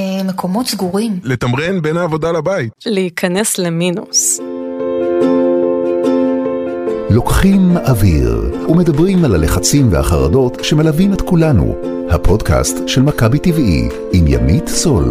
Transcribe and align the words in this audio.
אה, 0.00 0.22
מקומות 0.24 0.66
סגורים. 0.66 1.20
לתמרן 1.22 1.82
בין 1.82 1.96
העבודה 1.96 2.32
לבית. 2.32 2.72
להיכנס 2.86 3.58
למינוס. 3.58 4.40
לוקחים 7.10 7.76
אוויר 7.76 8.54
ומדברים 8.68 9.24
על 9.24 9.34
הלחצים 9.34 9.92
והחרדות 9.92 10.64
שמלווים 10.64 11.12
את 11.12 11.20
כולנו. 11.20 11.74
הפודקאסט 12.10 12.88
של 12.88 13.02
מכבי 13.02 13.38
טבעי 13.38 13.88
עם 14.12 14.24
ימית 14.26 14.68
סול. 14.68 15.04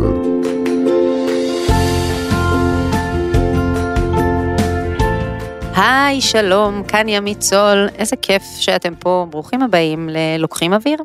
היי, 5.76 6.22
שלום, 6.22 6.84
כאן 6.88 7.10
ימית 7.10 7.42
סול, 7.42 7.88
איזה 7.96 8.16
כיף 8.16 8.44
שאתם 8.60 8.96
פה, 8.96 9.28
ברוכים 9.30 9.62
הבאים 9.62 10.10
ללוקחים 10.10 10.74
אוויר. 10.74 10.98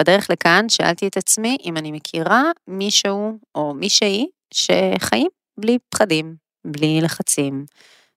בדרך 0.00 0.30
לכאן 0.30 0.68
שאלתי 0.68 1.06
את 1.06 1.16
עצמי 1.16 1.56
אם 1.64 1.76
אני 1.76 1.92
מכירה 1.92 2.42
מישהו 2.68 3.38
או 3.54 3.74
מישהי 3.74 4.26
שחיים 4.54 5.28
בלי 5.58 5.78
פחדים, 5.88 6.34
בלי 6.64 7.00
לחצים, 7.00 7.64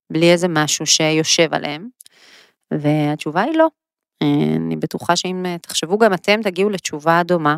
בלי 0.09 0.31
איזה 0.31 0.47
משהו 0.47 0.85
שיושב 0.85 1.53
עליהם, 1.53 1.87
והתשובה 2.71 3.41
היא 3.41 3.57
לא. 3.57 3.67
אני 4.21 4.75
בטוחה 4.75 5.15
שאם 5.15 5.45
תחשבו 5.61 5.97
גם 5.97 6.13
אתם 6.13 6.41
תגיעו 6.41 6.69
לתשובה 6.69 7.21
דומה. 7.25 7.55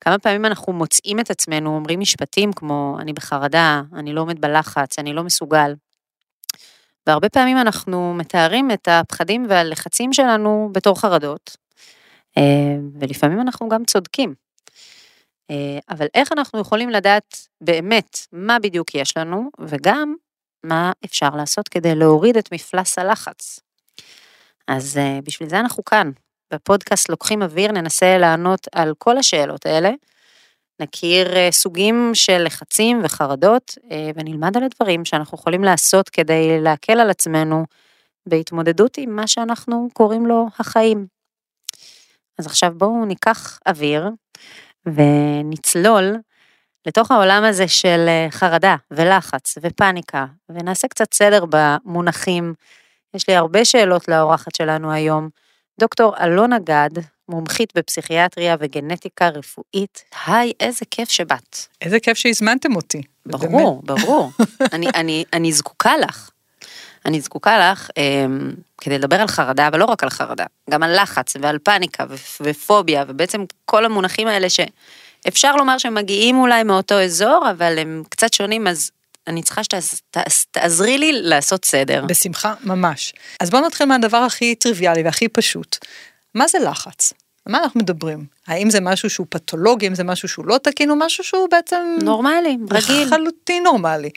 כמה 0.00 0.18
פעמים 0.18 0.44
אנחנו 0.44 0.72
מוצאים 0.72 1.20
את 1.20 1.30
עצמנו 1.30 1.76
אומרים 1.76 2.00
משפטים 2.00 2.52
כמו 2.52 2.96
אני 3.00 3.12
בחרדה, 3.12 3.82
אני 3.94 4.12
לא 4.12 4.20
עומד 4.20 4.40
בלחץ, 4.40 4.98
אני 4.98 5.12
לא 5.12 5.24
מסוגל. 5.24 5.74
והרבה 7.06 7.28
פעמים 7.28 7.58
אנחנו 7.58 8.14
מתארים 8.14 8.70
את 8.70 8.88
הפחדים 8.88 9.46
והלחצים 9.48 10.12
שלנו 10.12 10.70
בתור 10.72 11.00
חרדות, 11.00 11.56
אה, 11.56 11.61
ולפעמים 13.00 13.40
אנחנו 13.40 13.68
גם 13.68 13.84
צודקים. 13.84 14.34
אה, 15.50 15.78
אבל 15.90 16.06
איך 16.14 16.32
אנחנו 16.32 16.60
יכולים 16.60 16.90
לדעת 16.90 17.48
באמת 17.60 18.18
מה 18.32 18.58
בדיוק 18.58 18.94
יש 18.94 19.16
לנו, 19.16 19.50
וגם 19.60 20.14
מה 20.64 20.92
אפשר 21.04 21.30
לעשות 21.36 21.68
כדי 21.68 21.94
להוריד 21.94 22.36
את 22.36 22.52
מפלס 22.52 22.98
הלחץ. 22.98 23.60
אז 24.68 24.98
אה, 24.98 25.18
בשביל 25.24 25.48
זה 25.48 25.60
אנחנו 25.60 25.84
כאן, 25.84 26.10
בפודקאסט 26.52 27.08
לוקחים 27.08 27.42
אוויר, 27.42 27.72
ננסה 27.72 28.18
לענות 28.18 28.68
על 28.72 28.94
כל 28.98 29.18
השאלות 29.18 29.66
האלה. 29.66 29.90
נכיר 30.80 31.50
סוגים 31.50 32.10
של 32.14 32.42
לחצים 32.44 33.00
וחרדות 33.04 33.74
ונלמד 34.14 34.56
על 34.56 34.62
הדברים 34.62 35.04
שאנחנו 35.04 35.38
יכולים 35.38 35.64
לעשות 35.64 36.08
כדי 36.08 36.60
להקל 36.60 37.00
על 37.00 37.10
עצמנו 37.10 37.64
בהתמודדות 38.28 38.98
עם 38.98 39.16
מה 39.16 39.26
שאנחנו 39.26 39.88
קוראים 39.92 40.26
לו 40.26 40.46
החיים. 40.58 41.06
אז 42.38 42.46
עכשיו 42.46 42.72
בואו 42.76 43.04
ניקח 43.04 43.58
אוויר 43.68 44.08
ונצלול 44.86 46.16
לתוך 46.86 47.10
העולם 47.10 47.44
הזה 47.44 47.68
של 47.68 48.04
אה, 48.08 48.26
חרדה 48.30 48.76
ולחץ 48.90 49.58
ופניקה, 49.62 50.26
ונעשה 50.48 50.88
קצת 50.88 51.14
סדר 51.14 51.44
במונחים. 51.50 52.54
יש 53.14 53.28
לי 53.28 53.34
הרבה 53.34 53.64
שאלות 53.64 54.08
לאורחת 54.08 54.54
שלנו 54.54 54.92
היום. 54.92 55.28
דוקטור 55.80 56.14
אלונה 56.20 56.58
גד, 56.58 56.90
מומחית 57.28 57.72
בפסיכיאטריה 57.74 58.56
וגנטיקה 58.60 59.28
רפואית. 59.28 60.04
היי, 60.26 60.52
איזה 60.60 60.84
כיף 60.90 61.08
שבאת. 61.10 61.56
איזה 61.80 62.00
כיף 62.00 62.18
שהזמנתם 62.18 62.76
אותי. 62.76 63.02
ברור, 63.26 63.82
באמת. 63.82 64.00
ברור. 64.00 64.30
אני, 64.72 64.86
אני, 64.94 65.24
אני 65.32 65.52
זקוקה 65.52 65.96
לך. 65.96 66.30
אני 67.06 67.20
זקוקה 67.20 67.70
לך 67.72 67.90
אה, 67.98 68.26
כדי 68.78 68.98
לדבר 68.98 69.20
על 69.20 69.26
חרדה, 69.26 69.68
אבל 69.68 69.78
לא 69.78 69.84
רק 69.84 70.02
על 70.02 70.10
חרדה, 70.10 70.44
גם 70.70 70.82
על 70.82 71.02
לחץ 71.02 71.36
ועל 71.40 71.58
פאניקה 71.58 72.04
ופוביה, 72.40 73.04
ובעצם 73.08 73.44
כל 73.64 73.84
המונחים 73.84 74.28
האלה 74.28 74.46
שאפשר 74.50 75.56
לומר 75.56 75.78
שהם 75.78 75.94
מגיעים 75.94 76.36
אולי 76.36 76.62
מאותו 76.62 77.00
אזור, 77.00 77.50
אבל 77.50 77.78
הם 77.78 78.02
קצת 78.08 78.34
שונים, 78.34 78.66
אז 78.66 78.90
אני 79.26 79.42
צריכה 79.42 79.60
שתעזרי 80.28 80.98
לי 80.98 81.12
לעשות 81.12 81.64
סדר. 81.64 82.04
בשמחה, 82.08 82.54
ממש. 82.64 83.12
אז 83.40 83.50
בואו 83.50 83.66
נתחיל 83.66 83.86
מהדבר 83.86 84.16
הכי 84.16 84.54
טריוויאלי 84.54 85.02
והכי 85.02 85.28
פשוט. 85.28 85.78
מה 86.34 86.48
זה 86.48 86.58
לחץ? 86.58 87.12
על 87.46 87.52
מה 87.52 87.58
אנחנו 87.58 87.80
מדברים? 87.80 88.26
האם 88.46 88.70
זה 88.70 88.80
משהו 88.80 89.10
שהוא 89.10 89.26
פתולוגי, 89.30 89.86
אם 89.86 89.94
זה 89.94 90.04
משהו 90.04 90.28
שהוא 90.28 90.46
לא 90.46 90.58
תקין, 90.62 90.90
או 90.90 90.96
משהו 90.96 91.24
שהוא 91.24 91.48
בעצם... 91.50 91.96
נורמלי, 92.02 92.56
רגיל. 92.70 93.06
לחלוטין 93.06 93.62
נורמלי. 93.62 94.10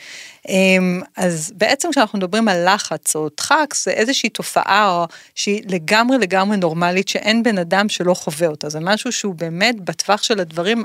אמ, 0.49 1.01
אז 1.17 1.51
בעצם 1.55 1.91
כשאנחנו 1.91 2.17
מדברים 2.17 2.47
על 2.47 2.73
לחץ 2.73 3.15
או 3.15 3.29
דחק, 3.37 3.73
זה 3.75 3.91
איזושהי 3.91 4.29
תופעה 4.29 5.05
שהיא 5.35 5.63
לגמרי 5.67 6.17
לגמרי 6.17 6.57
נורמלית, 6.57 7.07
שאין 7.07 7.43
בן 7.43 7.57
אדם 7.57 7.89
שלא 7.89 8.13
חווה 8.13 8.47
אותה. 8.47 8.69
זה 8.69 8.79
משהו 8.79 9.11
שהוא 9.11 9.35
באמת 9.35 9.81
בטווח 9.81 10.23
של 10.23 10.39
הדברים 10.39 10.83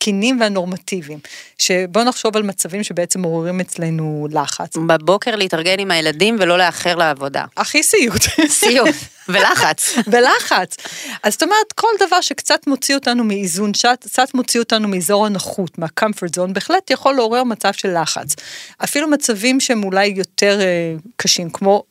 התקינים 0.00 0.40
והנורמטיביים. 0.40 1.18
שבואו 1.58 2.04
נחשוב 2.04 2.36
על 2.36 2.42
מצבים 2.42 2.82
שבעצם 2.82 3.20
מעוררים 3.20 3.60
אצלנו 3.60 4.28
לחץ. 4.30 4.76
בבוקר 4.76 5.36
להתארגן 5.36 5.78
עם 5.78 5.90
הילדים 5.90 6.36
ולא 6.40 6.58
לאחר 6.58 6.96
לעבודה. 6.96 7.44
הכי 7.56 7.82
סיוט. 7.82 8.22
סיוט, 8.48 8.94
ולחץ. 9.28 9.94
ולחץ. 10.06 10.76
אז 11.22 11.32
זאת 11.32 11.42
אומרת, 11.42 11.72
כל 11.74 11.88
דבר 12.06 12.20
שקצת 12.20 12.66
מוציא 12.66 12.94
אותנו 12.94 13.24
מאיזון, 13.24 13.72
קצת 14.00 14.34
מוציא 14.34 14.60
אותנו 14.60 14.88
מאזור 14.88 15.26
הנוחות, 15.26 15.78
מה-comfort 15.78 16.36
zone, 16.36 16.52
בהחלט 16.52 16.90
יכול 16.90 17.14
לעורר 17.14 17.44
מצב 17.44 17.72
של 17.72 18.00
לחץ. 18.02 18.36
אפילו 18.84 19.08
מצבים 19.08 19.60
שהם 19.60 19.84
אולי 19.84 20.06
יותר 20.06 20.58
uh, 20.60 21.08
קשים, 21.16 21.50
כמו 21.50 21.82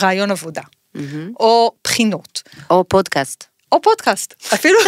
רעיון 0.00 0.30
עבודה, 0.30 0.62
mm-hmm. 0.62 1.00
או 1.40 1.72
בחינות. 1.84 2.42
או 2.70 2.84
פודקאסט. 2.88 3.49
או 3.72 3.82
פודקאסט, 3.82 4.34
אפילו. 4.54 4.78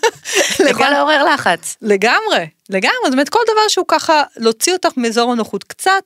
יכול 0.70 0.88
לעורר 0.88 1.24
לחץ. 1.24 1.76
לגמרי, 1.82 2.46
לגמרי, 2.70 3.04
זאת 3.04 3.12
אומרת 3.12 3.28
כל 3.28 3.38
דבר 3.52 3.68
שהוא 3.68 3.84
ככה 3.88 4.22
להוציא 4.36 4.72
אותך 4.72 4.88
מאזור 4.96 5.32
הנוחות 5.32 5.64
קצת 5.64 6.04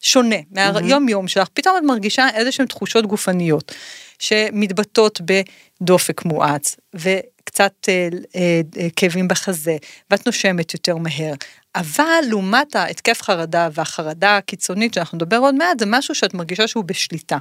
שונה 0.00 0.36
מהיום 0.50 1.08
יום 1.08 1.28
שלך, 1.28 1.48
פתאום 1.54 1.76
את 1.76 1.82
מרגישה 1.82 2.28
איזה 2.34 2.52
שהן 2.52 2.66
תחושות 2.66 3.06
גופניות 3.06 3.72
שמתבטאות 4.18 5.20
בדופק 5.80 6.24
מואץ 6.24 6.76
וקצת 7.50 7.72
אה, 7.88 8.08
אה, 8.36 8.60
אה, 8.76 8.88
כאבים 8.96 9.28
בחזה 9.28 9.76
ואת 10.10 10.26
נושמת 10.26 10.74
יותר 10.74 10.96
מהר. 10.96 11.34
אבל 11.74 12.20
לעומת 12.28 12.76
ההתקף 12.76 13.22
חרדה 13.22 13.68
והחרדה 13.72 14.36
הקיצונית 14.36 14.94
שאנחנו 14.94 15.16
נדבר 15.16 15.36
עוד 15.36 15.54
מעט, 15.54 15.78
זה 15.78 15.86
משהו 15.86 16.14
שאת 16.14 16.34
מרגישה 16.34 16.68
שהוא 16.68 16.84
בשליטה. 16.84 17.38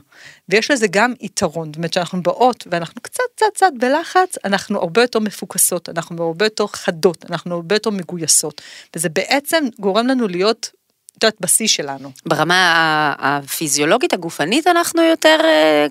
ויש 0.50 0.72
לזה 0.72 0.88
גם 0.88 1.14
יתרון, 1.22 1.68
זאת 1.68 1.75
אומרת 1.75 1.94
שאנחנו 1.94 2.24
באות 2.24 2.68
ואנחנו 2.72 3.02
קצת 3.02 3.24
קצת 3.36 3.46
קצת 3.53 3.72
בלחץ, 3.80 4.36
אנחנו 4.46 4.80
הרבה 4.80 5.02
יותר 5.02 5.20
מפוקסות, 5.20 5.90
אנחנו 5.90 6.24
הרבה 6.24 6.46
יותר 6.46 6.68
חדות, 6.68 7.26
אנחנו 7.30 7.56
הרבה 7.56 7.76
יותר 7.76 7.90
מגויסות. 7.90 8.62
וזה 8.96 9.09
בעצם 9.09 9.64
גורם 9.80 10.08
לנו 10.08 10.28
להיות 10.28 10.72
את 11.18 11.24
יודעת, 11.24 11.41
בשיא 11.41 11.68
שלנו. 11.68 12.12
ברמה 12.26 13.14
הפיזיולוגית 13.20 14.14
הגופנית 14.14 14.68
אנחנו 14.68 15.02
יותר, 15.02 15.38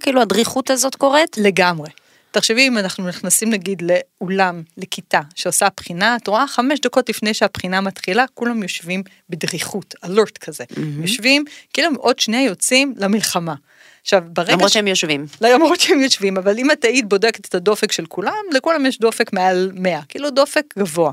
כאילו 0.01 0.21
הדריכות 0.21 0.71
הזאת 0.71 0.95
קורית? 0.95 1.39
לגמרי. 1.39 1.89
תחשבי 2.39 2.69
אם 2.69 2.79
אנחנו 2.79 3.09
נכנסים 3.09 3.51
נגיד 3.51 3.83
לאולם, 3.83 4.63
לכיתה 4.77 5.21
שעושה 5.35 5.69
בחינה, 5.77 6.17
את 6.17 6.29
רואה 6.29 6.47
חמש 6.47 6.81
דקות 6.81 7.09
לפני 7.09 7.35
שהבחינה 7.35 7.81
מתחילה, 7.81 8.25
כולם 8.35 8.63
יושבים 8.63 9.03
בדריכות, 9.29 9.95
אלרט 10.05 10.39
כזה. 10.39 10.65
Mm-hmm. 10.65 11.03
יושבים, 11.03 11.45
כאילו 11.73 11.89
עוד 11.97 12.19
שנייה 12.19 12.45
יוצאים 12.45 12.95
למלחמה. 12.97 13.55
עכשיו, 14.03 14.23
ברגע... 14.27 14.53
למרות 14.53 14.71
ש... 14.71 14.75
שהם 14.75 14.87
יושבים. 14.87 15.27
למרות 15.41 15.81
שהם 15.81 16.01
יושבים, 16.01 16.37
אבל 16.37 16.59
אם 16.59 16.71
את 16.71 16.85
היית 16.85 17.09
בודקת 17.09 17.47
את 17.49 17.55
הדופק 17.55 17.93
של 17.93 18.07
כולם, 18.07 18.33
לכולם 18.53 18.87
יש 18.87 18.99
דופק 18.99 19.33
מעל 19.33 19.71
100, 19.75 20.01
כאילו 20.09 20.31
דופק 20.31 20.75
גבוה. 20.79 21.11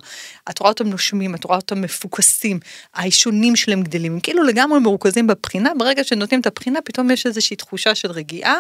את 0.50 0.60
רואה 0.60 0.70
אותם 0.70 0.88
נושמים, 0.88 1.36
את 1.36 1.44
רואה 1.44 1.58
אותם 1.58 1.82
מפוקסים, 1.82 2.60
העישונים 2.94 3.56
שלהם 3.56 3.84
גדלים, 3.84 4.14
הם 4.14 4.20
כאילו 4.20 4.44
לגמרי 4.44 4.80
מרוכזים 4.80 5.28
בבחינה, 5.28 5.72
ברגע 5.78 6.04
שנותנים 6.04 6.42
את 6.42 6.48
הבחינה, 6.48 6.82
פתאום 6.82 7.12
יש 7.12 7.26
איזושהי 7.26 7.56
תחושה 7.56 7.96
של 7.96 8.12
רגיעה, 8.12 8.60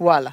וואלה. 0.00 0.30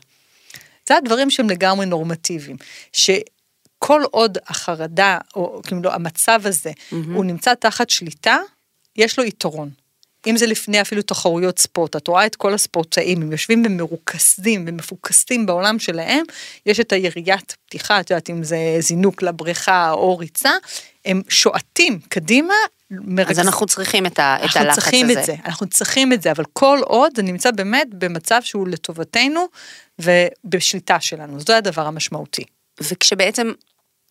זה 0.87 0.97
הדברים 0.97 1.29
שהם 1.29 1.49
לגמרי 1.49 1.85
נורמטיביים. 1.85 2.57
שכל 2.93 4.01
עוד 4.11 4.37
החרדה, 4.47 5.17
או 5.35 5.61
כאילו 5.67 5.91
המצב 5.91 6.41
הזה, 6.43 6.71
mm-hmm. 6.71 6.95
הוא 7.13 7.25
נמצא 7.25 7.53
תחת 7.53 7.89
שליטה, 7.89 8.37
יש 8.95 9.19
לו 9.19 9.25
יתרון. 9.25 9.69
אם 10.27 10.37
זה 10.37 10.45
לפני 10.45 10.81
אפילו 10.81 11.01
תחרויות 11.01 11.59
ספורט, 11.59 11.95
את 11.95 12.07
רואה 12.07 12.25
את 12.25 12.35
כל 12.35 12.53
הספורטאים, 12.53 13.21
הם 13.21 13.31
יושבים 13.31 13.63
ומרוכזים 13.65 14.65
ומפוקסים 14.67 15.45
בעולם 15.45 15.79
שלהם, 15.79 16.23
יש 16.65 16.79
את 16.79 16.91
היריית 16.91 17.55
פתיחה, 17.65 17.99
את 17.99 18.09
יודעת 18.09 18.29
אם 18.29 18.43
זה 18.43 18.57
זינוק 18.79 19.21
לבריכה 19.21 19.91
או 19.91 20.17
ריצה, 20.17 20.51
הם 21.05 21.21
שועטים 21.29 21.99
קדימה. 22.09 22.53
מרכז... 22.91 23.39
אז 23.39 23.45
אנחנו 23.45 23.65
צריכים 23.65 24.05
את, 24.05 24.19
ה, 24.19 24.37
את 24.45 24.55
הלחץ 24.55 24.75
צריכים 24.75 25.09
הזה. 25.09 25.19
את 25.19 25.25
זה, 25.25 25.35
אנחנו 25.45 25.67
צריכים 25.67 26.13
את 26.13 26.21
זה, 26.21 26.31
אבל 26.31 26.43
כל 26.53 26.79
עוד 26.85 27.11
זה 27.15 27.21
נמצא 27.21 27.51
באמת 27.51 27.87
במצב 27.93 28.41
שהוא 28.43 28.67
לטובתנו 28.67 29.45
ובשליטה 29.99 30.99
שלנו, 30.99 31.39
זה 31.39 31.57
הדבר 31.57 31.87
המשמעותי. 31.87 32.43
וכשבעצם 32.81 33.51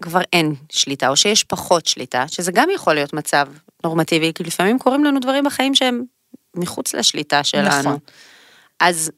כבר 0.03 0.21
אין 0.33 0.55
שליטה, 0.73 1.09
או 1.09 1.17
שיש 1.17 1.45
פחות 1.45 1.87
שליטה, 1.87 2.25
שזה 2.29 2.53
גם 2.53 2.69
יכול 2.75 2.95
להיות 2.95 3.13
מצב 3.13 3.47
נורמטיבי, 3.85 4.33
כי 4.35 4.45
לפעמים 4.45 4.79
קורים 4.79 5.05
לנו 5.05 5.21
דברים 5.21 5.45
בחיים 5.45 5.75
שהם 5.75 6.03
מחוץ 6.55 6.95
לשליטה 6.95 7.45
שלנו. 7.45 7.79
נכון. 7.79 7.99
אז 8.81 9.11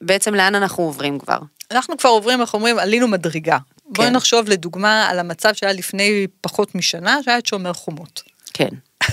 בעצם 0.00 0.34
לאן 0.34 0.54
אנחנו 0.54 0.84
עוברים 0.84 1.18
כבר? 1.18 1.38
אנחנו 1.70 1.96
כבר 1.96 2.10
עוברים, 2.10 2.40
אנחנו 2.40 2.58
אומרים, 2.58 2.78
עלינו 2.78 3.08
מדרגה. 3.08 3.58
בואי 3.84 4.08
כן. 4.08 4.16
נחשוב 4.16 4.48
לדוגמה 4.48 5.08
על 5.08 5.18
המצב 5.18 5.54
שהיה 5.54 5.72
לפני 5.72 6.26
פחות 6.40 6.74
משנה, 6.74 7.22
שהיה 7.22 7.38
את 7.38 7.46
שומר 7.46 7.72
חומות. 7.72 8.22
כן. 8.54 8.68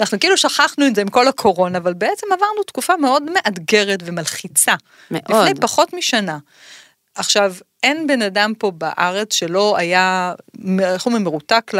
אנחנו 0.00 0.20
כאילו 0.20 0.36
שכחנו 0.36 0.86
את 0.86 0.94
זה 0.94 1.00
עם 1.00 1.08
כל 1.08 1.28
הקורונה, 1.28 1.78
אבל 1.78 1.94
בעצם 1.94 2.26
עברנו 2.32 2.62
תקופה 2.66 2.96
מאוד 2.96 3.22
מאתגרת 3.22 3.98
ומלחיצה. 4.04 4.74
מאוד. 5.10 5.24
לפני 5.30 5.60
פחות 5.60 5.92
משנה. 5.92 6.38
עכשיו, 7.14 7.54
אין 7.82 8.06
בן 8.06 8.22
אדם 8.22 8.52
פה 8.58 8.70
בארץ 8.70 9.34
שלא 9.34 9.76
היה, 9.76 10.34
איך 10.80 11.06
אומרים, 11.06 11.24
מרותק 11.24 11.72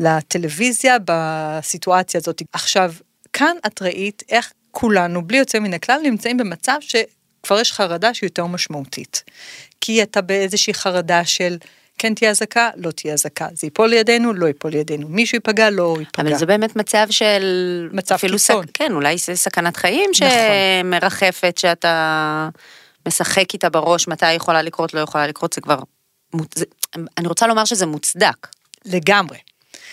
לטלוויזיה 0.00 0.96
בסיטואציה 1.04 2.18
הזאת. 2.18 2.42
עכשיו, 2.52 2.92
כאן 3.32 3.56
את 3.66 3.82
ראית 3.82 4.22
איך 4.30 4.52
כולנו, 4.70 5.26
בלי 5.26 5.38
יוצא 5.38 5.58
מן 5.58 5.74
הכלל, 5.74 6.00
נמצאים 6.02 6.36
במצב 6.36 6.76
שכבר 6.80 7.60
יש 7.60 7.72
חרדה 7.72 8.14
שהיא 8.14 8.26
יותר 8.26 8.46
משמעותית. 8.46 9.24
כי 9.80 10.02
אתה 10.02 10.20
באיזושהי 10.20 10.74
חרדה 10.74 11.24
של 11.24 11.56
כן 11.98 12.14
תהיה 12.14 12.30
אזעקה, 12.30 12.70
לא 12.76 12.90
תהיה 12.90 13.14
אזעקה. 13.14 13.48
זה 13.54 13.66
ייפול 13.66 13.88
לידינו, 13.90 14.32
לא 14.34 14.46
ייפול 14.46 14.70
לידינו. 14.70 15.08
מישהו 15.08 15.36
ייפגע, 15.36 15.70
לא 15.70 15.96
ייפגע. 15.98 16.28
אבל 16.28 16.38
זה 16.38 16.46
באמת 16.46 16.76
מצב 16.76 17.06
של... 17.10 17.88
מצב 17.92 18.16
קיצון. 18.16 18.38
סק... 18.38 18.70
כן, 18.74 18.92
אולי 18.92 19.18
זה 19.18 19.36
סכנת 19.36 19.76
חיים 19.76 20.10
נכון. 20.14 20.28
שמרחפת, 20.82 21.58
שאתה 21.58 22.48
משחק 23.08 23.54
איתה 23.54 23.68
בראש, 23.68 24.08
מתי 24.08 24.32
יכולה 24.32 24.62
לקרות, 24.62 24.94
לא 24.94 25.00
יכולה 25.00 25.26
לקרות, 25.26 25.52
זה 25.52 25.60
כבר... 25.60 25.78
מוצ- 26.36 26.54
זה... 26.54 26.64
אני 27.18 27.28
רוצה 27.28 27.46
לומר 27.46 27.64
שזה 27.64 27.86
מוצדק. 27.86 28.46
לגמרי. 28.84 29.38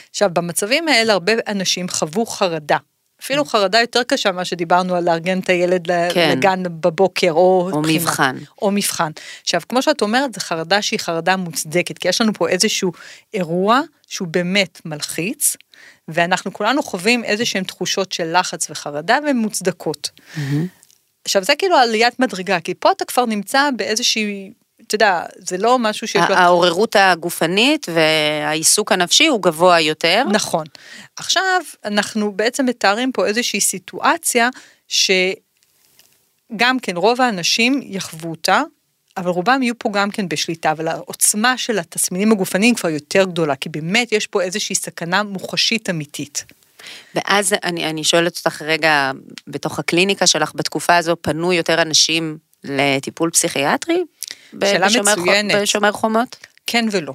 עכשיו, 0.10 0.30
במצבים 0.34 0.88
האלה 0.88 1.14
הרבה 1.14 1.34
אנשים 1.48 1.90
חוו 1.90 2.26
חרדה. 2.26 2.78
אפילו 3.24 3.46
חרדה 3.46 3.82
יותר 3.82 4.04
קשה 4.04 4.32
ממה 4.32 4.46
שדיברנו 4.46 4.96
על 4.96 5.04
לארגן 5.04 5.40
את 5.40 5.50
הילד 5.50 5.88
כן. 6.14 6.38
לגן 6.38 6.64
בבוקר, 6.64 7.32
או... 7.32 7.70
או 7.74 7.82
בחינה. 7.82 8.00
מבחן. 8.00 8.38
או 8.62 8.72
מבחן. 8.72 9.12
עכשיו, 9.42 9.62
כמו 9.70 9.82
שאת 9.82 10.02
אומרת, 10.02 10.34
זו 10.34 10.40
חרדה 10.40 10.82
שהיא 10.82 11.00
חרדה 11.00 11.36
מוצדקת, 11.36 11.98
כי 11.98 12.08
יש 12.08 12.22
לנו 12.22 12.34
פה 12.34 12.50
איזשהו 12.50 12.92
אירוע 13.34 13.82
שהוא 14.08 14.28
באמת 14.28 14.82
מלחיץ, 14.86 15.56
ואנחנו 16.08 16.54
כולנו 16.54 16.84
חווים 16.84 17.24
איזה 17.24 17.46
שהן 17.46 17.64
תחושות 17.64 18.12
של 18.12 18.40
לחץ 18.40 18.70
וחרדה, 18.70 19.18
והן 19.26 19.38
מוצדקות. 19.38 20.10
עכשיו, 21.26 21.44
זה 21.44 21.54
כאילו 21.56 21.76
עליית 21.76 22.20
מדרגה, 22.20 22.60
כי 22.60 22.74
פה 22.74 22.92
אתה 22.92 23.06
כבר 23.06 23.26
נמצא 23.26 23.70
באיזושהי, 23.78 24.52
אתה 24.88 24.96
יודע, 24.96 25.24
זה 25.38 25.58
לא 25.58 25.80
משהו 25.80 26.08
שיש. 26.08 26.22
העוררות 26.30 26.96
הגופנית 26.96 27.88
והעיסוק 27.94 28.92
הנפשי 28.92 29.28
הוא 29.28 29.42
גבוה 29.42 29.80
יותר. 29.80 30.24
נכון. 30.32 30.66
עכשיו, 31.18 31.62
אנחנו 31.86 32.32
בעצם 32.32 32.66
מתארים 32.66 33.12
פה 33.12 33.26
איזושהי 33.26 33.62
סיטואציה 33.62 34.50
שגם 34.88 36.80
כן 36.82 36.98
רוב 36.98 37.22
האנשים 37.22 37.82
יחוו 37.84 38.30
אותה, 38.30 38.62
אבל 39.18 39.30
רובם 39.30 39.64
יהיו 39.64 39.80
פה 39.80 39.90
גם 39.94 40.12
כן 40.12 40.30
בשליטה, 40.30 40.72
אבל 40.72 40.88
העוצמה 40.88 41.58
של 41.58 41.80
התסמינים 41.80 42.32
הגופניים 42.32 42.76
כבר 42.76 42.90
יותר 42.90 43.24
גדולה, 43.24 43.56
כי 43.56 43.70
באמת 43.70 44.12
יש 44.12 44.28
פה 44.28 44.42
איזושהי 44.42 44.76
סכנה 44.76 45.24
מוחשית 45.24 45.90
אמיתית. 45.90 46.46
ואז 47.16 47.54
אני, 47.64 47.90
אני 47.90 48.04
שואלת 48.04 48.38
אותך 48.38 48.62
רגע, 48.62 49.12
בתוך 49.48 49.80
הקליניקה 49.80 50.28
שלך, 50.28 50.52
בתקופה 50.56 50.98
הזו 50.98 51.16
פנו 51.22 51.54
יותר 51.54 51.82
אנשים 51.82 52.38
לטיפול 52.64 53.30
פסיכיאטרי? 53.30 54.04
שאלה 54.62 54.88
בשומר, 54.88 55.16
מצוינת. 55.16 55.62
בשומר 55.62 55.92
חומות? 55.92 56.36
כן 56.68 56.86
ולא. 56.92 57.14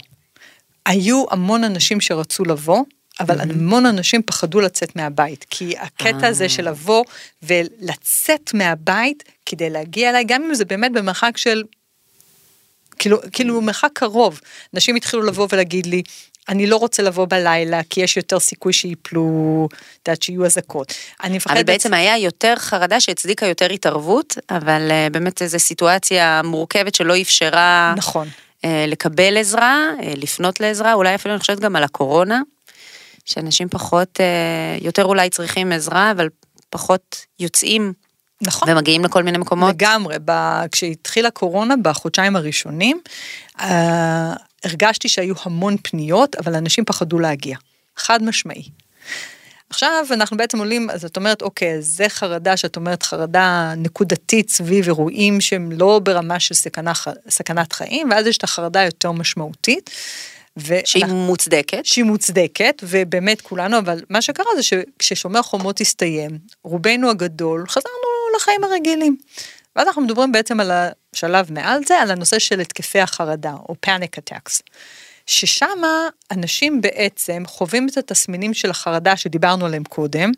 היו 0.86 1.24
המון 1.30 1.64
אנשים 1.64 2.00
שרצו 2.00 2.44
לבוא, 2.44 2.84
אבל 3.20 3.40
המון 3.40 3.86
אנשים 3.86 4.22
פחדו 4.22 4.60
לצאת 4.60 4.96
מהבית, 4.96 5.46
כי 5.50 5.78
הקטע 5.78 6.26
הזה 6.26 6.48
של 6.48 6.68
לבוא 6.68 7.04
ולצאת 7.42 8.54
מהבית 8.54 9.24
כדי 9.46 9.70
להגיע 9.70 10.10
אליי, 10.10 10.24
גם 10.24 10.42
אם 10.42 10.54
זה 10.54 10.64
באמת 10.64 10.92
במרחק 10.92 11.36
של, 11.36 11.62
כאילו, 12.98 13.18
כאילו 13.32 13.60
מרחק 13.60 13.90
קרוב, 13.94 14.40
אנשים 14.74 14.96
התחילו 14.96 15.22
לבוא 15.22 15.48
ולהגיד 15.52 15.86
לי, 15.86 16.02
אני 16.48 16.66
לא 16.66 16.76
רוצה 16.76 17.02
לבוא 17.02 17.26
בלילה, 17.26 17.80
כי 17.90 18.00
יש 18.00 18.16
יותר 18.16 18.40
סיכוי 18.40 18.72
שיפלו, 18.72 19.68
את 19.72 20.08
יודעת, 20.08 20.22
שיהיו 20.22 20.46
אזעקות. 20.46 20.94
אני 21.22 21.36
מפחדת... 21.36 21.56
אבל 21.56 21.62
בעצם 21.62 21.94
היה 21.94 22.18
יותר 22.18 22.54
חרדה 22.56 23.00
שהצדיקה 23.00 23.46
יותר 23.46 23.66
התערבות, 23.72 24.38
אבל 24.50 24.88
אה, 24.90 25.08
באמת 25.12 25.42
איזו 25.42 25.58
סיטואציה 25.58 26.40
מורכבת 26.44 26.94
שלא 26.94 27.20
אפשרה 27.20 27.94
נכון. 27.96 28.28
אה, 28.64 28.84
לקבל 28.88 29.36
עזרה, 29.36 29.86
אה, 30.02 30.12
לפנות 30.16 30.60
לעזרה, 30.60 30.94
אולי 30.94 31.14
אפילו 31.14 31.34
אני 31.34 31.40
חושבת 31.40 31.60
גם 31.60 31.76
על 31.76 31.84
הקורונה, 31.84 32.40
שאנשים 33.24 33.68
פחות, 33.68 34.20
יותר 34.80 35.04
אולי 35.04 35.30
צריכים 35.30 35.72
עזרה, 35.72 36.10
אבל 36.10 36.28
פחות 36.70 37.26
יוצאים 37.40 37.92
נכון. 38.42 38.70
ומגיעים 38.70 39.04
לכל 39.04 39.22
מיני 39.22 39.38
מקומות. 39.38 39.74
לגמרי, 39.74 40.16
ב... 40.24 40.32
כשהתחילה 40.72 41.30
קורונה 41.30 41.74
בחודשיים 41.82 42.36
הראשונים, 42.36 43.00
הרגשתי 44.64 45.08
שהיו 45.08 45.34
המון 45.42 45.76
פניות, 45.82 46.36
אבל 46.36 46.54
אנשים 46.54 46.84
פחדו 46.84 47.18
להגיע. 47.18 47.56
חד 47.96 48.22
משמעי. 48.22 48.62
עכשיו 49.70 50.06
אנחנו 50.10 50.36
בעצם 50.36 50.58
עולים, 50.58 50.90
אז 50.90 51.04
את 51.04 51.16
אומרת, 51.16 51.42
אוקיי, 51.42 51.82
זה 51.82 52.08
חרדה 52.08 52.56
שאת 52.56 52.76
אומרת 52.76 53.02
חרדה 53.02 53.72
נקודתית 53.76 54.50
סביב 54.50 54.84
אירועים 54.84 55.40
שהם 55.40 55.72
לא 55.72 56.00
ברמה 56.02 56.40
של 56.40 56.54
סכנה, 56.54 56.92
סכנת 57.28 57.72
חיים, 57.72 58.10
ואז 58.10 58.26
יש 58.26 58.36
את 58.38 58.44
החרדה 58.44 58.80
היותר 58.80 59.12
משמעותית. 59.12 59.90
שהיא 60.84 61.02
ואנחנו- 61.04 61.26
מוצדקת. 61.26 61.86
שהיא 61.86 62.04
מוצדקת, 62.04 62.82
ובאמת 62.82 63.40
כולנו, 63.40 63.78
אבל 63.78 64.00
מה 64.10 64.22
שקרה 64.22 64.46
זה 64.56 64.62
שכששומר 64.62 65.42
חומות 65.42 65.80
הסתיים, 65.80 66.38
רובנו 66.64 67.10
הגדול, 67.10 67.64
חזרנו 67.68 67.96
לחיים 68.36 68.64
הרגילים. 68.64 69.16
ואז 69.78 69.86
אנחנו 69.86 70.02
מדברים 70.02 70.32
בעצם 70.32 70.60
על 70.60 70.70
השלב 71.14 71.52
מעל 71.52 71.80
זה, 71.86 71.94
על 71.94 72.10
הנושא 72.10 72.38
של 72.38 72.60
התקפי 72.60 73.00
החרדה, 73.00 73.52
או 73.68 73.74
panic 73.86 74.20
attacks. 74.20 74.62
ששם 75.26 75.78
אנשים 76.30 76.80
בעצם 76.80 77.42
חווים 77.46 77.88
את 77.88 77.96
התסמינים 77.96 78.54
של 78.54 78.70
החרדה 78.70 79.16
שדיברנו 79.16 79.66
עליהם 79.66 79.84
קודם, 79.84 80.30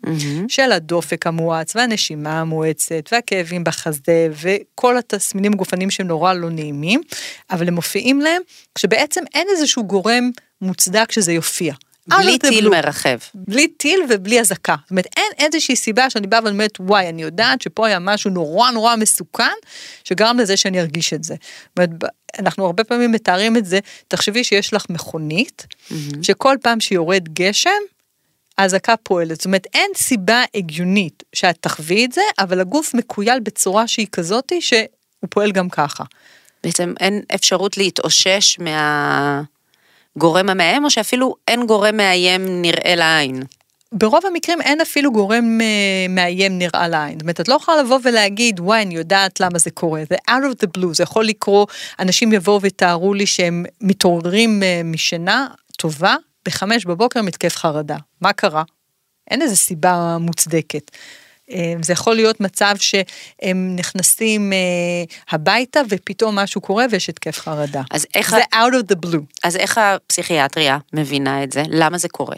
של 0.47 0.71
הדופק 0.71 1.27
המואץ 1.27 1.75
והנשימה 1.75 2.41
המואצת 2.41 3.09
והכאבים 3.11 3.63
בחזה 3.63 4.27
וכל 4.31 4.97
התסמינים 4.97 5.53
הגופניים 5.53 5.91
שהם 5.91 6.07
נורא 6.07 6.33
לא 6.33 6.49
נעימים, 6.49 7.01
אבל 7.51 7.67
הם 7.67 7.73
מופיעים 7.73 8.21
להם 8.21 8.41
כשבעצם 8.75 9.23
אין 9.33 9.47
איזשהו 9.51 9.83
גורם 9.83 10.31
מוצדק 10.61 11.11
שזה 11.11 11.33
יופיע. 11.33 11.73
בלי 12.07 12.39
טיל 12.39 12.67
blue. 12.67 12.69
מרחב. 12.69 13.17
בלי 13.35 13.67
טיל 13.67 13.99
ובלי 14.09 14.39
אזעקה. 14.39 14.75
זאת 14.81 14.91
אומרת, 14.91 15.05
אין 15.17 15.31
איזושהי 15.39 15.75
סיבה 15.75 16.09
שאני 16.09 16.27
באה 16.27 16.39
ואומרת, 16.43 16.77
וואי, 16.79 17.09
אני 17.09 17.21
יודעת 17.21 17.61
שפה 17.61 17.87
היה 17.87 17.99
משהו 17.99 18.31
נורא 18.31 18.71
נורא 18.71 18.95
מסוכן, 18.95 19.53
שגרם 20.03 20.39
לזה 20.39 20.57
שאני 20.57 20.79
ארגיש 20.79 21.13
את 21.13 21.23
זה. 21.23 21.35
זאת 21.35 21.77
אומרת, 21.77 22.11
אנחנו 22.39 22.65
הרבה 22.65 22.83
פעמים 22.83 23.11
מתארים 23.11 23.57
את 23.57 23.65
זה, 23.65 23.79
תחשבי 24.07 24.43
שיש 24.43 24.73
לך 24.73 24.85
מכונית, 24.89 25.67
שכל 26.21 26.57
פעם 26.61 26.79
שיורד 26.79 27.29
גשם, 27.33 27.69
האזעקה 28.57 28.97
פועלת. 28.97 29.35
זאת 29.37 29.45
אומרת, 29.45 29.67
אין 29.73 29.91
סיבה 29.95 30.43
הגיונית 30.55 31.23
שאת 31.33 31.57
תחווי 31.61 32.05
את 32.05 32.11
זה, 32.11 32.21
אבל 32.39 32.59
הגוף 32.59 32.93
מקוייל 32.93 33.39
בצורה 33.39 33.87
שהיא 33.87 34.07
כזאתי, 34.11 34.61
שהוא 34.61 34.79
פועל 35.29 35.51
גם 35.51 35.69
ככה. 35.69 36.03
בעצם 36.63 36.93
אין 36.99 37.21
אפשרות 37.35 37.77
להתאושש 37.77 38.57
מהגורם 40.15 40.49
המאיים, 40.49 40.85
או 40.85 40.89
שאפילו 40.89 41.35
אין 41.47 41.65
גורם 41.65 41.97
מאיים 41.97 42.61
נראה 42.61 42.95
לעין. 42.95 43.43
ברוב 43.93 44.25
המקרים 44.25 44.61
אין 44.61 44.81
אפילו 44.81 45.11
גורם 45.11 45.61
אה, 45.61 46.05
מאיים 46.09 46.59
נראה 46.59 46.87
לעין. 46.87 47.13
זאת 47.13 47.21
אומרת, 47.21 47.41
את 47.41 47.47
לא 47.47 47.55
יכולה 47.55 47.83
לבוא 47.83 47.99
ולהגיד, 48.03 48.59
וואי, 48.59 48.81
אני 48.81 48.95
יודעת 48.95 49.39
למה 49.39 49.59
זה 49.59 49.71
קורה. 49.71 50.03
זה 50.09 50.15
out 50.29 50.53
of 50.53 50.65
the 50.65 50.79
blue, 50.79 50.93
זה 50.93 51.03
יכול 51.03 51.25
לקרות, 51.25 51.71
אנשים 51.99 52.33
יבואו 52.33 52.61
ויתארו 52.61 53.13
לי 53.13 53.25
שהם 53.25 53.65
מתעוררים 53.81 54.63
אה, 54.63 54.81
משינה 54.83 55.47
טובה, 55.77 56.15
בחמש 56.45 56.85
בבוקר 56.85 57.21
מתקף 57.21 57.55
חרדה. 57.55 57.97
מה 58.21 58.33
קרה? 58.33 58.63
אין 59.31 59.41
איזה 59.41 59.55
סיבה 59.55 60.17
מוצדקת. 60.19 60.91
אה, 61.51 61.73
זה 61.81 61.93
יכול 61.93 62.15
להיות 62.15 62.39
מצב 62.39 62.75
שהם 62.79 63.75
נכנסים 63.75 64.53
אה, 64.53 64.57
הביתה 65.31 65.81
ופתאום 65.89 66.35
משהו 66.35 66.61
קורה 66.61 66.85
ויש 66.91 67.09
התקף 67.09 67.39
חרדה. 67.39 67.81
אז 67.91 68.07
איך, 68.15 68.29
זה 68.29 68.41
out 68.53 68.73
of 68.73 68.93
the 68.93 69.07
blue. 69.07 69.23
אז 69.43 69.55
איך 69.55 69.77
הפסיכיאטריה 69.77 70.77
מבינה 70.93 71.43
את 71.43 71.51
זה? 71.51 71.63
למה 71.69 71.97
זה 71.97 72.09
קורה? 72.09 72.35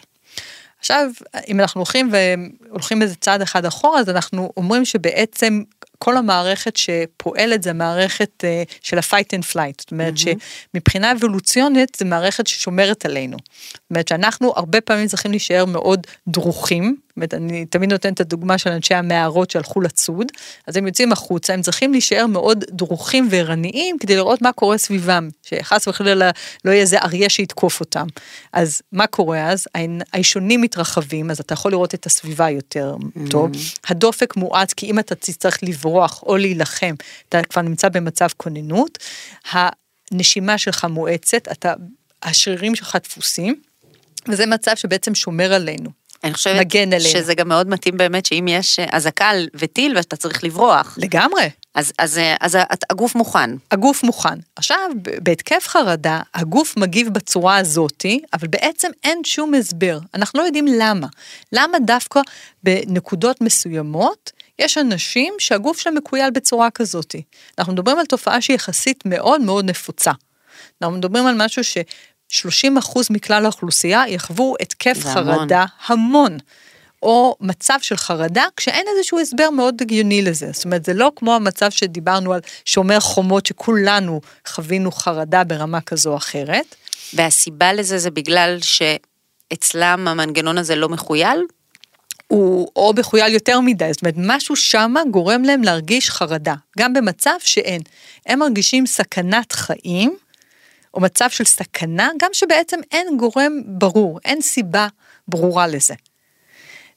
עכשיו, 0.80 1.10
אם 1.48 1.60
אנחנו 1.60 1.80
הולכים 1.82 2.12
והולכים 2.12 3.02
איזה 3.02 3.16
צעד 3.16 3.42
אחד 3.42 3.66
אחורה, 3.66 4.00
אז 4.00 4.10
אנחנו 4.10 4.52
אומרים 4.58 4.86
שבעצם 4.86 5.64
כל 6.00 6.18
המערכת 6.18 6.78
שפועלת 6.78 7.64
זה 7.64 7.70
המערכת 7.70 8.44
אה, 8.44 8.64
של 8.82 8.98
ה-fight 8.98 9.36
and 9.36 9.54
flight. 9.54 9.76
זאת 9.80 9.92
אומרת 9.92 10.14
שמבחינה 10.18 11.12
אבולוציונית 11.12 11.96
זה 11.96 12.06
מערכת 12.06 12.48
ששומרת 12.48 13.06
עלינו. 13.06 13.38
זאת 13.74 13.90
אומרת 13.90 14.08
שאנחנו 14.08 14.54
הרבה 14.56 14.82
פעמים 14.82 15.08
צריכים 15.08 15.32
להישאר 15.32 15.66
מאוד 15.66 16.08
דרוכים. 16.28 16.98
אומרת, 17.18 17.34
אני 17.34 17.66
תמיד 17.66 17.92
נותנת 17.92 18.14
את 18.14 18.20
הדוגמה 18.20 18.58
של 18.58 18.70
אנשי 18.70 18.94
המערות 18.94 19.52
שהלכו 19.52 19.82
לצוד, 19.82 20.28
אז 20.68 20.78
הם 20.78 20.88
יוצאים 20.88 21.12
החוצה, 21.12 21.54
הם 21.54 21.62
צריכים 21.62 21.92
להישאר 21.92 22.28
מאוד 22.28 22.64
דרוכים 22.70 23.28
וערניים 23.30 23.98
כדי 24.00 24.16
לראות 24.16 24.42
מה 24.42 24.52
קורה 24.52 24.78
סביבם, 24.78 25.30
שחס 25.44 25.88
וחלילה 25.88 26.32
לא 26.66 26.72
יהיה 26.72 26.82
איזה 26.82 26.98
אריה 27.00 27.30
שיתקוף 27.30 27.80
אותם. 27.80 28.08
אז 28.54 28.82
מה 28.92 29.08
קורה 29.08 29.50
אז? 29.50 29.68
האישונים 30.14 30.62
מתרחבים, 30.62 31.32
אז 31.32 31.40
אתה 31.40 31.54
יכול 31.54 31.72
לראות 31.72 31.94
את 31.94 32.06
הסביבה 32.06 32.50
יותר 32.50 32.96
טוב. 33.30 33.52
הדופק 33.88 34.36
מואץ, 34.36 34.74
כי 34.74 34.86
אם 34.86 35.00
אתה 35.00 35.16
תצטרך 35.16 35.58
לברוח 35.64 36.24
או 36.24 36.38
להילחם, 36.38 36.96
אתה 37.30 37.44
כבר 37.44 37.62
נמצא 37.62 37.90
במצב 37.90 38.28
כוננות. 38.38 38.98
הנשימה 39.52 40.58
שלך 40.58 40.86
מואצת, 40.90 41.48
אתה, 41.52 41.74
השרירים 42.24 42.76
שלך 42.76 42.98
דפוסים, 43.04 43.56
וזה 44.28 44.46
מצב 44.46 44.72
שבעצם 44.76 45.16
שומר 45.16 45.54
עלינו. 45.54 46.03
אני 46.24 46.34
חושבת 46.34 46.60
מגן 46.60 46.94
עלינו. 46.94 47.10
שזה 47.10 47.36
גם 47.36 47.48
מאוד 47.48 47.70
מתאים 47.70 47.98
באמת 47.98 48.26
שאם 48.26 48.48
יש 48.48 48.80
אה, 48.80 48.86
אזעקה 48.92 49.32
וטיל 49.56 49.98
ואתה 49.98 50.16
צריך 50.16 50.44
לברוח, 50.44 50.98
לגמרי. 51.02 51.50
אז, 51.76 51.94
אז, 52.00 52.18
אה, 52.18 52.36
אז 52.40 52.58
הגוף 52.90 53.16
מוכן. 53.16 53.50
הגוף 53.72 54.04
מוכן. 54.04 54.40
עכשיו, 54.56 54.78
בהתקף 55.24 55.68
חרדה, 55.68 56.22
הגוף 56.34 56.78
מגיב 56.78 57.10
בצורה 57.10 57.58
הזאתי, 57.58 58.20
אבל 58.34 58.48
בעצם 58.48 58.92
אין 59.04 59.22
שום 59.24 59.54
הסבר. 59.54 60.00
אנחנו 60.14 60.40
לא 60.40 60.46
יודעים 60.46 60.68
למה. 60.68 61.08
למה 61.52 61.80
דווקא 61.80 62.22
בנקודות 62.64 63.42
מסוימות, 63.42 64.32
יש 64.60 64.78
אנשים 64.78 65.34
שהגוף 65.40 65.80
שלהם 65.80 65.96
מקוייל 65.96 66.30
בצורה 66.32 66.70
כזאתי. 66.72 67.22
אנחנו 67.60 67.74
מדברים 67.74 68.00
על 68.00 68.06
תופעה 68.06 68.42
שהיא 68.42 68.56
יחסית 68.56 69.04
מאוד 69.06 69.42
מאוד 69.42 69.66
נפוצה. 69.70 70.12
אנחנו 70.82 70.98
מדברים 70.98 71.28
על 71.28 71.36
משהו 71.38 71.64
ש... 71.64 71.78
30 72.34 72.78
אחוז 72.78 73.08
מכלל 73.10 73.46
האוכלוסייה 73.46 74.04
יחוו 74.08 74.56
התקף. 74.60 74.98
חרדה 75.04 75.66
המון. 75.86 76.38
או 77.04 77.36
מצב 77.42 77.78
של 77.82 77.98
חרדה, 77.98 78.44
כשאין 78.58 78.86
איזשהו 78.96 79.20
הסבר 79.20 79.50
מאוד 79.50 79.82
הגיוני 79.82 80.22
לזה. 80.22 80.50
זאת 80.54 80.66
אומרת, 80.66 80.86
זה 80.86 80.94
לא 80.94 81.12
כמו 81.16 81.36
המצב 81.36 81.72
שדיברנו 81.72 82.34
על 82.34 82.40
שומר 82.66 83.00
חומות, 83.00 83.46
שכולנו 83.46 84.22
חווינו 84.48 84.92
חרדה 84.92 85.44
ברמה 85.44 85.82
כזו 85.82 86.12
או 86.12 86.18
אחרת. 86.18 86.76
והסיבה 87.14 87.74
לזה 87.74 87.98
זה 87.98 88.12
בגלל 88.12 88.58
שאצלם 88.62 90.08
המנגנון 90.08 90.58
הזה 90.58 90.76
לא 90.76 90.90
מחוייל? 90.90 91.40
הוא 92.28 92.68
או 92.76 92.94
מחוייל 92.98 93.34
יותר 93.34 93.60
מדי, 93.60 93.90
זאת 93.94 94.02
אומרת, 94.02 94.16
משהו 94.18 94.56
שמה 94.56 95.02
גורם 95.12 95.44
להם 95.44 95.64
להרגיש 95.64 96.10
חרדה, 96.10 96.56
גם 96.78 96.94
במצב 96.94 97.36
שאין. 97.40 97.82
הם 98.26 98.40
מרגישים 98.40 98.86
סכנת 98.86 99.52
חיים, 99.52 100.16
או 100.94 101.00
מצב 101.00 101.30
של 101.30 101.44
סכנה, 101.44 102.10
גם 102.20 102.30
שבעצם 102.34 102.80
אין 102.92 103.18
גורם 103.18 103.62
ברור, 103.66 104.20
אין 104.26 104.42
סיבה 104.42 104.88
ברורה 105.28 105.68
לזה. 105.68 105.94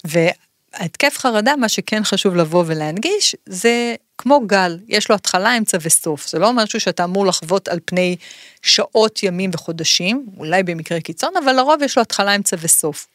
והתקף 0.05 1.19
חרדה, 1.19 1.57
מה 1.57 1.69
שכן 1.69 2.05
חשוב 2.05 2.37
לבוא 2.37 2.65
ולהנגיש, 2.67 3.37
זה 3.47 3.95
כמו 4.19 4.41
גל, 4.47 4.79
יש 4.89 5.09
לו 5.11 5.15
התחלה, 5.15 5.59
אמצע 5.59 5.79
וסוף. 5.83 6.29
זה 6.29 6.39
לא 6.39 6.53
משהו 6.53 6.81
שאתה 6.81 7.05
אמור 7.05 7.27
לחוות 7.27 7.69
על 7.69 7.79
פני 7.85 8.17
שעות, 8.63 9.23
ימים 9.23 9.51
וחודשים, 9.55 10.27
אולי 10.37 10.63
במקרה 10.63 11.01
קיצון, 11.01 11.33
אבל 11.45 11.53
לרוב 11.53 11.83
יש 11.83 11.97
לו 11.97 12.03
התחלה, 12.03 12.37
אמצע 12.37 12.57
וסוף. 12.61 13.07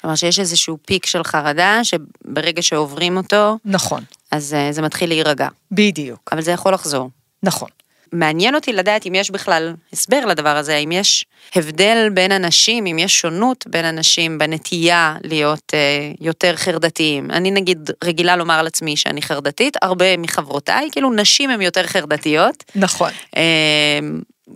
כלומר 0.00 0.16
שיש 0.16 0.38
איזשהו 0.38 0.78
פיק 0.86 1.06
של 1.06 1.24
חרדה, 1.24 1.80
שברגע 1.82 2.62
שעוברים 2.62 3.16
אותו, 3.16 3.58
נכון, 3.64 4.04
אז 4.30 4.54
אה, 4.54 4.72
זה 4.72 4.82
מתחיל 4.82 5.08
להירגע. 5.08 5.48
בדיוק, 5.72 6.30
אבל 6.32 6.42
זה 6.42 6.50
יכול 6.50 6.74
לחזור. 6.74 7.10
נכון. 7.42 7.68
מעניין 8.12 8.54
אותי 8.54 8.72
לדעת 8.72 9.06
אם 9.06 9.14
יש 9.14 9.30
בכלל 9.30 9.74
הסבר 9.92 10.24
לדבר 10.26 10.56
הזה, 10.56 10.76
אם 10.76 10.92
יש 10.92 11.24
הבדל 11.54 12.08
בין 12.14 12.32
אנשים, 12.32 12.86
אם 12.86 12.98
יש 12.98 13.20
שונות 13.20 13.64
בין 13.68 13.84
אנשים 13.84 14.38
בנטייה 14.38 15.16
להיות 15.24 15.72
אה, 15.74 16.10
יותר 16.20 16.56
חרדתיים. 16.56 17.30
אני 17.30 17.50
נגיד 17.50 17.90
רגילה 18.04 18.36
לומר 18.36 18.54
על 18.54 18.66
עצמי 18.66 18.96
שאני 18.96 19.22
חרדתית, 19.22 19.76
הרבה 19.82 20.16
מחברותיי, 20.16 20.88
כאילו 20.92 21.12
נשים 21.12 21.50
הן 21.50 21.62
יותר 21.62 21.86
חרדתיות. 21.86 22.64
נכון. 22.74 23.10
אה, 23.36 23.98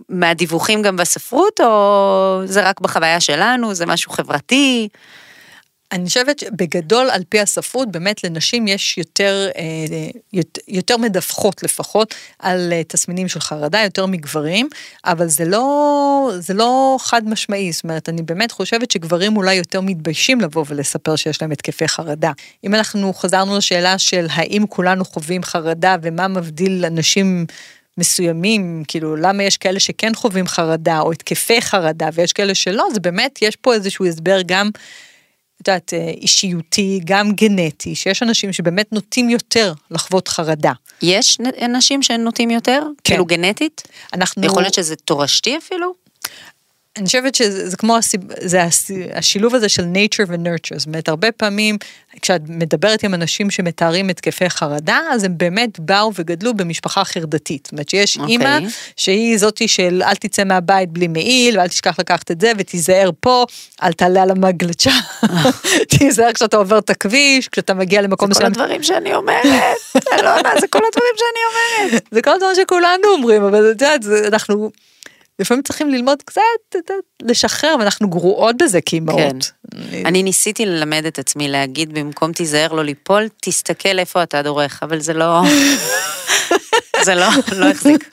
מהדיווחים 0.09 0.81
גם 0.81 0.97
בספרות, 0.97 1.61
או 1.61 2.41
זה 2.45 2.61
רק 2.61 2.81
בחוויה 2.81 3.19
שלנו, 3.19 3.73
זה 3.73 3.85
משהו 3.85 4.11
חברתי? 4.11 4.87
אני 5.91 6.05
חושבת 6.05 6.39
שבגדול, 6.39 7.09
על 7.09 7.23
פי 7.29 7.39
הספרות, 7.39 7.91
באמת 7.91 8.23
לנשים 8.23 8.67
יש 8.67 8.97
יותר, 8.97 9.49
אה, 9.57 10.41
יותר, 10.67 10.97
מדווחות 10.97 11.63
לפחות 11.63 12.15
על 12.39 12.73
אה, 12.73 12.83
תסמינים 12.83 13.27
של 13.27 13.39
חרדה, 13.39 13.79
יותר 13.83 14.05
מגברים, 14.05 14.69
אבל 15.05 15.27
זה 15.27 15.45
לא, 15.45 16.31
זה 16.39 16.53
לא 16.53 16.97
חד 16.99 17.29
משמעי, 17.29 17.71
זאת 17.71 17.83
אומרת, 17.83 18.09
אני 18.09 18.21
באמת 18.21 18.51
חושבת 18.51 18.91
שגברים 18.91 19.37
אולי 19.37 19.53
יותר 19.53 19.81
מתביישים 19.81 20.41
לבוא 20.41 20.65
ולספר 20.67 21.15
שיש 21.15 21.41
להם 21.41 21.51
התקפי 21.51 21.87
חרדה. 21.87 22.31
אם 22.63 22.75
אנחנו 22.75 23.13
חזרנו 23.13 23.57
לשאלה 23.57 23.97
של 23.97 24.27
האם 24.29 24.65
כולנו 24.69 25.05
חווים 25.05 25.43
חרדה 25.43 25.95
ומה 26.01 26.27
מבדיל 26.27 26.85
אנשים 26.85 27.45
מסוימים, 27.97 28.83
כאילו 28.87 29.15
למה 29.15 29.43
יש 29.43 29.57
כאלה 29.57 29.79
שכן 29.79 30.15
חווים 30.15 30.47
חרדה 30.47 30.99
או 30.99 31.11
התקפי 31.11 31.61
חרדה 31.61 32.09
ויש 32.13 32.33
כאלה 32.33 32.55
שלא, 32.55 32.87
זה 32.93 32.99
באמת, 32.99 33.39
יש 33.41 33.55
פה 33.55 33.73
איזשהו 33.73 34.05
הסבר 34.05 34.39
גם 34.45 34.69
את 35.61 35.67
יודעת, 35.67 35.93
אה, 35.93 36.09
אישיותי, 36.09 36.99
גם 37.05 37.31
גנטי, 37.31 37.95
שיש 37.95 38.23
אנשים 38.23 38.53
שבאמת 38.53 38.93
נוטים 38.93 39.29
יותר 39.29 39.73
לחוות 39.91 40.27
חרדה. 40.27 40.71
יש 41.01 41.37
אנשים 41.61 42.03
שנוטים 42.03 42.49
יותר? 42.51 42.81
כן. 42.83 42.93
כאילו 43.03 43.25
גנטית? 43.25 43.81
אנחנו... 44.13 44.45
יכול 44.45 44.61
להיות 44.61 44.73
שזה 44.73 44.95
תורשתי 44.95 45.57
אפילו? 45.57 46.00
אני 46.97 47.05
חושבת 47.05 47.35
שזה 47.35 47.69
זה 47.69 47.77
כמו 47.77 47.97
הסיב, 47.97 48.21
זה 48.39 48.63
הס- 48.63 48.91
השילוב 49.13 49.55
הזה 49.55 49.69
של 49.69 49.83
nature 49.83 50.25
ו-nurture, 50.27 50.77
זאת 50.77 50.87
אומרת, 50.87 51.09
הרבה 51.09 51.31
פעמים 51.31 51.77
כשאת 52.21 52.41
מדברת 52.47 53.03
עם 53.03 53.13
אנשים 53.13 53.51
שמתארים 53.51 54.09
התקפי 54.09 54.49
חרדה, 54.49 54.99
אז 55.11 55.23
הם 55.23 55.37
באמת 55.37 55.79
באו 55.79 56.11
וגדלו 56.15 56.53
במשפחה 56.53 57.03
חרדתית. 57.03 57.65
זאת 57.65 57.71
אומרת 57.71 57.89
שיש 57.89 58.17
אוקיי. 58.17 58.31
אימא 58.31 58.59
שהיא 58.97 59.37
זאתי 59.37 59.67
של 59.67 60.01
אל 60.05 60.15
תצא 60.15 60.43
מהבית 60.43 60.89
בלי 60.89 61.07
מעיל, 61.07 61.59
ואל 61.59 61.67
תשכח 61.67 61.99
לקחת 61.99 62.31
את 62.31 62.41
זה, 62.41 62.51
ותיזהר 62.57 63.09
פה, 63.19 63.45
אל 63.83 63.93
תעלה 63.93 64.23
על 64.23 64.31
המגלשה, 64.31 64.91
תיזהר 65.97 66.33
כשאתה 66.33 66.57
עובר 66.57 66.77
את 66.77 66.89
הכביש, 66.89 67.47
כשאתה 67.47 67.73
מגיע 67.73 68.01
למקום 68.01 68.33
זה 68.33 68.39
כל 68.39 68.47
מסוים. 68.49 68.61
הדברים 68.61 68.83
שאני 68.83 69.13
אומרת, 69.13 69.45
אלונה, 70.19 70.49
זה 70.59 70.67
כל 70.67 70.79
הדברים 70.79 71.13
שאני 71.17 71.41
אומרת. 71.91 72.03
זה 72.11 72.21
כל 72.21 72.31
הדברים 72.31 72.55
שכולנו 72.55 73.07
אומרים, 73.07 73.43
אבל 73.43 73.71
את 73.71 73.81
יודעת, 73.81 74.01
אנחנו 74.27 74.71
לפעמים 75.41 75.63
צריכים 75.63 75.89
ללמוד 75.89 76.21
קצת, 76.25 76.41
לשחרר, 77.21 77.75
ואנחנו 77.79 78.09
גרועות 78.09 78.57
בזה 78.57 78.81
כאימהות. 78.81 79.51
אני 80.05 80.23
ניסיתי 80.23 80.65
ללמד 80.65 81.05
את 81.05 81.19
עצמי 81.19 81.47
להגיד 81.47 81.93
במקום 81.93 82.31
תיזהר 82.33 82.73
לא 82.73 82.83
ליפול, 82.83 83.27
תסתכל 83.41 83.99
איפה 83.99 84.23
אתה 84.23 84.41
דורך, 84.41 84.79
אבל 84.83 84.99
זה 84.99 85.13
לא... 85.13 85.41
זה 87.05 87.15
לא, 87.15 87.27
לא 87.51 87.65
החזיק. 87.65 88.09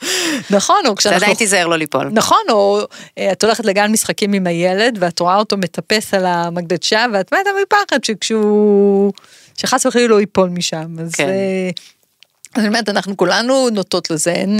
נכון, 0.49 0.77
או 0.87 0.95
כשאנחנו... 0.95 1.17
עדיין 1.23 1.37
תיזהר 1.37 1.67
לא 1.67 1.77
ליפול. 1.77 2.09
נכון, 2.11 2.43
או 2.49 2.81
אה, 3.17 3.31
את 3.31 3.43
הולכת 3.43 3.65
לגן 3.65 3.91
משחקים 3.91 4.33
עם 4.33 4.47
הילד, 4.47 4.97
ואת 5.01 5.19
רואה 5.19 5.35
אותו 5.35 5.57
מטפס 5.57 6.13
על 6.13 6.25
המקדשה, 6.25 7.05
ואת 7.13 7.33
מתה 7.33 7.49
מפחד 7.61 8.03
שכשהוא... 8.03 9.13
שחס 9.57 9.85
וחלילה 9.85 10.07
לא 10.07 10.19
ייפול 10.19 10.49
משם. 10.49 10.99
אז... 11.01 11.15
כן. 11.15 11.27
אה, 11.27 11.69
אז 12.55 12.59
אני 12.59 12.67
אומרת, 12.67 12.89
אנחנו 12.89 13.17
כולנו 13.17 13.69
נוטות 13.69 14.11
לזה, 14.11 14.31
אין... 14.31 14.59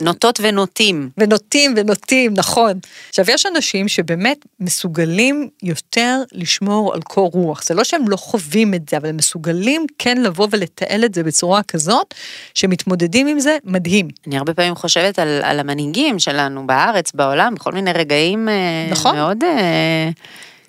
נוטות 0.00 0.38
ונוטים. 0.42 1.10
ונוטים 1.18 1.74
ונוטים, 1.76 2.34
נכון. 2.34 2.72
עכשיו, 3.08 3.24
יש 3.28 3.46
אנשים 3.46 3.88
שבאמת 3.88 4.46
מסוגלים 4.60 5.48
יותר 5.62 6.22
לשמור 6.32 6.94
על 6.94 7.02
קור 7.02 7.30
רוח. 7.32 7.62
זה 7.64 7.74
לא 7.74 7.84
שהם 7.84 8.08
לא 8.08 8.16
חווים 8.16 8.74
את 8.74 8.88
זה, 8.88 8.96
אבל 8.96 9.08
הם 9.08 9.16
מסוגלים 9.16 9.86
כן 9.98 10.22
לבוא 10.22 10.48
ולתעל 10.50 11.04
את 11.04 11.14
זה 11.14 11.22
בצורה 11.22 11.62
כזאת, 11.62 12.14
שמתמודדים 12.54 13.26
עם 13.26 13.40
זה 13.40 13.58
מדהים. 13.64 14.08
אני 14.26 14.38
הרבה 14.38 14.54
פעמים 14.54 14.74
חושבת 14.74 15.18
על, 15.18 15.40
על 15.42 15.60
המנהיגים 15.60 16.18
שלנו 16.18 16.66
בארץ, 16.66 17.12
בעולם, 17.12 17.54
בכל 17.54 17.72
מיני 17.72 17.92
רגעים 17.92 18.48
אה, 18.48 18.88
נכון. 18.90 19.16
מאוד 19.16 19.44
אה, 19.44 20.10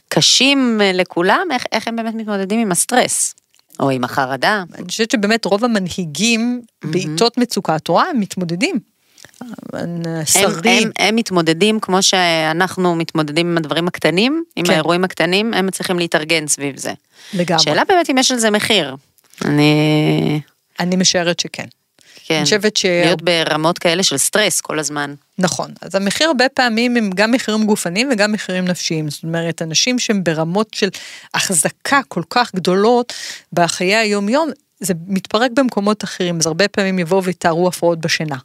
קשים 0.10 0.82
אה, 0.82 0.92
לכולם, 0.94 1.48
איך, 1.52 1.64
איך 1.72 1.88
הם 1.88 1.96
באמת 1.96 2.14
מתמודדים 2.14 2.60
עם 2.60 2.72
הסטרס, 2.72 3.36
או 3.80 3.90
עם 3.90 4.04
החרדה. 4.04 4.64
אני 4.76 4.88
חושבת 4.88 5.12
שבאמת 5.12 5.46
רוב 5.46 5.64
המנהיגים 5.64 6.62
בעיתות 6.84 7.38
מצוקה, 7.38 7.76
את 7.76 7.88
רואה, 7.88 8.10
הם 8.10 8.20
מתמודדים. 8.20 8.80
הם, 9.74 10.04
שרים, 10.26 10.84
הם, 10.84 11.08
הם 11.08 11.16
מתמודדים 11.16 11.80
כמו 11.80 12.04
שאנחנו 12.04 12.96
מתמודדים 12.96 13.52
עם 13.52 13.58
הדברים 13.58 13.88
הקטנים, 13.88 14.44
עם 14.56 14.66
כן. 14.66 14.72
האירועים 14.74 15.04
הקטנים, 15.04 15.54
הם 15.54 15.66
מצליחים 15.66 16.00
להתארגן 16.00 16.48
סביב 16.48 16.78
זה. 16.78 16.94
לגמרי. 17.34 17.64
שאלה 17.64 17.84
באמת 17.88 18.10
אם 18.10 18.18
יש 18.18 18.32
על 18.32 18.40
זה 18.40 18.52
מחיר. 18.52 18.96
אני... 19.46 20.42
אני 20.80 20.96
משערת 20.96 21.40
שכן. 21.40 21.66
כן. 22.26 22.36
אני 22.36 22.44
חושבת 22.44 22.78
ש... 22.78 22.86
להיות 22.86 23.22
ברמות 23.22 23.80
כאלה 23.80 24.04
של 24.04 24.18
סטרס 24.18 24.62
כל 24.62 24.80
הזמן. 24.80 25.14
נכון, 25.38 25.72
אז 25.82 25.96
המחיר 25.96 26.28
הרבה 26.28 26.50
פעמים 26.50 26.98
הם 26.98 27.10
גם 27.16 27.32
מחירים 27.32 27.66
גופניים 27.66 28.10
וגם 28.12 28.32
מחירים 28.32 28.66
נפשיים, 28.66 29.10
זאת 29.10 29.24
אומרת, 29.24 29.62
אנשים 29.62 30.00
שהם 30.00 30.24
ברמות 30.24 30.74
של 30.74 30.90
החזקה 31.34 32.02
כל 32.08 32.24
כך 32.30 32.56
גדולות 32.56 33.14
בחיי 33.54 33.96
היום 33.96 34.30
יום, 34.30 34.50
זה 34.80 34.94
מתפרק 35.08 35.52
במקומות 35.52 36.04
אחרים, 36.04 36.38
אז 36.40 36.48
הרבה 36.48 36.68
פעמים 36.68 37.00
יבואו 37.00 37.24
ויתארו 37.24 37.68
הפרעות 37.68 38.00
בשינה. 38.00 38.38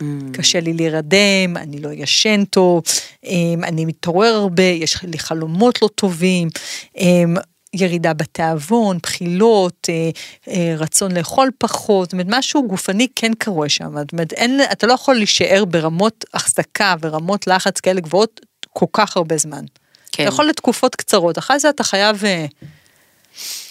Mm. 0.00 0.04
קשה 0.32 0.60
לי 0.60 0.72
להירדם, 0.72 1.56
אני 1.56 1.80
לא 1.80 1.88
ישן 1.92 2.44
טוב, 2.44 2.82
אמ, 3.24 3.64
אני 3.64 3.84
מתעורר 3.84 4.34
הרבה, 4.34 4.62
יש 4.62 5.02
לי 5.02 5.18
חלומות 5.18 5.82
לא 5.82 5.88
טובים, 5.94 6.48
אמ, 6.96 7.36
ירידה 7.74 8.12
בתיאבון, 8.12 8.98
בחילות, 9.02 9.88
אה, 9.88 10.10
אה, 10.48 10.74
רצון 10.78 11.16
לאכול 11.16 11.50
פחות, 11.58 12.08
זאת 12.08 12.12
אומרת, 12.12 12.26
משהו 12.28 12.68
גופני 12.68 13.06
כן 13.16 13.32
קורה 13.44 13.68
שם, 13.68 13.98
זאת 13.98 14.12
אומרת, 14.12 14.32
אין, 14.32 14.60
אתה 14.72 14.86
לא 14.86 14.92
יכול 14.92 15.14
להישאר 15.14 15.64
ברמות 15.64 16.24
החזקה 16.34 16.94
ורמות 17.00 17.46
לחץ 17.46 17.80
כאלה 17.80 18.00
גבוהות 18.00 18.40
כל 18.70 18.86
כך 18.92 19.16
הרבה 19.16 19.36
זמן. 19.36 19.64
כן. 20.12 20.22
אתה 20.22 20.32
יכול 20.32 20.48
לתקופות 20.48 20.96
קצרות, 20.96 21.38
אחרי 21.38 21.58
זה 21.58 21.68
אתה 21.68 21.84
חייב 21.84 22.24
אה, 22.24 22.46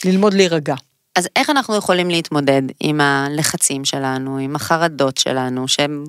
ללמוד 0.06 0.34
להירגע. 0.34 0.75
אז 1.15 1.27
איך 1.36 1.50
אנחנו 1.50 1.75
יכולים 1.75 2.10
להתמודד 2.10 2.62
עם 2.80 3.01
הלחצים 3.01 3.86
שלנו, 3.86 4.38
עם 4.38 4.56
החרדות 4.56 5.18
שלנו, 5.18 5.68
שהם 5.68 6.03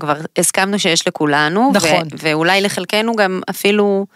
כבר 0.00 0.14
הסכמנו 0.38 0.78
שיש 0.78 1.08
לכולנו, 1.08 1.70
נכון. 1.74 1.90
ו- 1.90 2.16
ואולי 2.18 2.60
לחלקנו 2.60 3.16
גם 3.16 3.40
אפילו 3.50 4.06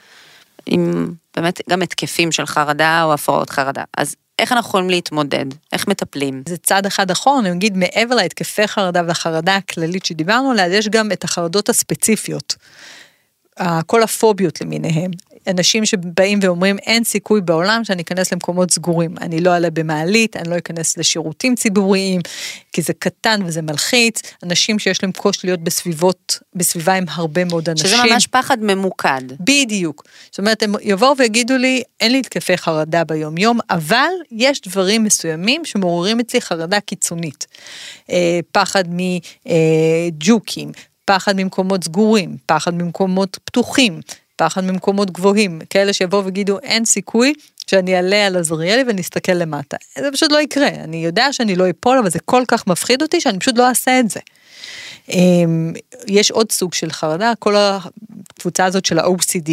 עם 0.67 1.13
באמת 1.37 1.61
גם 1.71 1.83
התקפים 1.83 2.33
של 2.33 2.47
חרדה 2.47 3.03
או 3.03 3.15
הפרעות 3.15 3.51
חרדה. 3.51 3.85
אז 3.97 4.17
איך 4.39 4.53
אנחנו 4.53 4.69
יכולים 4.69 4.91
להתמודד? 4.91 5.45
איך 5.73 5.89
מטפלים? 5.89 6.43
זה 6.49 6.57
צעד 6.57 6.87
אחד 6.87 7.11
אחרון, 7.11 7.47
אני 7.47 7.57
אגיד 7.57 7.77
מעבר 7.77 8.15
להתקפי 8.15 8.67
חרדה 8.69 9.03
והחרדה 9.07 9.57
הכללית 9.57 10.05
שדיברנו 10.05 10.51
עליה, 10.51 10.67
יש 10.67 10.89
גם 10.89 11.13
את 11.13 11.25
החרדות 11.25 11.69
הספציפיות. 11.69 12.57
כל 13.87 14.03
הפוביות 14.03 14.61
למיניהם. 14.61 15.11
אנשים 15.47 15.87
שבאים 15.87 16.39
ואומרים 16.43 16.79
אין 16.79 17.05
סיכוי 17.05 17.41
בעולם 17.41 17.85
שאני 17.85 18.03
אכנס 18.03 18.33
למקומות 18.33 18.71
סגורים. 18.71 19.15
אני 19.21 19.41
לא 19.41 19.51
אעלה 19.51 19.71
במעלית, 19.71 20.37
אני 20.37 20.51
לא 20.51 20.59
אכנס 20.59 20.97
לשירותים 20.99 21.55
ציבוריים, 21.55 22.21
כי 22.73 22.83
זה 22.83 22.93
קטן 22.93 23.41
וזה 23.47 23.63
מלחיץ. 23.63 24.21
אנשים 24.43 24.79
שיש 24.79 25.03
להם 25.03 25.13
קושי 25.13 25.47
להיות 25.47 25.61
בסביבות, 25.61 26.39
בסביבה 26.55 26.95
עם 26.95 27.05
הרבה 27.09 27.45
מאוד 27.45 27.69
אנשים. 27.69 27.87
שזה 27.87 27.97
ממש 28.11 28.27
פחד 28.27 28.59
ממוקד. 28.61 29.23
בדיוק. 29.41 30.05
זאת 30.31 30.39
אומרת, 30.39 30.63
הם 30.63 30.75
יבואו 30.83 31.17
ויגידו 31.17 31.57
לי, 31.57 31.83
אין 32.01 32.13
לי 32.13 32.19
התקפי 32.19 32.57
חרדה 32.57 33.05
ביום 33.05 33.39
יום, 33.39 33.59
אבל 33.71 34.11
יש 34.31 34.61
דברים 34.61 35.05
מסוימים 35.05 35.65
שמעוררים 35.65 36.21
אצלי 36.21 36.41
חרדה 36.41 36.81
קיצונית. 36.81 37.47
אה, 38.11 38.41
פחד 38.53 38.85
מג'וקים, 38.89 40.73
פחד 41.05 41.37
ממקומות 41.37 41.85
סגורים, 41.85 42.37
פחד 42.47 42.75
ממקומות 42.75 43.39
פתוחים, 43.45 44.01
פחד 44.37 44.65
ממקומות 44.65 45.11
גבוהים, 45.11 45.61
כאלה 45.71 45.93
שיבואו 45.93 46.25
ויגידו, 46.25 46.59
אין 46.59 46.85
סיכוי 46.85 47.33
שאני 47.67 47.97
אעלה 47.97 48.27
על 48.27 48.37
עזריאלי 48.37 48.83
ונסתכל 48.87 49.33
למטה. 49.33 49.77
זה 49.99 50.09
פשוט 50.13 50.33
לא 50.33 50.41
יקרה, 50.41 50.69
אני 50.69 51.05
יודע 51.05 51.33
שאני 51.33 51.57
לא 51.57 51.71
אפול, 51.71 51.99
אבל 51.99 52.11
זה 52.11 52.19
כל 52.25 52.43
כך 52.49 52.67
מפחיד 52.67 53.03
אותי 53.03 53.21
שאני 53.21 53.39
פשוט 53.39 53.59
לא 53.59 53.69
אעשה 53.69 54.01
את 54.01 54.11
זה. 54.11 54.21
אמ, 55.09 55.73
יש 56.07 56.31
עוד 56.31 56.53
סוג 56.53 56.75
של 56.75 56.91
חרדה, 56.91 57.33
כל 57.39 57.55
הקבוצה 57.57 58.65
הזאת 58.65 58.85
של 58.85 58.99
ה-OCD. 58.99 59.51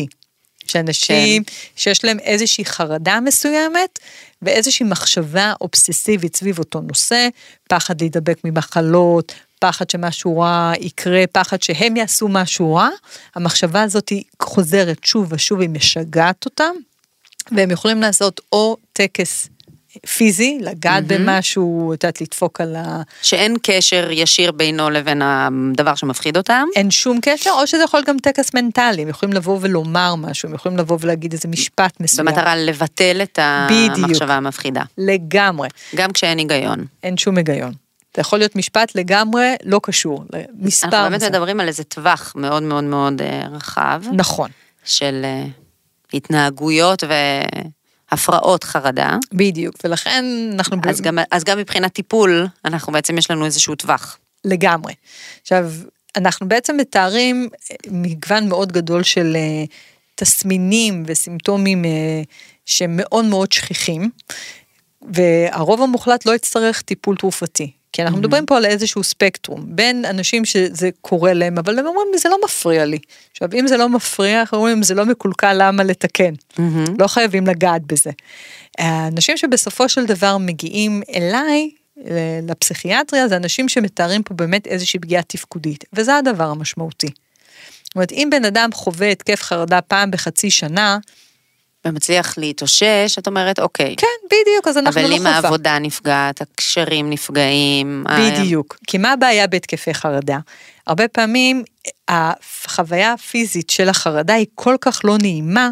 שאנשים 0.67 1.43
כן. 1.43 1.53
שיש 1.75 2.05
להם 2.05 2.19
איזושהי 2.19 2.65
חרדה 2.65 3.19
מסוימת 3.19 3.99
ואיזושהי 4.41 4.85
מחשבה 4.85 5.53
אובססיבית 5.61 6.35
סביב 6.35 6.59
אותו 6.59 6.81
נושא, 6.81 7.27
פחד 7.69 8.01
להידבק 8.01 8.37
ממחלות, 8.43 9.33
פחד 9.61 9.89
שמשהו 9.89 10.39
רע 10.39 10.71
יקרה, 10.79 11.23
פחד 11.31 11.61
שהם 11.61 11.97
יעשו 11.97 12.27
משהו 12.27 12.75
רע, 12.75 12.89
המחשבה 13.35 13.81
הזאת 13.81 14.09
היא 14.09 14.23
חוזרת 14.41 15.03
שוב 15.03 15.27
ושוב, 15.33 15.61
היא 15.61 15.69
משגעת 15.69 16.45
אותם, 16.45 16.71
והם 17.51 17.71
יכולים 17.71 18.01
לעשות 18.01 18.41
או 18.51 18.77
טקס 18.93 19.49
פיזי, 20.07 20.57
לגעת 20.61 21.03
mm-hmm. 21.03 21.13
במשהו, 21.13 21.93
את 21.93 22.03
יודעת, 22.03 22.21
לדפוק 22.21 22.61
על 22.61 22.75
ה... 22.75 23.01
שאין 23.21 23.55
קשר 23.63 24.11
ישיר 24.11 24.51
בינו 24.51 24.89
לבין 24.89 25.21
הדבר 25.21 25.95
שמפחיד 25.95 26.37
אותם. 26.37 26.63
אין 26.75 26.91
שום 26.91 27.19
קשר, 27.21 27.51
או 27.51 27.67
שזה 27.67 27.83
יכול 27.83 27.97
להיות 27.97 28.07
גם 28.07 28.17
טקס 28.19 28.53
מנטלי, 28.53 29.01
הם 29.01 29.07
יכולים 29.07 29.33
לבוא 29.33 29.57
ולומר 29.61 30.15
משהו, 30.15 30.49
הם 30.49 30.55
יכולים 30.55 30.77
לבוא 30.77 30.97
ולהגיד 31.01 31.33
איזה 31.33 31.47
משפט 31.47 31.99
מסוים. 31.99 32.27
במטרה 32.27 32.55
לבטל 32.55 33.19
את 33.23 33.39
המחשבה 33.41 34.05
בדיוק. 34.05 34.21
המפחידה. 34.29 34.83
לגמרי, 34.97 35.67
גם 35.95 36.11
כשאין 36.11 36.37
היגיון. 36.37 36.85
אין 37.03 37.17
שום 37.17 37.37
היגיון. 37.37 37.73
זה 38.15 38.21
יכול 38.21 38.39
להיות 38.39 38.55
משפט 38.55 38.95
לגמרי 38.95 39.55
לא 39.63 39.79
קשור, 39.83 40.25
למספר 40.33 40.87
אנחנו 40.87 41.09
באמת. 41.09 41.23
מדברים 41.23 41.59
על 41.59 41.67
איזה 41.67 41.83
טווח 41.83 42.33
מאוד 42.35 42.63
מאוד 42.63 42.83
מאוד 42.83 43.21
אה, 43.21 43.47
רחב 43.51 44.01
נכון, 44.13 44.49
של 44.83 45.21
אה, 45.23 45.45
התנהגויות 46.13 47.03
והפרעות 48.11 48.63
חרדה. 48.63 49.17
בדיוק, 49.33 49.75
ולכן 49.83 50.25
אנחנו... 50.53 50.81
ב- 50.81 50.87
אז 50.87 51.01
גם, 51.01 51.19
אז 51.31 51.43
גם 51.43 51.57
מבחינת 51.57 51.93
טיפול, 51.93 52.47
אנחנו 52.65 52.93
בעצם 52.93 53.17
יש 53.17 53.31
לנו 53.31 53.45
איזשהו 53.45 53.75
טווח. 53.75 54.17
לגמרי. 54.45 54.93
עכשיו, 55.41 55.71
אנחנו 56.15 56.47
בעצם 56.47 56.77
מתארים 56.77 57.49
אה, 57.71 57.75
מגוון 57.91 58.49
מאוד 58.49 58.71
גדול 58.71 59.03
של 59.03 59.33
אה, 59.35 59.63
תסמינים 60.15 61.03
וסימפטומים 61.07 61.85
אה, 61.85 62.21
שהם 62.65 62.97
מאוד 62.97 63.25
מאוד 63.25 63.51
שכיחים, 63.51 64.09
והרוב 65.01 65.81
המוחלט 65.81 66.25
לא 66.25 66.35
יצטרך 66.35 66.81
טיפול 66.81 67.15
תרופתי. 67.15 67.71
כי 67.93 68.01
אנחנו 68.01 68.17
מדברים 68.17 68.45
פה 68.45 68.57
על 68.57 68.65
איזשהו 68.65 69.03
ספקטרום, 69.03 69.65
בין 69.67 70.05
אנשים 70.05 70.45
שזה 70.45 70.89
קורה 71.01 71.33
להם, 71.33 71.57
אבל 71.57 71.79
הם 71.79 71.85
אומרים, 71.85 72.07
זה 72.17 72.29
לא 72.29 72.37
מפריע 72.45 72.85
לי. 72.85 72.97
עכשיו, 73.31 73.49
אם 73.53 73.67
זה 73.67 73.77
לא 73.77 73.89
מפריע, 73.89 74.39
אנחנו 74.39 74.57
אומרים, 74.57 74.83
זה 74.83 74.93
לא 74.93 75.05
מקולקל, 75.05 75.55
למה 75.59 75.83
לתקן? 75.83 76.33
לא 76.99 77.07
חייבים 77.07 77.47
לגעת 77.47 77.81
בזה. 77.81 78.11
האנשים 78.77 79.37
שבסופו 79.37 79.89
של 79.89 80.05
דבר 80.05 80.37
מגיעים 80.37 81.01
אליי, 81.15 81.69
לפסיכיאטריה, 82.47 83.27
זה 83.27 83.37
אנשים 83.37 83.69
שמתארים 83.69 84.23
פה 84.23 84.33
באמת 84.33 84.67
איזושהי 84.67 84.99
פגיעה 84.99 85.23
תפקודית, 85.23 85.85
וזה 85.93 86.15
הדבר 86.15 86.49
המשמעותי. 86.49 87.09
זאת 87.83 87.95
אומרת, 87.95 88.11
אם 88.11 88.27
בן 88.31 88.45
אדם 88.45 88.69
חווה 88.73 89.11
התקף 89.11 89.41
חרדה 89.41 89.81
פעם 89.81 90.11
בחצי 90.11 90.51
שנה, 90.51 90.97
ומצליח 91.85 92.37
להתאושש, 92.37 93.15
את 93.19 93.27
אומרת, 93.27 93.59
אוקיי. 93.59 93.95
כן, 93.97 94.07
בדיוק, 94.25 94.67
אז 94.67 94.77
אנחנו 94.77 95.01
אבל 95.01 95.09
לא 95.09 95.13
אם 95.15 95.19
חובה. 95.19 95.29
העבודה 95.31 95.79
נפגעת, 95.79 96.41
הקשרים 96.41 97.09
נפגעים. 97.09 98.03
ה- 98.09 98.17
בדיוק. 98.31 98.77
כי 98.87 98.97
מה 98.97 99.11
הבעיה 99.11 99.47
בהתקפי 99.47 99.93
חרדה? 99.93 100.37
הרבה 100.87 101.07
פעמים 101.07 101.63
החוויה 102.07 103.13
הפיזית 103.13 103.69
של 103.69 103.89
החרדה 103.89 104.33
היא 104.33 104.45
כל 104.55 104.75
כך 104.81 105.01
לא 105.03 105.17
נעימה, 105.21 105.69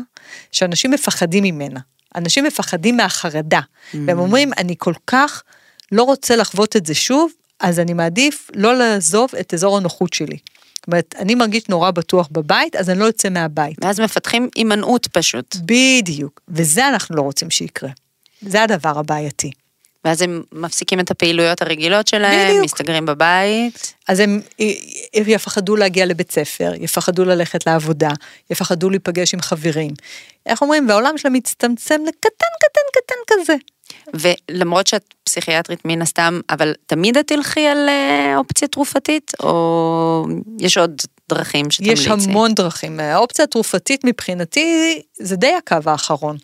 שאנשים 0.52 0.92
מפחדים 0.92 1.44
ממנה. 1.44 1.80
אנשים 2.16 2.44
מפחדים 2.44 2.98
מהחרדה. 2.98 3.60
והם 3.94 4.20
אומרים, 4.20 4.52
אני 4.58 4.76
כל 4.78 4.94
כך 5.08 5.44
לא 5.92 6.04
רוצה 6.04 6.36
לחוות 6.36 6.76
את 6.76 6.86
זה 6.86 6.96
שוב, 6.96 7.32
אז 7.60 7.80
אני 7.80 7.94
מעדיף 7.94 8.50
לא 8.56 8.76
לעזוב 8.76 9.30
את 9.40 9.54
אזור 9.54 9.78
הנוחות 9.78 10.14
שלי. 10.14 10.38
אומרת, 10.92 11.16
אני 11.20 11.36
מרגיש 11.36 11.70
נורא 11.70 11.92
בטוח 11.92 12.28
בבית, 12.32 12.76
אז 12.76 12.90
אני 12.90 13.00
לא 13.00 13.06
יוצא 13.06 13.30
מהבית. 13.30 13.78
ואז 13.84 14.00
מפתחים 14.00 14.50
הימנעות 14.56 15.08
פשוט. 15.08 15.56
בדיוק. 15.66 16.42
וזה 16.48 16.88
אנחנו 16.88 17.16
לא 17.16 17.22
רוצים 17.22 17.50
שיקרה. 17.50 17.90
זה 18.42 18.64
הדבר 18.64 19.00
הבעייתי. 19.00 19.52
ואז 20.06 20.22
הם 20.22 20.44
מפסיקים 20.52 21.00
את 21.00 21.12
הפעילויות 21.12 21.62
הרגילות 21.62 22.08
שלהם, 22.08 22.50
בדיוק. 22.50 22.66
מסתגרים 22.66 23.06
בבית. 23.06 23.94
אז 24.08 24.20
הם 24.20 24.42
יפחדו 25.14 25.76
להגיע 25.76 26.06
לבית 26.06 26.32
ספר, 26.32 26.72
יפחדו 26.80 27.26
ללכת 27.26 27.68
לעבודה, 27.68 28.10
יפחדו 28.50 28.90
להיפגש 28.90 29.34
עם 29.34 29.42
חברים. 29.42 29.92
איך 30.46 30.62
אומרים, 30.62 30.90
והעולם 30.90 31.18
שלהם 31.18 31.34
מצטמצם 31.34 32.02
לקטן 32.08 32.46
קטן 32.60 32.82
קטן 32.94 33.16
כזה. 33.28 33.56
ולמרות 34.14 34.88
שאת 34.88 35.14
פסיכיאטרית 35.24 35.86
מן 35.86 36.02
הסתם, 36.02 36.40
אבל 36.50 36.74
תמיד 36.86 37.18
את 37.18 37.28
תלכי 37.28 37.68
על 37.68 37.90
אה, 37.90 38.38
אופציה 38.38 38.68
תרופתית, 38.68 39.32
או 39.40 40.26
יש 40.60 40.78
עוד 40.78 41.02
דרכים 41.30 41.72
שתמליצי? 41.72 42.02
יש 42.02 42.08
המון 42.08 42.54
דרכים. 42.54 43.00
האופציה 43.00 43.46
התרופתית 43.46 44.04
מבחינתי 44.04 45.02
זה 45.20 45.36
די 45.36 45.54
הקו 45.58 45.78
האחרון. 45.86 46.38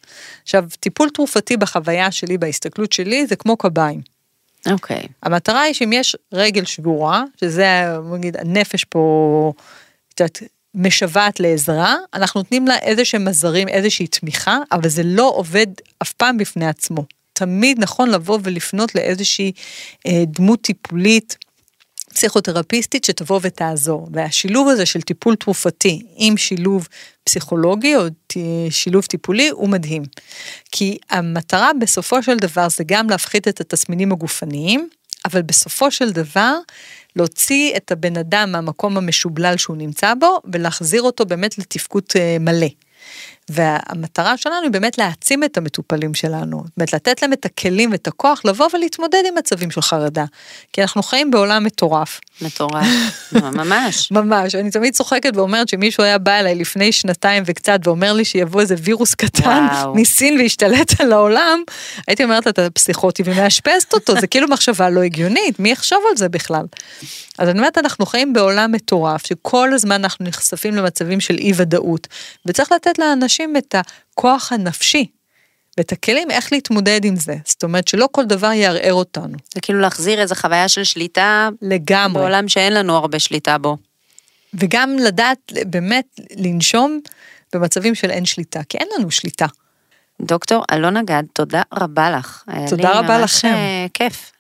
עכשיו, 0.43 0.65
טיפול 0.79 1.09
תרופתי 1.09 1.57
בחוויה 1.57 2.11
שלי, 2.11 2.37
בהסתכלות 2.37 2.93
שלי, 2.93 3.27
זה 3.27 3.35
כמו 3.35 3.57
קביים. 3.57 4.01
אוקיי. 4.71 5.07
המטרה 5.23 5.61
היא 5.61 5.73
שאם 5.73 5.93
יש 5.93 6.15
רגל 6.33 6.65
שבורה, 6.65 7.23
שזה, 7.41 7.97
נגיד, 8.13 8.37
הנפש 8.37 8.83
פה, 8.83 9.53
את 10.13 10.19
יודעת, 10.19 10.43
משוועת 10.75 11.39
לעזרה, 11.39 11.95
אנחנו 12.13 12.39
נותנים 12.39 12.67
לה 12.67 12.77
איזה 12.77 13.05
שהם 13.05 13.27
עזרים, 13.27 13.67
איזושהי 13.67 14.07
תמיכה, 14.07 14.57
אבל 14.71 14.89
זה 14.89 15.01
לא 15.05 15.31
עובד 15.35 15.67
אף 16.01 16.11
פעם 16.11 16.37
בפני 16.37 16.67
עצמו. 16.67 17.05
תמיד 17.35 17.79
נכון 17.79 18.09
לבוא 18.09 18.39
ולפנות 18.43 18.95
לאיזושהי 18.95 19.51
אה, 20.07 20.23
דמות 20.27 20.61
טיפולית, 20.61 21.37
פסיכותרפיסטית 22.13 23.05
שתבוא 23.05 23.39
ותעזור. 23.41 24.07
והשילוב 24.13 24.67
הזה 24.67 24.85
של 24.85 25.01
טיפול 25.01 25.35
תרופתי 25.35 26.01
עם 26.15 26.37
שילוב 26.37 26.87
פסיכולוגי 27.23 27.95
או 27.95 28.01
שילוב 28.69 29.05
טיפולי 29.05 29.49
הוא 29.49 29.69
מדהים. 29.69 30.03
כי 30.71 30.97
המטרה 31.09 31.71
בסופו 31.81 32.23
של 32.23 32.37
דבר 32.37 32.69
זה 32.69 32.83
גם 32.87 33.09
להפחית 33.09 33.47
את 33.47 33.61
התסמינים 33.61 34.11
הגופניים, 34.11 34.89
אבל 35.25 35.41
בסופו 35.41 35.91
של 35.91 36.11
דבר 36.11 36.57
להוציא 37.15 37.77
את 37.77 37.91
הבן 37.91 38.17
אדם 38.17 38.51
מהמקום 38.51 38.97
המשובלל 38.97 39.57
שהוא 39.57 39.77
נמצא 39.77 40.13
בו 40.19 40.39
ולהחזיר 40.53 41.01
אותו 41.01 41.25
באמת 41.25 41.57
לתפקוד 41.57 42.03
אה, 42.15 42.37
מלא. 42.39 42.67
והמטרה 43.49 44.37
שלנו 44.37 44.61
היא 44.63 44.71
באמת 44.71 44.97
להעצים 44.97 45.43
את 45.43 45.57
המטופלים 45.57 46.13
שלנו, 46.13 46.63
זאת 46.65 46.77
אומרת 46.77 46.93
לתת 46.93 47.21
להם 47.21 47.33
את 47.33 47.45
הכלים 47.45 47.91
ואת 47.91 48.07
הכוח 48.07 48.41
לבוא 48.45 48.67
ולהתמודד 48.73 49.23
עם 49.27 49.35
מצבים 49.35 49.71
של 49.71 49.81
חרדה. 49.81 50.25
כי 50.73 50.81
אנחנו 50.81 51.03
חיים 51.03 51.31
בעולם 51.31 51.63
מטורף. 51.63 52.19
מטורף. 52.41 52.85
ממש. 53.33 54.11
ממש, 54.11 54.55
אני 54.55 54.71
תמיד 54.71 54.93
צוחקת 54.93 55.35
ואומרת 55.35 55.69
שמישהו 55.69 56.03
היה 56.03 56.17
בא 56.17 56.31
אליי 56.31 56.55
לפני 56.55 56.91
שנתיים 56.91 57.43
וקצת 57.45 57.79
ואומר 57.83 58.13
לי 58.13 58.25
שיבוא 58.25 58.61
איזה 58.61 58.75
וירוס 58.83 59.15
קטן 59.15 59.67
וואו. 59.71 59.95
מסין 59.95 60.37
וישתלט 60.37 61.01
על 61.01 61.13
העולם, 61.13 61.63
הייתי 62.07 62.23
אומרת 62.23 62.47
אתה 62.47 62.69
פסיכוטי 62.69 63.23
ומאשפזת 63.25 63.93
אותו, 63.93 64.19
זה 64.19 64.27
כאילו 64.27 64.47
מחשבה 64.47 64.89
לא 64.89 65.01
הגיונית, 65.01 65.59
מי 65.59 65.71
יחשוב 65.71 65.99
על 66.11 66.17
זה 66.17 66.29
בכלל? 66.29 66.65
אז 67.37 67.49
אני 67.49 67.59
אומרת, 67.59 67.77
אנחנו 67.77 68.05
חיים 68.05 68.33
בעולם 68.33 68.71
מטורף, 68.71 69.27
שכל 69.27 69.73
הזמן 69.73 69.95
אנחנו 69.95 70.25
נחשפים 70.25 70.75
למצבים 70.75 71.19
של 71.19 71.37
אי 71.37 71.51
ודאות, 71.55 72.07
וצריך 72.45 72.71
לתת 72.71 72.99
לאנשים 72.99 73.34
את 73.57 73.75
הכוח 73.75 74.51
הנפשי. 74.51 75.07
ואת 75.77 75.91
הכלים 75.91 76.31
איך 76.31 76.53
להתמודד 76.53 77.05
עם 77.05 77.15
זה, 77.15 77.35
זאת 77.45 77.63
אומרת 77.63 77.87
שלא 77.87 78.07
כל 78.11 78.25
דבר 78.25 78.51
יערער 78.51 78.93
אותנו, 78.93 79.37
זה 79.53 79.61
כאילו 79.61 79.79
להחזיר 79.79 80.21
איזו 80.21 80.35
חוויה 80.35 80.67
של 80.67 80.83
שליטה 80.83 81.49
לגמרי. 81.61 82.21
בעולם 82.21 82.47
שאין 82.47 82.73
לנו 82.73 82.95
הרבה 82.95 83.19
שליטה 83.19 83.57
בו. 83.57 83.77
וגם 84.53 84.95
לדעת 84.99 85.51
באמת 85.65 86.19
לנשום 86.37 86.99
במצבים 87.53 87.95
של 87.95 88.11
אין 88.11 88.25
שליטה, 88.25 88.63
כי 88.69 88.77
אין 88.77 88.87
לנו 88.97 89.11
שליטה. 89.11 89.45
דוקטור 90.21 90.63
אלונה 90.71 91.03
גד, 91.03 91.23
תודה 91.33 91.61
רבה 91.73 92.11
לך. 92.11 92.43
תודה 92.69 92.99
רבה 92.99 93.19
לכם. 93.19 93.47
אה, 93.47 93.85
כיף. 93.93 94.31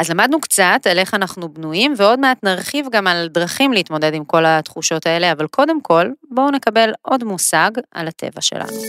אז 0.00 0.10
למדנו 0.10 0.40
קצת 0.40 0.86
על 0.90 0.98
איך 0.98 1.14
אנחנו 1.14 1.48
בנויים, 1.48 1.94
ועוד 1.96 2.20
מעט 2.20 2.44
נרחיב 2.44 2.86
גם 2.92 3.06
על 3.06 3.28
דרכים 3.28 3.72
להתמודד 3.72 4.14
עם 4.14 4.24
כל 4.24 4.46
התחושות 4.46 5.06
האלה, 5.06 5.32
אבל 5.32 5.46
קודם 5.46 5.80
כל, 5.80 6.06
בואו 6.30 6.50
נקבל 6.50 6.92
עוד 7.02 7.24
מושג 7.24 7.70
על 7.94 8.08
הטבע 8.08 8.40
שלנו. 8.40 8.82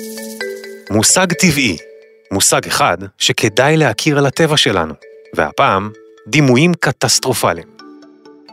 מושג 0.90 1.34
טבעי, 1.34 1.78
מושג 2.32 2.68
אחד 2.68 2.98
שכדאי 3.18 3.78
להכיר 3.78 4.18
על 4.18 4.26
הטבע 4.26 4.58
שלנו, 4.58 4.94
והפעם, 5.36 5.92
דימויים 6.28 6.74
קטסטרופליים. 6.74 7.68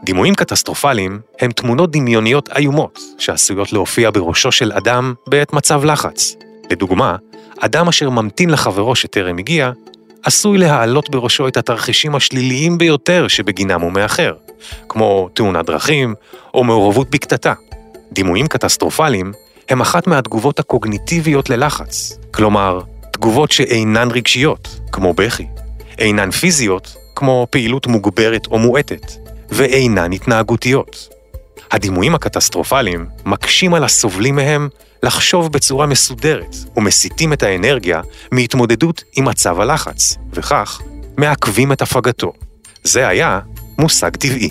דימויים 0.04 0.34
קטסטרופליים 0.34 1.20
הם 1.40 1.50
תמונות 1.50 1.90
דמיוניות 1.90 2.48
איומות 2.56 2.98
שעשויות 3.18 3.72
להופיע 3.72 4.10
בראשו 4.10 4.52
של 4.52 4.72
אדם 4.72 5.14
בעת 5.26 5.52
מצב 5.52 5.84
לחץ. 5.84 6.36
לדוגמה, 6.70 7.16
אדם 7.60 7.88
אשר 7.88 8.10
ממתין 8.10 8.50
לחברו 8.50 8.96
שטרם 8.96 9.38
הגיע, 9.38 9.70
עשוי 10.24 10.58
להעלות 10.58 11.10
בראשו 11.10 11.48
את 11.48 11.56
התרחישים 11.56 12.14
השליליים 12.14 12.78
ביותר 12.78 13.28
שבגינם 13.28 13.80
הוא 13.80 13.92
מאחר, 13.92 14.34
כמו 14.88 15.28
תאונת 15.34 15.66
דרכים 15.66 16.14
או 16.54 16.64
מעורבות 16.64 17.10
בקטטה. 17.10 17.54
דימויים 18.12 18.46
קטסטרופליים 18.46 19.32
הם 19.68 19.80
אחת 19.80 20.06
מהתגובות 20.06 20.58
הקוגניטיביות 20.58 21.50
ללחץ, 21.50 22.18
כלומר, 22.30 22.80
תגובות 23.12 23.52
שאינן 23.52 24.08
רגשיות, 24.10 24.80
כמו 24.92 25.14
בכי, 25.14 25.46
אינן 25.98 26.30
פיזיות, 26.30 26.96
כמו 27.14 27.46
פעילות 27.50 27.86
מוגברת 27.86 28.46
או 28.46 28.58
מועטת, 28.58 29.12
ואינן 29.50 30.12
התנהגותיות. 30.12 31.08
הדימויים 31.70 32.14
הקטסטרופליים 32.14 33.06
מקשים 33.24 33.74
על 33.74 33.84
הסובלים 33.84 34.36
מהם 34.36 34.68
לחשוב 35.02 35.52
בצורה 35.52 35.86
מסודרת 35.86 36.56
ומסיטים 36.76 37.32
את 37.32 37.42
האנרגיה 37.42 38.00
מהתמודדות 38.32 39.02
עם 39.16 39.24
מצב 39.24 39.60
הלחץ, 39.60 40.16
וכך 40.32 40.80
מעכבים 41.16 41.72
את 41.72 41.82
הפגתו. 41.82 42.32
זה 42.84 43.08
היה 43.08 43.40
מושג 43.78 44.16
טבעי. 44.16 44.48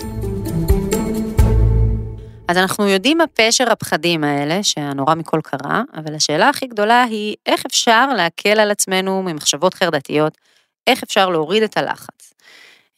אז 2.48 2.56
אנחנו 2.56 2.88
יודעים 2.88 3.18
מה 3.18 3.24
פשר 3.34 3.72
הפחדים 3.72 4.24
האלה, 4.24 4.62
שהנורא 4.62 5.14
מכל 5.14 5.40
קרה, 5.44 5.82
אבל 5.96 6.14
השאלה 6.14 6.48
הכי 6.48 6.66
גדולה 6.66 7.02
היא 7.02 7.36
איך 7.46 7.66
אפשר 7.66 8.06
להקל 8.16 8.60
על 8.60 8.70
עצמנו 8.70 9.22
ממחשבות 9.22 9.74
חרדתיות, 9.74 10.38
איך 10.86 11.02
אפשר 11.02 11.28
להוריד 11.28 11.62
את 11.62 11.76
הלחץ. 11.76 12.17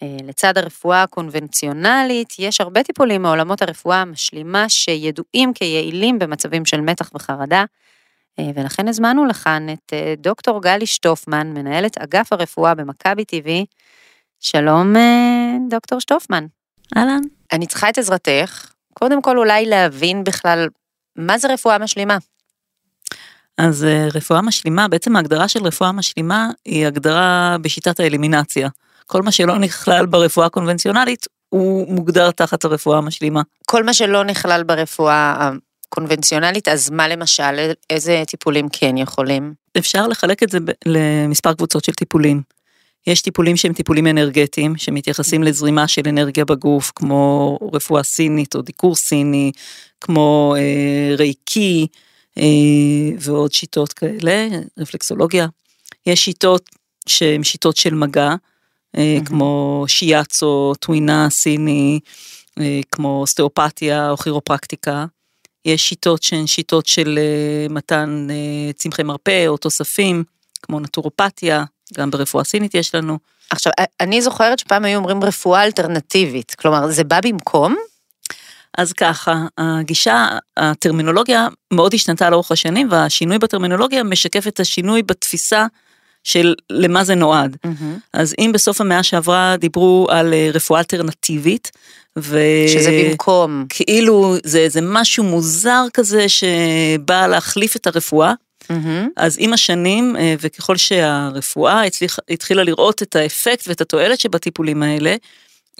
אה, 0.03 0.17
לצד 0.25 0.59
הרפואה 0.59 1.03
הקונבנציונלית, 1.03 2.35
יש 2.39 2.61
הרבה 2.61 2.83
טיפולים 2.83 3.23
מעולמות 3.23 3.63
הרפואה 3.63 4.01
המשלימה 4.01 4.69
שידועים 4.69 5.53
כיעילים 5.55 6.19
במצבים 6.19 6.65
של 6.65 6.81
מתח 6.81 7.11
וחרדה, 7.15 7.65
אה, 8.39 8.51
ולכן 8.55 8.89
הזמנו 8.89 9.25
לכאן 9.25 9.67
את 9.73 9.93
אה, 9.93 10.15
דוקטור 10.19 10.63
גלי 10.63 10.87
שטופמן, 10.87 11.53
מנהלת 11.55 11.99
אגף 11.99 12.33
הרפואה 12.33 12.75
במכבי 12.75 13.23
TV. 13.23 13.49
שלום, 14.41 14.95
דוקטור 15.71 16.01
שטופמן. 16.01 16.47
אהלן. 16.97 17.21
אני 17.53 17.67
צריכה 17.67 17.89
את 17.89 17.99
עזרתך, 17.99 18.73
קודם 18.95 19.23
כל 19.23 19.39
אולי 19.39 19.67
להבין 19.67 20.25
בכלל 20.25 20.69
מה 21.17 21.39
זה 21.39 21.53
רפואה 21.53 21.79
משלימה. 21.79 22.19
אז 23.59 23.85
אה, 23.85 24.09
רפואה 24.15 24.43
משלימה, 24.43 24.89
בעצם 24.89 25.17
ההגדרה 25.17 25.49
של 25.49 25.63
רפואה 25.63 25.93
משלימה 25.93 26.51
היא 26.65 26.87
הגדרה 26.87 27.57
בשיטת 27.61 28.01
האלימינציה. 28.01 28.69
כל 29.11 29.23
מה 29.23 29.33
שלא 29.33 29.59
נכלל 29.59 30.07
ברפואה 30.07 30.47
הקונבנציונלית 30.47 31.27
הוא 31.49 31.95
מוגדר 31.95 32.31
תחת 32.31 32.65
הרפואה 32.65 32.99
המשלימה. 32.99 33.43
כל 33.67 33.83
מה 33.85 33.95
שלא 33.95 34.25
נכלל 34.25 34.63
ברפואה 34.63 35.51
הקונבנציונלית, 35.89 36.69
אז 36.69 36.91
מה 36.91 37.09
למשל, 37.09 37.73
איזה 37.91 38.23
טיפולים 38.27 38.69
כן 38.73 38.97
יכולים? 38.97 39.55
אפשר 39.79 40.07
לחלק 40.07 40.43
את 40.43 40.49
זה 40.51 40.59
למספר 40.87 41.55
קבוצות 41.55 41.85
של 41.85 41.93
טיפולים. 41.93 42.43
יש 43.07 43.23
טיפולים 43.23 43.57
שהם 43.57 43.73
טיפולים 43.73 44.07
אנרגטיים, 44.07 44.77
שמתייחסים 44.77 45.43
לזרימה 45.43 45.89
של 45.89 46.03
אנרגיה 46.09 46.45
בגוף, 46.45 46.93
כמו 46.95 47.59
רפואה 47.73 48.03
סינית 48.03 48.55
או 48.55 48.63
דיקור 48.63 48.97
סיני, 48.97 49.53
כמו 50.01 50.55
אה, 50.59 51.17
רייקי 51.17 51.87
אה, 52.39 52.45
ועוד 53.19 53.53
שיטות 53.53 53.93
כאלה, 53.93 54.49
רפלקסולוגיה. 54.79 55.47
יש 56.07 56.25
שיטות 56.25 56.71
שהן 57.07 57.43
שיטות 57.43 57.77
של 57.77 57.95
מגע, 57.95 58.35
כמו 59.25 59.85
שיאצו, 59.89 60.75
טווינה 60.81 61.31
סיני, 61.31 62.01
אה, 62.61 62.81
כמו 62.91 63.21
אוסטאופתיה 63.21 64.11
או 64.11 64.17
כירופרקטיקה. 64.17 65.05
יש 65.65 65.89
שיטות 65.89 66.23
שהן 66.23 66.47
שיטות 66.47 66.87
של 66.87 67.19
אה, 67.19 67.67
מתן 67.71 68.27
אה, 68.31 68.73
צמחי 68.73 69.03
מרפא 69.03 69.47
או 69.47 69.57
תוספים, 69.57 70.25
כמו 70.63 70.81
נטורופתיה, 70.81 71.65
גם 71.95 72.11
ברפואה 72.11 72.45
סינית 72.45 72.75
יש 72.75 72.95
לנו. 72.95 73.19
עכשיו, 73.51 73.73
אני 74.01 74.23
זוכרת 74.23 74.59
שפעם 74.59 74.85
היו 74.85 74.99
אומרים 74.99 75.25
רפואה 75.25 75.65
אלטרנטיבית, 75.65 76.55
כלומר, 76.55 76.91
זה 76.91 77.05
בא 77.05 77.21
במקום? 77.21 77.77
אז 78.79 78.93
ככה, 78.93 79.35
הגישה, 79.59 80.29
הטרמינולוגיה 80.57 81.49
מאוד 81.73 81.95
השתנתה 81.95 82.31
לאורך 82.31 82.53
השנים, 82.53 82.89
והשינוי 82.91 83.39
בטרמינולוגיה 83.39 84.03
משקף 84.03 84.47
את 84.47 84.61
השינוי 84.61 85.03
בתפיסה 85.03 85.67
של 86.25 86.55
למה 86.71 87.05
זה 87.05 87.15
נועד. 87.15 87.57
אז 88.13 88.35
אם 88.39 88.51
בסוף 88.55 88.81
המאה 88.81 89.03
שעברה 89.03 89.57
דיברו 89.59 90.07
על 90.11 90.35
אה, 90.35 90.51
רפואה 90.55 90.81
אלטרנטיבית, 90.81 91.71
ו... 92.19 92.39
שזה 92.69 93.05
במקום. 93.05 93.67
כאילו 93.69 94.37
זה, 94.45 94.69
זה 94.69 94.81
משהו 94.83 95.25
מוזר 95.25 95.85
כזה 95.95 96.27
שבא 96.29 97.27
להחליף 97.27 97.77
את 97.77 97.87
הרפואה, 97.87 98.33
מהמם. 98.71 99.09
אז 99.17 99.37
עם 99.41 99.53
השנים, 99.53 100.17
אה, 100.17 100.35
וככל 100.41 100.77
שהרפואה 100.77 101.85
הצליח, 101.85 102.19
התחילה 102.31 102.65
לראות 102.65 103.03
את 103.03 103.17
האפקט 103.17 103.69
ואת 103.69 103.81
התועלת 103.81 104.21
שבטיפולים 104.21 104.83
האלה, 104.83 105.17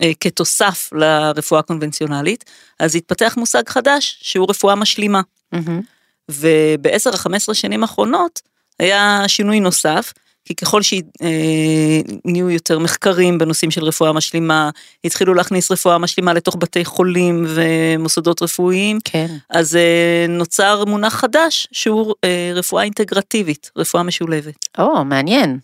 אה, 0.01 0.11
כתוסף 0.19 0.89
לרפואה 0.93 1.59
הקונבנציונלית, 1.59 2.43
אז 2.79 2.95
התפתח 2.95 3.33
מושג 3.37 3.69
חדש 3.69 4.17
שהוא 4.21 4.47
רפואה 4.49 4.75
משלימה. 4.75 5.21
מהמם. 5.51 5.81
וב-10-15 6.29 7.53
שנים 7.53 7.83
האחרונות 7.83 8.41
היה 8.79 9.23
שינוי 9.27 9.59
נוסף, 9.59 10.13
כי 10.45 10.55
ככל 10.55 10.81
שנהיו 10.81 12.49
יותר 12.49 12.79
מחקרים 12.79 13.37
בנושאים 13.37 13.71
של 13.71 13.83
רפואה 13.83 14.13
משלימה, 14.13 14.69
התחילו 15.03 15.33
להכניס 15.33 15.71
רפואה 15.71 15.97
משלימה 15.97 16.33
לתוך 16.33 16.55
בתי 16.59 16.85
חולים 16.85 17.45
ומוסדות 17.47 18.41
רפואיים, 18.41 18.99
כן. 19.03 19.27
אז 19.49 19.75
אה, 19.75 20.25
נוצר 20.29 20.85
מונח 20.85 21.13
חדש 21.13 21.67
שהוא 21.71 22.13
אה, 22.23 22.51
רפואה 22.55 22.83
אינטגרטיבית, 22.83 23.71
רפואה 23.77 24.03
משולבת. 24.03 24.65
או, 24.79 25.05
מעניין. 25.05 25.59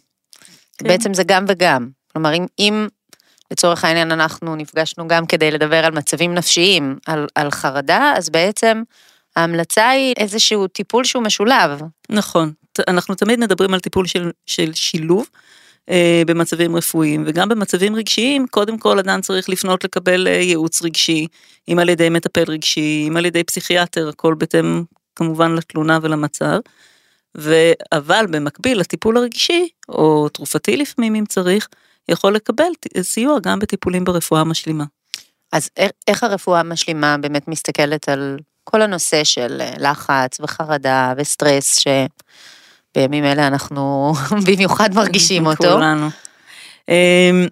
כן. 0.77 0.87
בעצם 0.87 1.13
זה 1.13 1.23
גם 1.23 1.45
וגם. 1.47 1.89
כלומר, 2.13 2.33
אם, 2.33 2.45
אם 2.59 2.87
לצורך 3.51 3.83
העניין 3.83 4.11
אנחנו 4.11 4.55
נפגשנו 4.55 5.07
גם 5.07 5.25
כדי 5.25 5.51
לדבר 5.51 5.85
על 5.85 5.91
מצבים 5.91 6.33
נפשיים, 6.33 6.97
על, 7.05 7.27
על 7.35 7.51
חרדה, 7.51 8.13
אז 8.17 8.29
בעצם 8.29 8.83
ההמלצה 9.35 9.89
היא 9.89 10.13
איזשהו 10.17 10.67
טיפול 10.67 11.03
שהוא 11.03 11.23
משולב. 11.23 11.81
נכון, 12.09 12.51
אנחנו 12.87 13.15
תמיד 13.15 13.39
מדברים 13.39 13.73
על 13.73 13.79
טיפול 13.79 14.07
של, 14.07 14.31
של 14.45 14.73
שילוב 14.73 15.27
אה, 15.89 16.21
במצבים 16.27 16.75
רפואיים, 16.75 17.23
וגם 17.27 17.49
במצבים 17.49 17.95
רגשיים, 17.95 18.47
קודם 18.47 18.77
כל 18.77 18.99
אדם 18.99 19.21
צריך 19.21 19.49
לפנות 19.49 19.83
לקבל 19.83 20.27
אה, 20.27 20.31
ייעוץ 20.33 20.81
רגשי, 20.81 21.27
אם 21.67 21.79
על 21.79 21.89
ידי 21.89 22.09
מטפל 22.09 22.43
רגשי, 22.47 23.05
אם 23.07 23.17
על 23.17 23.25
ידי 23.25 23.43
פסיכיאטר, 23.43 24.09
הכל 24.09 24.35
בהתאם 24.37 24.83
כמובן 25.15 25.55
לתלונה 25.55 25.99
ולמצב. 26.01 26.59
ו- 27.37 27.71
אבל 27.91 28.25
במקביל 28.29 28.79
לטיפול 28.79 29.17
הרגשי, 29.17 29.69
או 29.89 30.29
תרופתי 30.29 30.77
לפעמים 30.77 31.15
אם 31.15 31.25
צריך, 31.25 31.67
יכול 32.09 32.35
לקבל 32.35 32.69
סיוע 33.01 33.39
גם 33.39 33.59
בטיפולים 33.59 34.03
ברפואה 34.03 34.41
המשלימה. 34.41 34.83
אז 35.51 35.69
איך, 36.07 36.23
הרפואה 36.23 36.59
המשלימה 36.59 37.17
באמת 37.17 37.47
מסתכלת 37.47 38.09
על 38.09 38.37
כל 38.63 38.81
הנושא 38.81 39.23
של 39.23 39.61
אה, 39.61 39.73
לחץ 39.79 40.39
וחרדה 40.39 41.13
וסטרס, 41.17 41.75
שבימים 42.97 43.23
אלה 43.23 43.47
אנחנו 43.47 44.13
במיוחד 44.47 44.95
מרגישים 44.95 45.45
אותו. 45.45 45.71
כולנו. 45.71 46.09
אמ, 46.89 47.47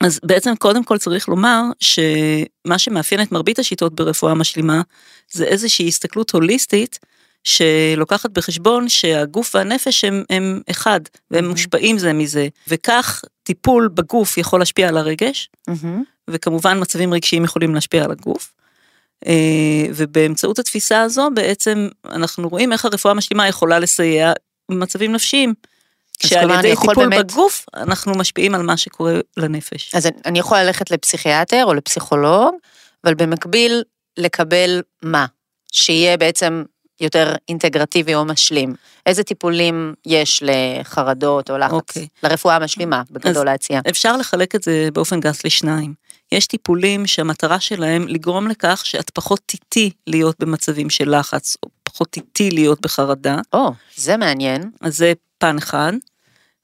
אז 0.00 0.20
בעצם 0.24 0.54
קודם 0.58 0.84
כל 0.84 0.98
צריך 0.98 1.28
לומר 1.28 1.62
שמה 1.80 2.78
שמאפיין 2.78 3.22
את 3.22 3.32
מרבית 3.32 3.58
השיטות 3.58 3.94
ברפואה 3.94 4.34
משלימה 4.34 4.82
זה 5.30 5.44
איזושהי 5.44 5.88
הסתכלות 5.88 6.30
הוליסטית 6.30 6.98
שלוקחת 7.44 8.30
בחשבון 8.30 8.88
שהגוף 8.88 9.54
והנפש 9.54 10.04
הם, 10.04 10.24
הם 10.30 10.60
אחד 10.70 11.00
והם 11.30 11.48
מושפעים 11.48 11.98
זה 11.98 12.12
מזה 12.12 12.48
וכך 12.68 13.22
טיפול 13.42 13.88
בגוף 13.94 14.38
יכול 14.38 14.60
להשפיע 14.60 14.88
על 14.88 14.96
הרגש 14.96 15.50
מהמם. 15.68 16.02
וכמובן 16.30 16.80
מצבים 16.80 17.14
רגשיים 17.14 17.44
יכולים 17.44 17.74
להשפיע 17.74 18.04
על 18.04 18.10
הגוף. 18.10 18.52
אה, 19.26 19.86
ובאמצעות 19.94 20.58
התפיסה 20.58 21.02
הזו 21.02 21.28
בעצם 21.34 21.88
אנחנו 22.04 22.48
רואים 22.48 22.72
איך 22.72 22.84
הרפואה 22.84 23.12
המשלימה 23.12 23.48
יכולה 23.48 23.78
לסייע 23.78 24.32
במצבים 24.70 25.12
נפשיים. 25.12 25.54
שעל 26.26 26.50
ידי 26.50 26.74
טיפול 26.80 26.94
באמת- 26.94 27.32
בגוף 27.32 27.66
אנחנו 27.74 28.12
משפיעים 28.14 28.54
על 28.54 28.62
מה 28.62 28.76
שקורה 28.76 29.14
לנפש. 29.36 29.94
אז 29.94 30.06
אני- 30.06 30.16
אני 30.26 30.38
יכולה 30.38 30.64
ללכת 30.64 30.90
לפסיכיאטר 30.90 31.62
או 31.64 31.74
לפסיכולוג, 31.74 32.54
אבל 33.04 33.14
במקביל 33.14 33.82
לקבל 34.16 34.82
מה? 35.02 35.26
שיהיה 35.72 36.16
בעצם 36.16 36.62
יותר 37.00 37.34
אינטגרטיבי 37.48 38.14
או 38.14 38.24
משלים. 38.24 38.74
איזה 39.06 39.22
טיפולים 39.22 39.94
יש 40.06 40.42
לחרדות 40.46 41.50
או 41.50 41.58
לחץ? 41.58 41.72
אוקיי. 41.72 42.06
לרפואה 42.22 42.56
המשלימה, 42.56 43.02
בגדול 43.10 43.46
להציע. 43.46 43.80
אפשר 43.90 44.16
לחלק 44.16 44.54
את 44.54 44.62
זה 44.62 44.88
באופן 44.92 45.20
גס 45.20 45.44
לשניים. 45.44 45.94
יש 46.32 46.46
טיפולים 46.46 47.06
שהמטרה 47.06 47.60
שלהם 47.60 48.08
לגרום 48.08 48.48
לכך 48.48 48.82
שאת 48.84 49.10
פחות 49.10 49.40
תיטי 49.46 49.90
להיות 50.06 50.36
במצבים 50.40 50.90
של 50.90 51.18
לחץ, 51.18 51.56
פחות 51.92 52.08
תיטי 52.08 52.50
להיות 52.50 52.80
בחרדה, 52.80 53.38
או, 53.52 53.72
זה 53.96 54.16
מעניין. 54.16 54.70
אז 54.80 54.96
זה 54.96 55.12
פן 55.38 55.58
אחד. 55.58 55.92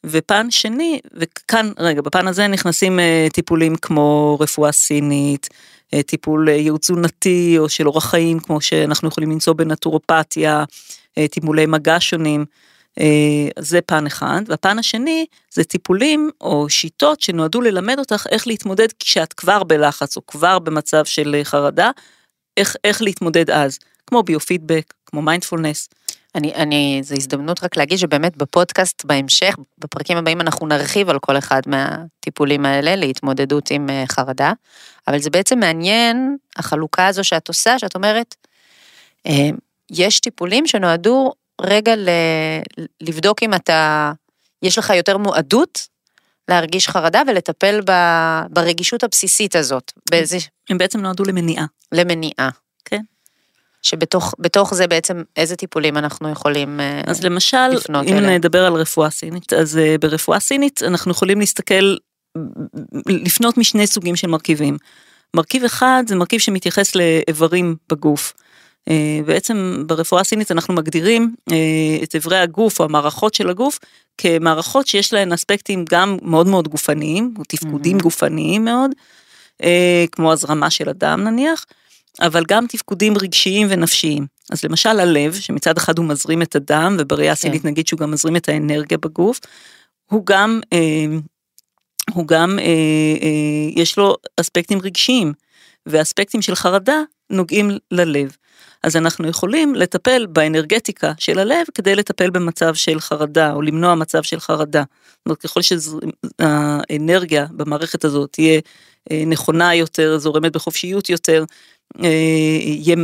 ופן 0.06 0.50
שני, 0.50 1.00
וכאן, 1.14 1.72
רגע, 1.78 2.02
בפן 2.02 2.28
הזה 2.28 2.46
נכנסים 2.46 3.00
אה, 3.00 3.26
טיפולים 3.32 3.76
כמו 3.76 4.38
רפואה 4.40 4.72
סינית, 4.72 5.48
אה, 5.94 6.02
טיפול 6.02 6.48
אה, 6.48 6.54
ייעוץ 6.54 6.80
תזונתי 6.80 7.54
או 7.58 7.68
של 7.68 7.86
אורח 7.86 8.10
חיים, 8.10 8.40
כמו 8.40 8.60
שאנחנו 8.60 9.08
יכולים 9.08 9.30
למצוא 9.30 9.54
בנטורופתיה, 9.54 10.64
אה, 11.18 11.28
טיפולי 11.28 11.66
מגע 11.66 11.96
שונים. 12.00 12.44
אה, 13.00 13.48
זה 13.58 13.80
פן 13.80 14.06
אחד, 14.06 14.42
והפן 14.46 14.78
השני 14.78 15.26
זה 15.50 15.64
טיפולים 15.64 16.30
או 16.40 16.68
שיטות 16.68 17.20
שנועדו 17.20 17.60
ללמד 17.60 17.98
אותך 17.98 18.26
איך 18.30 18.46
להתמודד 18.46 18.88
כשאת 18.98 19.32
כבר 19.32 19.62
בלחץ 19.62 20.16
או 20.16 20.26
כבר 20.26 20.58
במצב 20.58 21.04
של 21.04 21.40
חרדה, 21.44 21.90
איך, 22.56 22.76
איך 22.84 23.02
להתמודד 23.02 23.50
אז, 23.50 23.78
כמו 24.07 24.23
ביו-פידבק, 24.23 24.95
כמו 25.07 25.23
מיינדפולנס. 25.23 25.88
אני, 26.35 26.55
אני, 26.55 27.01
זו 27.05 27.14
הזדמנות 27.14 27.64
רק 27.64 27.77
להגיד 27.77 27.99
שבאמת 27.99 28.37
בפודקאסט 28.37 29.05
בהמשך, 29.05 29.57
בפרקים 29.79 30.16
הבאים 30.16 30.40
אנחנו 30.40 30.66
נרחיב 30.66 31.11
על 31.11 31.19
כל 31.19 31.38
אחד 31.38 31.61
מהטיפולים 31.66 32.66
האלה 32.66 32.97
להתמודדות 32.97 33.71
עם 33.71 33.90
אה, 33.90 34.05
חרדה, 34.09 34.53
אבל 35.09 35.19
זה 35.19 35.31
בעצם 35.31 35.59
מעניין, 35.59 36.37
החלוקה 36.57 37.07
הזו 37.07 37.25
שאת 37.25 37.49
עושה, 37.49 37.79
שאת 37.79 37.95
אומרת, 37.95 38.35
אה, 39.27 39.51
יש 39.90 40.21
טיפולים 40.21 40.66
שנועדו 40.66 41.33
רגע 41.61 41.97
ל, 41.97 42.09
לבדוק 43.01 43.42
אם 43.42 43.55
אתה, 43.55 44.12
יש 44.62 44.79
לך 44.79 44.90
יותר 44.90 45.16
מועדות 45.19 45.88
להרגיש 46.49 46.88
חרדה 46.88 47.23
ולטפל 47.27 47.81
ב, 47.87 47.92
ברגישות 48.51 49.05
הבסיסית 49.05 49.57
הזאת, 49.57 49.92
באיזה, 50.11 50.38
הם 50.71 50.79
בעצם 50.79 51.01
נועדו 51.01 51.25
למניעה. 51.25 51.66
למניעה. 51.92 52.51
כן. 52.85 53.03
שבתוך 53.87 54.35
בתוך 54.38 54.75
זה 54.75 54.87
בעצם 54.87 55.22
איזה 55.37 55.57
טיפולים 55.57 55.96
אנחנו 55.96 56.29
יכולים 56.29 56.81
אה, 56.81 57.01
אז 57.07 57.25
למשל, 57.25 57.68
לפנות 57.68 58.07
אם 58.07 58.16
אליה. 58.16 58.38
נדבר 58.38 58.66
על 58.66 58.75
רפואה 58.75 59.11
סינית, 59.11 59.53
אז 59.53 59.79
אה, 59.79 59.96
ברפואה 60.01 60.40
סינית 60.40 60.83
אנחנו 60.83 61.11
יכולים 61.11 61.40
להסתכל, 61.40 61.96
לפנות 63.09 63.59
משני 63.59 63.87
סוגים 63.87 64.16
של 64.16 64.27
מרכיבים. 64.27 64.77
מרכיב 65.37 65.64
אחד 65.64 66.05
זה 66.07 66.16
מרכיב 66.16 66.40
שמתייחס 66.40 66.96
לאיברים 66.96 67.77
בגוף. 67.88 68.33
אה, 68.88 69.20
בעצם 69.27 69.85
ברפואה 69.87 70.20
הסינית 70.20 70.53
אנחנו 70.53 70.75
מגדירים 70.75 71.35
את 72.03 72.14
איברי 72.14 72.38
הגוף 72.38 72.81
או 72.81 72.85
המערכות 72.85 73.35
של 73.35 73.51
הגוף 73.51 73.79
כמערכות 74.18 74.87
שיש 74.87 75.12
להן 75.12 75.33
אספקטים 75.33 75.85
גם 75.90 76.16
מאוד 76.22 76.46
מאוד 76.46 76.68
גופניים, 76.68 77.35
או 77.38 77.42
תפקודים 77.49 77.92
מהמם. 77.92 78.03
גופניים 78.03 78.64
מאוד, 78.64 78.90
כמו 80.12 80.33
הזרמה 80.33 80.70
של 80.70 80.88
הדם 80.88 81.20
נניח, 81.25 81.64
אבל 82.20 82.44
גם 82.48 82.66
תפקודים 82.66 83.18
רגשיים 83.18 83.66
ונפשיים. 83.70 84.26
אז 84.50 84.64
למשל 84.64 85.00
הלב, 85.00 85.35
שמצד 85.35 85.76
אחד 85.76 85.98
הוא 85.98 86.07
מזרים 86.07 86.42
את 86.42 86.57
הדם, 86.57 86.96
ובראייה 86.98 87.33
הסינית 87.33 87.64
נגיד 87.64 87.87
שהוא 87.87 88.00
גם 88.00 88.11
מזרים 88.11 88.37
את 88.37 88.48
האנרגיה 88.48 88.98
בגוף, 88.98 89.40
הוא 90.11 90.26
גם, 90.26 90.61
אה, 90.72 91.18
הוא 92.12 92.26
גם, 92.29 92.59
אה, 92.59 92.64
אה, 93.22 93.83
יש 93.83 93.98
לו 93.98 94.16
אספקטים 94.40 94.79
רגשיים, 94.83 95.33
ואספקטים 95.87 96.42
של 96.42 96.55
חרדה 96.55 97.02
נוגעים 97.31 97.70
ללב. 97.90 98.37
אז 98.83 98.96
אנחנו 98.96 99.29
יכולים 99.29 99.74
לטפל 99.74 100.26
באנרגטיקה 100.26 101.12
של 101.18 101.38
הלב 101.38 101.66
כדי 101.74 101.94
לטפל 101.94 102.31
במצב 102.31 102.74
של 102.74 103.00
חרדה, 103.00 103.52
או 103.52 103.62
למנוע 103.62 103.94
מצב 103.94 104.22
של 104.22 104.40
חרדה. 104.40 104.83
זאת 105.16 105.26
אומרת, 105.26 105.38
ככל 105.38 105.61
שהאנרגיה 106.42 107.46
במערכת 107.50 108.05
הזאת 108.05 108.33
תהיה 108.33 108.61
נכונה 109.26 109.74
יותר, 109.74 110.18
זורמת 110.18 110.52
בחופשיות 110.52 111.11
יותר, 111.11 111.44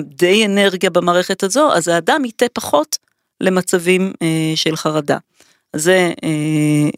די 0.05 0.47
אנרגיה 0.47 0.90
במערכת 0.90 1.42
הזו, 1.42 1.73
אז 1.73 1.88
האדם 1.88 2.25
ייטה 2.25 2.47
פחות 2.53 2.99
למצבים 3.40 4.12
אה, 4.23 4.53
של 4.55 4.77
חרדה. 4.77 5.18
זה 5.77 6.12
אה, 6.25 6.29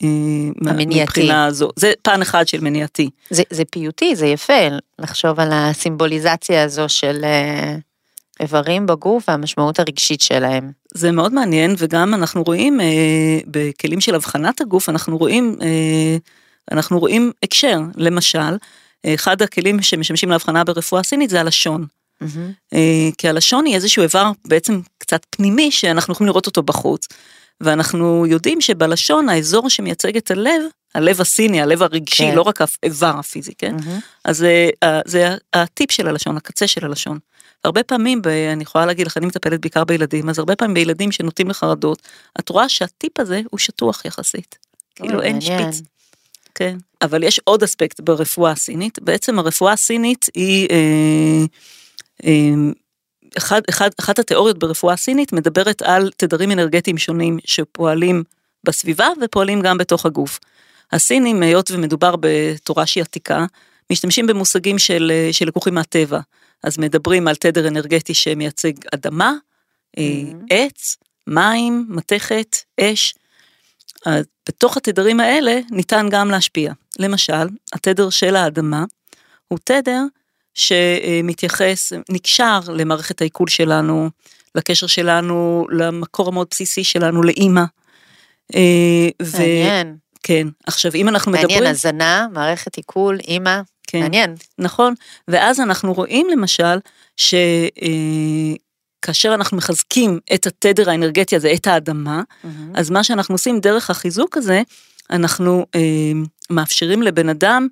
אה, 0.02 0.70
המניעתי. 0.70 1.02
מבחינה 1.02 1.50
זו, 1.50 1.68
זה 1.76 1.92
פן 2.02 2.22
אחד 2.22 2.48
של 2.48 2.60
מניעתי. 2.60 3.10
זה, 3.30 3.42
זה 3.50 3.64
פיוטי, 3.64 4.16
זה 4.16 4.26
יפה 4.26 4.68
לחשוב 4.98 5.40
על 5.40 5.48
הסימבוליזציה 5.52 6.62
הזו 6.64 6.88
של 6.88 7.20
אה, 7.24 7.76
איברים 8.40 8.86
בגוף 8.86 9.28
והמשמעות 9.28 9.80
הרגשית 9.80 10.20
שלהם. 10.20 10.72
זה 10.94 11.12
מאוד 11.12 11.32
מעניין 11.34 11.74
וגם 11.78 12.14
אנחנו 12.14 12.42
רואים 12.42 12.80
אה, 12.80 12.86
בכלים 13.46 14.00
של 14.00 14.14
הבחנת 14.14 14.60
הגוף 14.60 14.88
אנחנו 14.88 15.18
רואים 15.18 15.56
אה, 15.62 16.16
אנחנו 16.72 16.98
רואים 16.98 17.32
הקשר 17.42 17.78
למשל 17.96 18.56
אחד 19.06 19.42
הכלים 19.42 19.82
שמשמשים 19.82 20.30
להבחנה 20.30 20.64
ברפואה 20.64 21.02
סינית 21.02 21.30
זה 21.30 21.40
הלשון. 21.40 21.86
אה, 22.74 23.08
כי 23.18 23.28
הלשון 23.28 23.64
היא 23.64 23.74
איזשהו 23.74 24.02
איבר 24.02 24.30
בעצם 24.44 24.80
קצת 24.98 25.26
פנימי 25.30 25.70
שאנחנו 25.70 26.12
יכולים 26.12 26.28
לראות 26.28 26.46
אותו 26.46 26.62
בחוץ. 26.62 27.08
ואנחנו 27.60 28.26
יודעים 28.26 28.60
שבלשון 28.60 29.28
האזור 29.28 29.70
שמייצג 29.70 30.16
את 30.16 30.30
הלב, 30.30 30.62
הלב 30.94 31.20
הסיני, 31.20 31.62
הלב 31.62 31.82
הרגשי, 31.82 32.30
כן. 32.30 32.34
לא 32.34 32.42
רק 32.42 32.60
האיבר 32.60 33.14
הפיזי, 33.18 33.52
כן? 33.58 33.76
מהמם. 33.76 34.00
אז 34.24 34.36
זה, 34.36 34.70
אה, 34.82 35.00
זה 35.04 35.36
הטיפ 35.52 35.90
של 35.90 36.08
הלשון, 36.08 36.36
הקצה 36.36 36.66
של 36.66 36.84
הלשון. 36.84 37.18
הרבה 37.64 37.82
פעמים, 37.82 38.22
ב, 38.22 38.28
אני 38.28 38.62
יכולה 38.62 38.86
להגיד 38.86 39.06
לך, 39.06 39.16
אני 39.16 39.26
מטפלת 39.26 39.60
בעיקר 39.60 39.84
בילדים, 39.84 40.28
אז 40.28 40.38
הרבה 40.38 40.56
פעמים 40.56 40.74
בילדים 40.74 41.12
שנוטים 41.12 41.48
לחרדות, 41.48 42.02
את 42.40 42.48
רואה 42.48 42.68
שהטיפ 42.68 43.20
הזה 43.20 43.40
הוא 43.50 43.58
שטוח 43.58 44.04
יחסית. 44.04 44.58
כאילו 44.94 45.22
אין 45.22 45.38
מעניין. 45.38 45.72
שפיץ. 45.72 45.88
כן. 46.54 46.76
אבל 47.02 47.22
יש 47.22 47.40
עוד 47.44 47.62
אספקט 47.62 48.00
ברפואה 48.00 48.50
הסינית, 48.50 48.98
בעצם 49.02 49.38
הרפואה 49.38 49.72
הסינית 49.72 50.26
היא, 50.34 50.68
אה, 50.70 51.44
אה, 52.24 52.54
אחד, 53.38 53.60
אחד, 53.70 53.90
אחת 54.00 54.18
התיאוריות 54.18 54.58
ברפואה 54.58 54.94
הסינית 54.94 55.32
מדברת 55.32 55.82
על 55.82 56.10
תדרים 56.16 56.50
אנרגטיים 56.50 56.98
שונים 56.98 57.38
שפועלים 57.44 58.22
בסביבה 58.64 59.08
ופועלים 59.22 59.60
גם 59.60 59.78
בתוך 59.78 60.06
הגוף. 60.06 60.40
הסינים, 60.92 61.42
היות 61.42 61.70
ומדובר 61.70 62.14
בתורה 62.20 62.86
שהיא 62.86 63.02
עתיקה, 63.02 63.46
משתמשים 63.92 64.26
במושגים 64.26 64.78
של, 64.78 65.12
אה, 65.14 65.32
שלקוחים 65.32 65.74
מהטבע. 65.74 66.20
אז 66.62 66.78
מדברים 66.78 67.28
על 67.28 67.34
תדר 67.34 67.68
אנרגטי 67.68 68.14
שמייצג 68.14 68.72
אדמה, 68.94 69.32
אה, 69.98 70.22
עץ, 70.50 70.96
מים, 71.26 71.86
מתכת, 71.88 72.56
אש. 72.80 73.14
בתוך 74.48 74.76
התדרים 74.76 75.20
האלה 75.20 75.60
ניתן 75.70 76.06
גם 76.10 76.30
להשפיע. 76.30 76.72
למשל, 76.98 77.48
התדר 77.72 78.10
של 78.10 78.36
האדמה 78.36 78.84
הוא 79.48 79.58
תדר 79.64 80.02
שמתייחס, 80.54 81.92
נקשר 82.08 82.60
למערכת 82.68 83.20
העיכול 83.20 83.48
שלנו, 83.48 84.10
לקשר 84.54 84.86
שלנו, 84.86 85.66
למקור 85.70 86.28
המאוד 86.28 86.46
בסיסי 86.50 86.84
שלנו, 86.84 87.22
לאימא. 87.22 87.64
אה, 88.54 89.08
ו- 89.22 89.38
מעניין, 89.38 89.96
כן, 90.22 90.48
עכשיו 90.66 90.94
אם 90.94 91.08
אנחנו 91.08 91.32
מדברים, 91.32 91.48
מעניין, 91.48 91.70
הזנה, 91.70 92.26
מערכת 92.32 92.76
עיכול, 92.76 93.18
אימא, 93.28 93.60
כן, 93.86 94.00
מעניין. 94.00 94.34
נכון, 94.58 94.94
ואז 95.28 95.60
אנחנו 95.60 95.92
רואים 95.92 96.28
למשל 96.30 96.78
שכאשר 99.04 99.34
אנחנו 99.34 99.56
מחזקים 99.56 100.18
את 100.34 100.46
התדר 100.46 100.90
האנרגטי 100.90 101.36
הזה, 101.36 101.52
את 101.54 101.66
האדמה, 101.66 102.22
אז 102.74 102.90
מה 102.90 103.04
שאנחנו 103.04 103.34
עושים 103.34 103.60
דרך 103.60 103.90
החיזוק 103.90 104.36
הזה, 104.36 104.62
אנחנו 105.10 105.66
אה, 105.74 105.80
מאפשרים 106.50 107.02
לבן 107.02 107.28
אדם, 107.28 107.68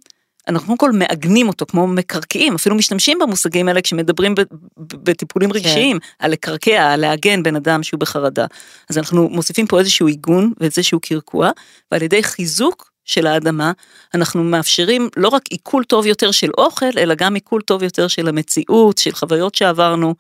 אנחנו 0.49 0.67
קודם 0.67 0.79
כל 0.79 0.93
מעגנים 0.93 1.49
אותו 1.49 1.67
כמו 1.67 1.87
מקרקעים, 1.87 2.55
אפילו 2.55 2.75
משתמשים 2.75 3.19
במושגים 3.19 3.69
האלה 3.69 3.81
כשמדברים 3.81 4.35
ב- 4.35 4.41
ב- 4.41 5.11
בטיפולים 5.11 5.53
רגשיים, 5.53 5.99
על 6.19 6.31
לקרקע, 6.31 6.93
על 6.93 7.01
לעגן 7.01 7.43
בן 7.43 7.57
אדם 7.57 7.83
שהוא 7.83 8.01
בחרדה. 8.01 8.47
אז 8.91 8.99
אנחנו 8.99 9.29
מוסיפים 9.29 9.67
פה 9.67 9.79
איזשהו 9.79 10.07
עיגון 10.07 10.53
ואיזשהו 10.61 11.01
קרקוע, 11.01 11.51
ועל 11.93 12.03
ידי 12.03 12.23
חיזוק 12.23 12.91
של 13.05 13.27
האדמה, 13.27 13.73
אנחנו 14.15 14.45
מאפשרים 14.45 15.09
לא 15.17 15.29
רק 15.29 15.43
עיכול 15.51 15.85
טוב 15.85 16.07
יותר 16.07 16.31
של 16.31 16.51
אוכל, 16.59 16.99
אלא 16.99 17.15
גם 17.15 17.35
עיכול 17.35 17.61
טוב 17.63 17.83
יותר 17.83 18.09
של 18.09 18.29
המציאות, 18.29 18.99
של 18.99 19.13
חוויות 19.13 19.55
שעברנו, 19.55 20.15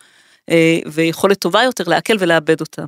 ויכולת 0.87 1.39
טובה 1.39 1.63
יותר 1.63 1.85
לעכל 1.87 2.15
ולאבד 2.19 2.61
אותם. 2.61 2.87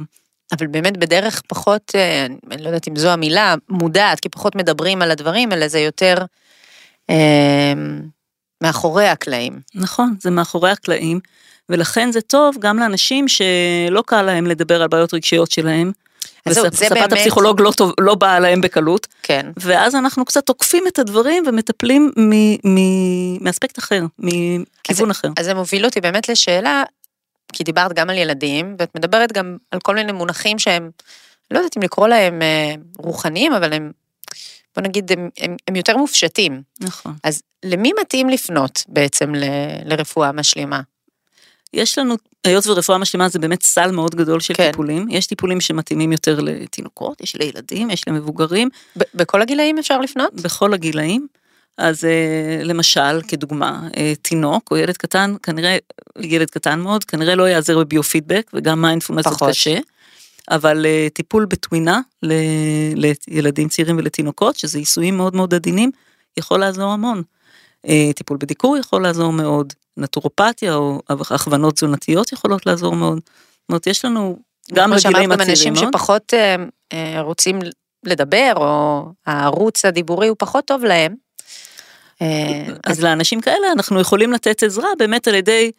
אבל 0.52 0.66
באמת 0.66 0.96
בדרך 0.96 1.42
פחות, 1.48 1.92
אה, 1.94 2.26
אני 2.50 2.62
לא 2.62 2.68
יודעת 2.68 2.88
אם 2.88 2.96
זו 2.96 3.08
המילה, 3.10 3.54
מודעת, 3.68 4.20
כי 4.20 4.28
פחות 4.28 4.54
מדברים 4.56 5.02
על 5.02 5.10
הדברים, 5.10 5.52
אלא 5.52 5.68
זה 5.68 5.80
יותר 5.80 6.14
אה, 7.10 7.72
מאחורי 8.62 9.08
הקלעים. 9.08 9.60
נכון, 9.74 10.14
זה 10.20 10.30
מאחורי 10.30 10.70
הקלעים, 10.70 11.20
ולכן 11.68 12.12
זה 12.12 12.20
טוב 12.20 12.56
גם 12.58 12.78
לאנשים 12.78 13.28
שלא 13.28 14.02
קל 14.06 14.22
להם 14.22 14.46
לדבר 14.46 14.82
על 14.82 14.88
בעיות 14.88 15.14
רגשיות 15.14 15.50
שלהם. 15.50 15.92
אז 16.46 16.58
וספת 16.58 16.92
באמת- 16.92 17.12
הפסיכולוג 17.12 17.60
לא, 17.60 17.72
טוב, 17.76 17.92
לא 18.00 18.14
באה 18.14 18.40
להם 18.40 18.60
בקלות, 18.60 19.06
כן. 19.22 19.46
ואז 19.56 19.94
אנחנו 19.94 20.24
קצת 20.24 20.46
תוקפים 20.46 20.84
את 20.88 20.98
הדברים 20.98 21.44
ומטפלים 21.46 22.12
מ- 22.16 22.68
מ- 22.74 23.44
מאספקט 23.44 23.78
אחר, 23.78 24.02
מכיוון 24.18 25.10
אחר. 25.10 25.28
אז 25.38 25.44
זה 25.44 25.54
מוביל 25.54 25.84
אותי 25.84 26.00
באמת 26.00 26.28
לשאלה, 26.28 26.82
כי 27.52 27.64
דיברת 27.64 27.92
גם 27.92 28.10
על 28.10 28.16
ילדים, 28.18 28.76
ואת 28.78 28.94
מדברת 28.94 29.32
גם 29.32 29.56
על 29.70 29.80
כל 29.80 29.94
מיני 29.94 30.12
מונחים 30.12 30.58
שהם, 30.58 30.90
לא 31.50 31.58
יודעת 31.58 31.76
אם 31.76 31.82
לקרוא 31.82 32.08
להם 32.08 32.42
אה, 32.42 32.74
רוחניים, 32.98 33.52
אבל 33.52 33.72
הם, 33.72 33.92
בוא 34.76 34.82
נגיד, 34.82 35.12
הם, 35.12 35.28
הם, 35.38 35.56
הם 35.68 35.76
יותר 35.76 35.96
מופשטים. 35.96 36.62
נכון. 36.80 37.14
אז 37.24 37.42
למי 37.64 37.92
מתאים 38.00 38.28
לפנות 38.28 38.82
בעצם 38.88 39.34
ל, 39.34 39.44
לרפואה 39.84 40.32
משלימה? 40.32 40.80
יש 41.72 41.98
לנו, 41.98 42.14
היות 42.44 42.66
ורפואה 42.66 42.98
משלימה 42.98 43.28
זה 43.28 43.38
באמת 43.38 43.62
סל 43.62 43.90
מאוד 43.90 44.14
גדול 44.14 44.40
של 44.40 44.54
כן. 44.54 44.70
טיפולים, 44.70 45.06
יש 45.10 45.26
טיפולים 45.26 45.60
שמתאימים 45.60 46.12
יותר 46.12 46.40
לתינוקות, 46.40 47.20
יש 47.20 47.36
לילדים, 47.36 47.90
יש 47.90 48.08
למבוגרים, 48.08 48.68
ב- 48.96 49.02
בכל 49.14 49.42
הגילאים 49.42 49.78
אפשר 49.78 49.98
לפנות? 49.98 50.34
בכל 50.34 50.74
הגילאים. 50.74 51.26
אז 51.78 52.04
אה, 52.04 52.64
למשל, 52.64 53.22
כדוגמה, 53.28 53.88
אה, 53.96 54.12
תינוק 54.22 54.70
או 54.70 54.76
ילד 54.76 54.96
קטן, 54.96 55.34
כנראה, 55.42 55.76
ילד 56.20 56.50
קטן 56.50 56.80
מאוד, 56.80 57.04
כנראה 57.04 57.34
לא 57.34 57.48
יעזר 57.48 57.78
בביופידבק 57.78 58.50
וגם 58.54 58.82
מיינדפולנס 58.82 59.24
זה. 59.28 59.34
קשה, 59.48 59.78
אבל 60.50 60.86
אה, 60.86 61.08
טיפול 61.12 61.44
בתווינה 61.44 62.00
ל- 62.22 62.92
לילדים 63.28 63.68
צעירים 63.68 63.98
ולתינוקות, 63.98 64.56
שזה 64.56 64.78
עיסויים 64.78 65.16
מאוד 65.16 65.36
מאוד 65.36 65.54
עדינים, 65.54 65.90
יכול 66.36 66.60
לעזור 66.60 66.92
המון. 66.92 67.22
טיפול 68.14 68.36
בדיקור 68.40 68.76
יכול 68.76 69.02
לעזור 69.02 69.32
מאוד, 69.32 69.72
נטורופתיה 69.96 70.74
או 70.74 71.02
הכוונות 71.08 71.74
תזונתיות 71.74 72.32
יכולות 72.32 72.66
לעזור 72.66 72.96
מאוד. 72.96 73.18
זאת 73.18 73.68
אומרת, 73.68 73.86
יש 73.86 74.04
לנו 74.04 74.38
גם 74.72 74.90
כמו 74.90 75.00
שאמרת, 75.00 75.14
לגילאים 75.14 75.30
גם 75.30 75.40
הצעירים 75.40 75.50
אנשים 75.50 75.72
מאוד. 75.72 75.94
שפחות 75.94 76.34
אה, 76.34 76.56
אה, 76.92 77.20
רוצים 77.20 77.58
לדבר, 78.04 78.52
או 78.56 79.04
הערוץ 79.26 79.84
הדיבורי 79.84 80.28
הוא 80.28 80.36
פחות 80.38 80.64
טוב 80.64 80.84
להם. 80.84 81.14
אה, 82.22 82.64
אז 82.86 83.04
לאנשים 83.04 83.40
כאלה 83.40 83.72
אנחנו 83.72 84.00
יכולים 84.00 84.32
לתת 84.32 84.62
עזרה 84.62 84.88
באמת 84.98 85.28
על 85.28 85.34
ידי 85.34 85.70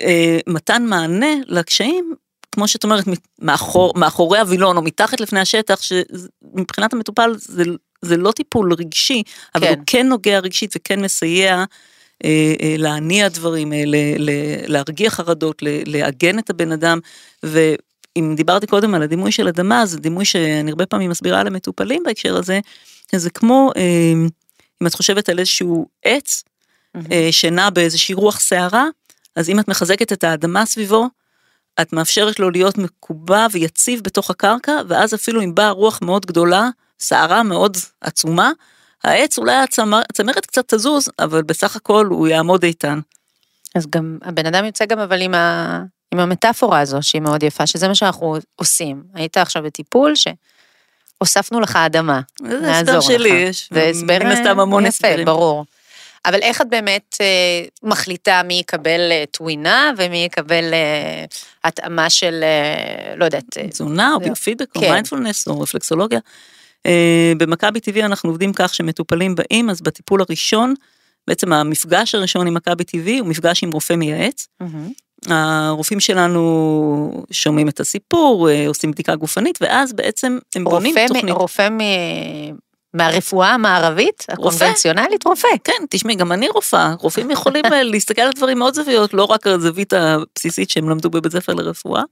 אה, 0.00 0.38
מתן 0.46 0.84
מענה 0.86 1.34
לקשיים, 1.46 2.14
כמו 2.52 2.68
שאת 2.68 2.84
אומרת, 2.84 3.04
מאחור, 3.38 3.92
מאחורי 3.96 4.38
הווילון 4.38 4.76
או 4.76 4.82
מתחת 4.82 5.20
לפני 5.20 5.40
השטח, 5.40 5.80
שמבחינת 5.82 6.92
המטופל 6.92 7.34
זה, 7.36 7.64
זה 8.02 8.16
לא 8.16 8.32
טיפול 8.32 8.72
רגשי, 8.72 9.22
אבל 9.54 9.66
כן. 9.66 9.74
הוא 9.74 9.84
כן 9.86 10.08
נוגע 10.08 10.38
רגשית 10.38 10.74
וכן 10.76 11.02
מסייע 11.02 11.64
אה, 12.24 12.54
אה, 12.62 12.74
להניע 12.78 13.28
דברים, 13.28 13.72
אה, 13.72 13.82
ל, 13.86 13.94
ל, 14.18 14.30
להרגיע 14.66 15.10
חרדות, 15.10 15.62
ל, 15.62 15.68
לעגן 15.86 16.38
את 16.38 16.50
הבן 16.50 16.72
אדם, 16.72 16.98
ואם 17.42 18.34
דיברתי 18.36 18.66
קודם 18.66 18.94
על 18.94 19.02
הדימוי 19.02 19.32
של 19.32 19.48
אדמה, 19.48 19.86
זה 19.86 19.98
דימוי 19.98 20.24
שאני 20.24 20.70
הרבה 20.70 20.86
פעמים 20.86 21.10
מסבירה 21.10 21.44
למטופלים 21.44 22.02
בהקשר 22.02 22.36
הזה, 22.36 22.60
זה 23.14 23.30
כמו, 23.30 23.70
אה, 23.76 24.12
אם 24.82 24.86
את 24.86 24.94
חושבת 24.94 25.28
על 25.28 25.38
איזשהו 25.38 25.86
עץ, 26.04 26.44
אה, 27.12 27.28
שנע 27.30 27.70
באיזושהי 27.70 28.14
רוח 28.14 28.40
סערה, 28.40 28.86
אז 29.36 29.48
אם 29.48 29.60
את 29.60 29.68
מחזקת 29.68 30.12
את 30.12 30.24
האדמה 30.24 30.66
סביבו, 30.66 31.08
את 31.80 31.92
מאפשרת 31.92 32.40
לו 32.40 32.50
להיות 32.50 32.78
מקובע 32.78 33.46
ויציב 33.52 34.00
בתוך 34.04 34.30
הקרקע, 34.30 34.72
ואז 34.88 35.14
אפילו 35.14 35.42
אם 35.42 35.54
באה 35.54 35.70
רוח 35.70 35.98
מאוד 36.02 36.26
גדולה, 36.26 36.68
סערה 37.00 37.42
מאוד 37.42 37.76
עצומה, 38.00 38.50
העץ 39.04 39.38
אולי 39.38 39.56
הצמר- 39.56 40.02
הצמרת 40.10 40.46
קצת 40.46 40.74
תזוז, 40.74 41.08
אבל 41.18 41.42
בסך 41.42 41.76
הכל 41.76 42.06
הוא 42.06 42.28
יעמוד 42.28 42.62
איתן. 42.62 43.00
אז 43.74 43.86
גם 43.90 44.18
הבן 44.22 44.46
אדם 44.46 44.64
יוצא 44.64 44.84
גם 44.84 44.98
אבל 44.98 45.22
עם, 45.22 45.34
ה... 45.34 45.82
עם 46.12 46.20
המטאפורה 46.20 46.80
הזו 46.80 46.98
שהיא 47.02 47.22
מאוד 47.22 47.42
יפה, 47.42 47.66
שזה 47.66 47.88
מה 47.88 47.94
שאנחנו 47.94 48.36
עושים. 48.56 49.02
היית 49.14 49.36
עכשיו 49.36 49.62
בטיפול 49.62 50.14
שהוספנו 51.20 51.60
לך 51.60 51.76
אדמה. 51.76 52.20
זה 52.38 52.72
הסבר 52.72 53.00
שלי. 53.00 53.28
יש 53.28 53.68
זה 53.72 53.84
הסבר 53.88 54.18
מן 54.20 54.26
הסתם 54.26 54.60
המון 54.60 54.86
יפה, 54.86 55.06
הסברים. 55.06 55.26
ברור. 55.26 55.64
אבל 56.26 56.42
איך 56.42 56.60
את 56.60 56.66
באמת 56.70 57.16
אה, 57.20 57.26
מחליטה 57.82 58.42
מי 58.44 58.54
יקבל 58.54 59.00
אה, 59.10 59.24
טווינה 59.30 59.90
ומי 59.96 60.24
יקבל 60.24 60.74
אה, 60.74 61.24
התאמה 61.64 62.10
של, 62.10 62.40
אה, 62.42 63.14
לא 63.16 63.24
יודעת, 63.24 63.58
אה, 63.58 63.68
תזונה 63.68 64.14
או 64.14 64.20
ביופידבק 64.20 64.76
או 64.76 64.80
כן. 64.80 64.90
מיינדפולנס 64.90 65.48
או 65.48 65.60
רפלקסולוגיה. 65.60 66.20
אה, 66.86 67.32
במכבי 67.38 67.80
טבעי 67.80 68.02
אנחנו 68.04 68.30
עובדים 68.30 68.52
כך 68.52 68.74
שמטופלים 68.74 69.34
באים, 69.34 69.70
אז 69.70 69.80
בטיפול 69.80 70.20
הראשון, 70.20 70.74
בעצם 71.28 71.52
המפגש 71.52 72.14
הראשון 72.14 72.46
עם 72.46 72.54
מכבי 72.54 72.84
טבעי 72.84 73.18
הוא 73.18 73.28
מפגש 73.28 73.62
עם 73.62 73.70
רופא 73.70 73.94
מייעץ. 73.94 74.48
מהמם. 74.60 74.92
הרופאים 75.26 76.00
שלנו 76.00 77.24
שומעים 77.30 77.68
את 77.68 77.80
הסיפור, 77.80 78.50
אה, 78.50 78.68
עושים 78.68 78.90
בדיקה 78.90 79.16
גופנית, 79.16 79.58
ואז 79.60 79.92
בעצם 79.92 80.38
הם 80.54 80.64
בונים 80.64 80.98
רופא, 80.98 81.04
מ- 81.04 81.08
תוכנית. 81.14 81.34
רופא 81.34 81.68
מ... 81.68 81.78
מהרפואה 82.94 83.48
המערבית, 83.50 84.26
הקונבנציונלית, 84.28 85.24
רופא. 85.24 85.48
כן, 85.64 85.84
תשמעי, 85.90 86.14
גם 86.14 86.32
אני 86.32 86.48
רופאה, 86.48 86.94
רופאים 86.98 87.30
יכולים 87.30 87.64
אה, 87.64 87.82
להסתכל 87.92 88.22
על 88.22 88.32
דברים 88.36 88.58
מאוד 88.58 88.74
זוויות, 88.74 89.14
לא 89.14 89.24
רק 89.24 89.46
על 89.46 89.52
הזווית 89.52 89.92
הבסיסית 89.92 90.70
שהם 90.70 90.88
למדו 90.88 91.10
בבית 91.10 91.32
ספר 91.32 91.54
לרפואה. 91.54 92.02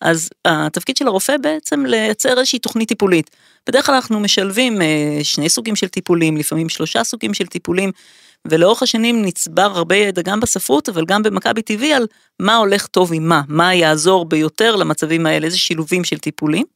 אז 0.00 0.30
התפקיד 0.44 0.96
של 0.96 1.06
הרופא 1.06 1.36
בעצם 1.36 1.86
לייצר 1.86 2.38
איזושהי 2.38 2.58
תוכנית 2.58 2.88
טיפולית. 2.88 3.30
בדרך 3.68 3.86
כלל 3.86 3.94
אנחנו 3.94 4.20
משלבים 4.20 4.82
אה, 4.82 5.18
שני 5.22 5.48
סוגים 5.48 5.76
של 5.76 5.88
טיפולים, 5.88 6.36
לפעמים 6.36 6.68
שלושה 6.68 7.04
סוגים 7.04 7.34
של 7.34 7.46
טיפולים, 7.46 7.92
ולאורך 8.48 8.82
השנים 8.82 9.24
נצבר 9.24 9.72
הרבה 9.74 9.96
ידע 9.96 10.22
גם 10.22 10.40
בספרות, 10.40 10.88
אבל 10.88 11.04
גם 11.04 11.22
במכבי 11.22 11.62
טבעי 11.62 11.92
על 11.92 12.06
מה 12.38 12.56
הולך 12.56 12.86
טוב 12.86 13.12
עם 13.12 13.28
מה, 13.28 13.42
מה 13.48 13.74
יעזור 13.74 14.24
ביותר 14.24 14.76
למצבים 14.76 15.26
האלה, 15.26 15.46
איזה 15.46 15.58
שילובים 15.58 16.04
של 16.04 16.18
טיפולים. 16.18 16.66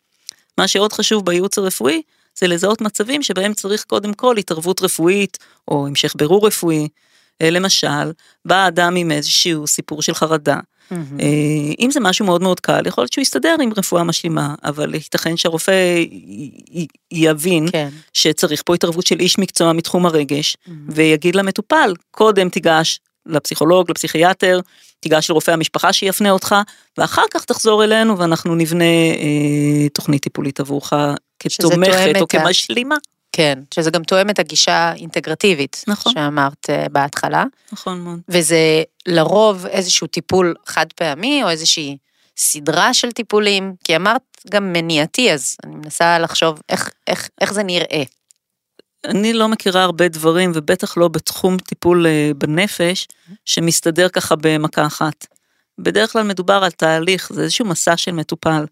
מה 0.58 0.68
שעוד 0.68 0.92
חשוב 0.92 1.26
בייעוץ 1.26 1.58
הרפואי, 1.58 2.02
זה 2.38 2.46
לזהות 2.46 2.80
מצבים 2.80 3.22
שבהם 3.22 3.54
צריך 3.54 3.84
קודם 3.84 4.14
כל 4.14 4.36
התערבות 4.36 4.82
רפואית, 4.82 5.38
או 5.68 5.86
המשך 5.86 6.14
בירור 6.16 6.46
רפואי. 6.46 6.88
אה, 7.42 7.50
למשל, 7.50 8.12
בא 8.44 8.68
אדם 8.68 8.96
עם 8.96 9.10
איזשהו 9.10 9.66
סיפור 9.66 10.02
של 10.02 10.14
חרדה. 10.14 10.58
אה, 10.92 11.26
אם 11.80 11.90
זה 11.90 12.00
משהו 12.00 12.26
מאוד 12.26 12.42
מאוד 12.42 12.60
קל, 12.60 12.86
יכול 12.86 13.02
להיות 13.02 13.12
שהוא 13.12 13.22
יסתדר 13.22 13.56
עם 13.62 13.70
רפואה 13.76 14.04
משלימה, 14.04 14.54
אבל 14.64 14.94
ייתכן 14.94 15.36
שהרופא 15.36 15.98
י- 16.70 16.86
יבין 17.12 17.66
כן. 17.72 17.88
שצריך 18.12 18.62
פה 18.66 18.74
התערבות 18.74 19.06
של 19.06 19.20
איש 19.20 19.38
מקצוע 19.38 19.72
מתחום 19.72 20.06
הרגש, 20.06 20.56
ויגיד 20.88 21.34
למטופל, 21.36 21.94
קודם 22.10 22.48
תיגש 22.48 23.00
לפסיכולוג, 23.26 23.90
לפסיכיאטר, 23.90 24.60
תיגש 25.00 25.30
לרופא 25.30 25.50
המשפחה 25.50 25.92
שיפנה 25.92 26.30
אותך, 26.30 26.54
ואחר 26.98 27.24
כך 27.30 27.44
תחזור 27.44 27.84
אלינו 27.84 28.18
ואנחנו 28.18 28.54
נבנה 28.54 28.84
אה, 28.84 29.88
תוכנית 29.92 30.22
טיפולית 30.22 30.60
עבורך 30.60 30.92
כתומכת 31.38 32.12
או 32.20 32.28
כמשלימה. 32.28 32.96
כן, 33.36 33.58
שזה 33.74 33.90
גם 33.90 34.02
תואם 34.02 34.30
את 34.30 34.38
הגישה 34.38 34.72
האינטגרטיבית, 34.72 35.84
נכון. 35.86 36.12
שאמרת 36.12 36.70
אה, 36.70 36.86
בהתחלה, 36.92 37.44
נכון 37.72 38.00
מאוד. 38.00 38.20
וזה 38.28 38.82
לרוב 39.06 39.66
איזשהו 39.66 40.06
טיפול 40.06 40.54
חד 40.66 40.86
פעמי, 40.96 41.42
או 41.44 41.50
איזושהי 41.50 41.96
סדרה 42.36 42.94
של 42.94 43.12
טיפולים, 43.12 43.74
כי 43.84 43.96
אמרת 43.96 44.22
גם 44.50 44.72
מניעתי, 44.72 45.32
אז 45.32 45.56
אני 45.64 45.74
מנסה 45.74 46.18
לחשוב 46.18 46.60
איך, 46.68 46.90
איך, 47.06 47.28
איך 47.40 47.52
זה 47.52 47.62
נראה. 47.62 48.02
אני 49.04 49.32
לא 49.32 49.48
מכירה 49.48 49.82
הרבה 49.82 50.08
דברים, 50.08 50.52
ובטח 50.54 50.96
לא 50.96 51.08
בתחום 51.08 51.58
טיפול 51.58 52.06
אה, 52.06 52.30
בנפש, 52.38 53.08
שמסתדר 53.44 54.08
ככה 54.08 54.34
במכה 54.40 54.86
אחת. 54.86 55.26
בדרך 55.78 56.12
כלל 56.12 56.22
מדובר 56.22 56.64
על 56.64 56.70
תהליך, 56.70 57.32
זה 57.32 57.42
איזשהו 57.42 57.64
מסע 57.64 57.96
של 57.96 58.12
מטופל. 58.12 58.64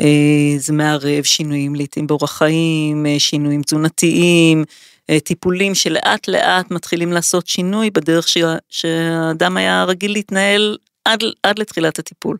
אה, 0.00 0.54
זה 0.58 0.72
מערב 0.72 1.22
שינויים 1.24 1.74
לעתים 1.74 2.06
באורח 2.06 2.32
חיים, 2.38 3.06
אה, 3.06 3.14
שינויים 3.18 3.62
תזונתיים, 3.62 4.64
אה, 5.10 5.20
טיפולים 5.20 5.74
שלאט 5.74 6.28
לאט 6.28 6.70
מתחילים 6.70 7.12
לעשות 7.12 7.46
שינוי 7.46 7.90
בדרך 7.90 8.28
שה- 8.28 8.56
שהאדם 8.68 9.56
היה 9.56 9.84
רגיל 9.84 10.12
להתנהל 10.12 10.76
עד, 11.04 11.22
עד 11.42 11.58
לתחילת 11.58 11.98
הטיפול. 11.98 12.36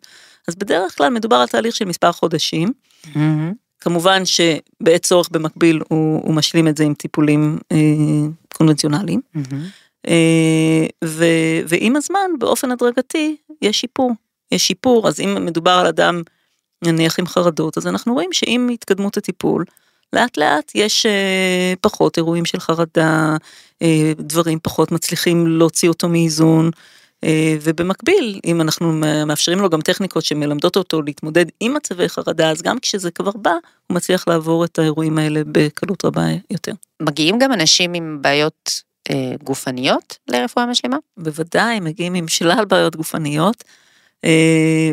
אז 0.49 0.55
בדרך 0.55 0.97
כלל 0.99 1.09
מדובר 1.11 1.37
על 1.37 1.47
תהליך 1.47 1.77
של 1.77 1.85
מספר 1.85 2.13
חודשים. 2.13 2.73
כמובן 3.81 4.23
שבעת 4.25 5.03
צורך 5.03 5.29
במקביל 5.31 5.81
הוא, 5.89 6.23
הוא 6.23 6.35
משלים 6.35 6.69
את 6.69 6.77
זה 6.77 6.85
עם 6.85 6.95
טיפולים 6.95 7.59
אה, 7.73 7.77
קונבנציונליים. 8.55 9.21
אה, 10.09 10.87
ו, 11.05 11.25
ועם 11.69 11.97
הזמן 11.97 12.31
באופן 12.39 12.71
הדרגתי 12.71 13.37
יש 13.63 13.81
שיפור. 13.81 14.13
יש 14.53 14.67
שיפור, 14.67 15.09
אז 15.09 15.21
אם 15.21 15.45
מדובר 15.47 15.71
על 15.71 15.87
אדם 15.87 16.23
נניח 16.85 17.19
עם 17.19 17.27
חרדות, 17.27 17.79
אז 17.79 17.87
אנחנו 17.87 18.15
רואים 18.15 18.33
שעם 18.33 18.69
התקדמות 18.69 19.17
הטיפול, 19.17 19.65
לאט 20.13 20.37
לאט 20.37 20.73
יש 20.75 21.07
אה, 21.07 21.75
פחות 21.81 22.17
אירועים 22.17 22.45
של 22.45 22.61
חרדה, 22.61 23.37
אה, 23.83 24.13
דברים 24.19 24.59
פחות 24.63 24.93
מצליחים 24.93 25.47
להוציא 25.47 25.89
אותו 25.89 26.09
מאיזון. 26.09 26.71
אה, 27.25 27.57
ובמקביל, 27.63 28.41
אם 28.45 28.61
אנחנו 28.61 28.93
מאפשרים 29.27 29.59
לו 29.59 29.71
גם 29.71 29.81
טכניקות 29.81 30.25
שמלמדות 30.25 30.77
אותו 30.77 31.03
להתמודד 31.03 31.47
עם 31.61 31.75
מצבי 31.75 32.09
חרדה, 32.09 32.51
אז 32.51 32.63
גם 32.63 32.79
כשזה 32.79 33.11
כבר 33.11 33.31
בא, 33.31 33.51
הוא 33.87 33.95
מצליח 33.95 34.29
לעבור 34.29 34.65
את 34.65 34.79
האירועים 34.79 35.19
האלה 35.19 35.41
בקלות 35.53 36.05
רבה 36.05 36.23
יותר. 36.51 36.73
מגיעים 37.03 37.39
גם 37.39 37.53
אנשים 37.53 37.95
עם 37.95 38.19
בעיות 38.21 38.83
אה, 39.11 39.33
גופניות 39.43 40.19
לרפואה 40.29 40.67
משלימה? 40.67 40.97
בוודאי, 41.17 41.81
מגיעים 41.81 42.15
עם 42.15 42.29
שלל 42.29 42.65
בעיות 42.65 42.97
גופניות, 42.97 43.65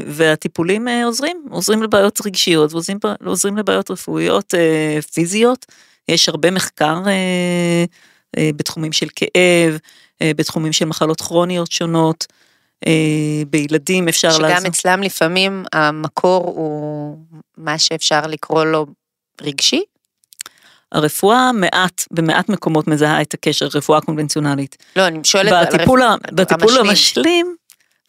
והטיפולים 0.07 0.87
אה, 0.87 1.05
עוזרים, 1.05 1.45
עוזרים 1.49 1.83
לבעיות 1.83 2.19
רגשיות 2.25 2.73
ועוזרים 2.73 2.99
עוזרים 3.25 3.57
לבעיות 3.57 3.91
רפואיות 3.91 4.53
אה, 4.55 4.99
פיזיות. 5.13 5.65
יש 6.07 6.29
הרבה 6.29 6.51
מחקר 6.51 7.01
אה, 7.07 7.85
אה, 8.37 8.49
בתחומים 8.55 8.91
של 8.91 9.07
כאב, 9.15 9.77
אה, 10.21 10.31
בתחומים 10.35 10.73
של 10.73 10.85
מחלות 10.85 11.21
כרוניות 11.21 11.71
שונות. 11.71 12.27
אה, 12.87 13.43
בילדים 13.49 14.07
אפשר 14.07 14.27
לעזור. 14.27 14.59
שגם 14.59 14.65
אצלם 14.65 15.03
לפעמים 15.03 15.65
המקור 15.73 16.45
הוא 16.45 17.17
מה 17.57 17.77
שאפשר 17.77 18.21
לקרוא 18.27 18.65
לו 18.65 18.85
רגשי? 19.41 19.83
הרפואה 20.91 21.51
מעט, 21.51 22.03
במעט 22.11 22.49
מקומות 22.49 22.87
מזהה 22.87 23.21
את 23.21 23.33
הקשר, 23.33 23.67
רפואה 23.75 24.01
קונבנציונלית. 24.01 24.77
לא, 24.95 25.07
אני 25.07 25.19
שואלת 25.23 25.67
בטיפול, 25.67 26.01
על 26.01 26.07
הרפ... 26.07 26.19
בטיפול 26.33 26.77
המשלים. 26.79 27.55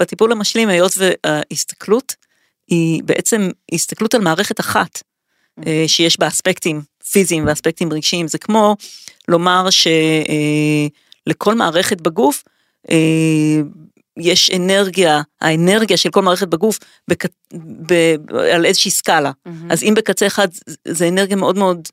בטיפול 0.00 0.32
המשלים, 0.32 0.68
היות 0.68 0.92
וההסתכלות 0.96 2.14
היא 2.68 3.02
בעצם 3.04 3.50
הסתכלות 3.72 4.14
על 4.14 4.20
מערכת 4.20 4.60
אחת, 4.60 5.02
mm-hmm. 5.60 5.64
שיש 5.86 6.18
בה 6.18 6.28
אספקטים 6.28 6.82
פיזיים 7.10 7.46
ואספקטים 7.46 7.92
רגשיים, 7.92 8.28
זה 8.28 8.38
כמו 8.38 8.76
לומר 9.28 9.70
שלכל 9.70 11.50
אה, 11.50 11.54
מערכת 11.54 12.00
בגוף, 12.00 12.44
אה, 12.90 12.96
יש 14.16 14.50
אנרגיה, 14.50 15.22
האנרגיה 15.40 15.96
של 15.96 16.10
כל 16.10 16.22
מערכת 16.22 16.48
בגוף 16.48 16.78
בק... 17.08 17.24
ב... 17.88 18.14
על 18.52 18.66
איזושהי 18.66 18.90
סקאלה. 18.90 19.30
Mm-hmm. 19.30 19.50
אז 19.70 19.82
אם 19.82 19.94
בקצה 19.96 20.26
אחד 20.26 20.48
זה 20.88 21.08
אנרגיה 21.08 21.36
מאוד 21.36 21.58
מאוד 21.58 21.88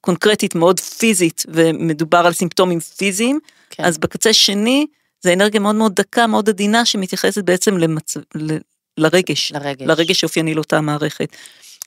קונקרטית, 0.00 0.54
מאוד 0.54 0.80
פיזית, 0.80 1.42
ומדובר 1.48 2.18
על 2.18 2.32
סימפטומים 2.32 2.80
פיזיים, 2.80 3.38
כן. 3.70 3.84
אז 3.84 3.98
בקצה 3.98 4.32
שני 4.32 4.86
זה 5.24 5.32
אנרגיה 5.32 5.60
מאוד 5.60 5.74
מאוד 5.74 5.94
דקה, 5.94 6.26
מאוד 6.26 6.48
עדינה, 6.48 6.84
שמתייחסת 6.84 7.44
בעצם 7.44 7.78
למצ... 7.78 8.16
ל... 8.34 8.56
לרגש, 8.98 9.52
לרגש, 9.52 9.86
לרגש 9.86 10.20
שאופייני 10.20 10.54
לאותה 10.54 10.80
מערכת. 10.80 11.36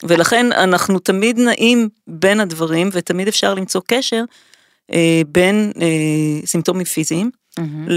ולכן 0.04 0.52
אנחנו 0.52 1.00
תמיד 1.00 1.40
נעים 1.40 1.90
בין 2.08 2.40
הדברים, 2.40 2.90
ותמיד 2.94 3.28
אפשר 3.28 3.54
למצוא 3.54 3.82
קשר 3.88 4.24
אה, 4.94 5.22
בין 5.28 5.72
אה, 5.82 6.46
סימפטומים 6.46 6.86
פיזיים. 6.86 7.32
mm-hmm. 7.60 7.92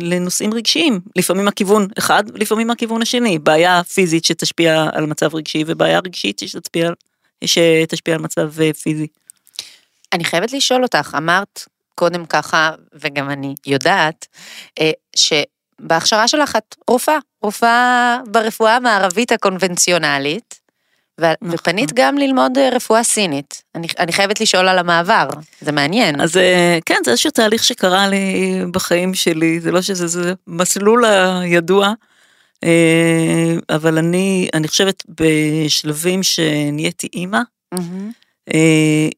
לנושאים 0.00 0.54
רגשיים, 0.54 1.00
לפעמים 1.16 1.48
הכיוון 1.48 1.86
אחד, 1.98 2.24
לפעמים 2.38 2.70
הכיוון 2.70 3.02
השני, 3.02 3.38
בעיה 3.38 3.82
פיזית 3.84 4.24
שתשפיע 4.24 4.86
על 4.92 5.06
מצב 5.06 5.34
רגשי 5.34 5.64
ובעיה 5.66 5.98
רגשית 5.98 6.38
שתשפיע, 6.38 6.90
שתשפיע 7.44 8.14
על 8.14 8.20
מצב 8.20 8.60
אה, 8.60 8.72
פיזי. 8.72 9.06
אני 10.12 10.24
חייבת 10.24 10.52
לשאול 10.52 10.82
אותך, 10.82 11.14
אמרת 11.18 11.64
קודם 11.94 12.26
ככה, 12.26 12.70
וגם 12.94 13.30
אני 13.30 13.54
יודעת, 13.66 14.26
אה, 14.80 14.90
שבהכשרה 15.16 16.28
שלך 16.28 16.56
את 16.56 16.76
רופאה, 16.90 17.18
רופאה 17.42 18.18
ברפואה 18.26 18.76
המערבית 18.76 19.32
הקונבנציונלית, 19.32 20.60
נכון. 21.20 21.54
ופנית 21.54 21.92
גם 21.92 22.18
ללמוד 22.18 22.58
אה, 22.58 22.68
רפואה 22.72 23.02
סינית. 23.02 23.62
אני, 23.74 23.86
אני 23.98 24.12
חייבת 24.12 24.40
לשאול 24.40 24.68
על 24.68 24.78
המעבר, 24.78 25.28
זה 25.60 25.72
מעניין. 25.72 26.20
אז 26.20 26.36
אה, 26.36 26.78
כן, 26.86 26.98
זה 27.04 27.10
איזשהו 27.10 27.30
תהליך 27.30 27.64
שקרה 27.64 28.08
לי 28.08 28.60
בחיים 28.70 29.14
שלי, 29.14 29.60
זה 29.60 29.72
לא 29.72 29.82
שזה 29.82 30.06
זה 30.06 30.32
מסלול 30.46 31.04
הידוע, 31.04 31.92
אבל 33.70 33.98
אני, 33.98 34.48
אני 34.54 34.68
חושבת 34.68 35.02
בשלבים 35.20 36.22
שנהייתי 36.22 37.08
אימא, 37.14 37.40
mm-hmm. 37.74 38.23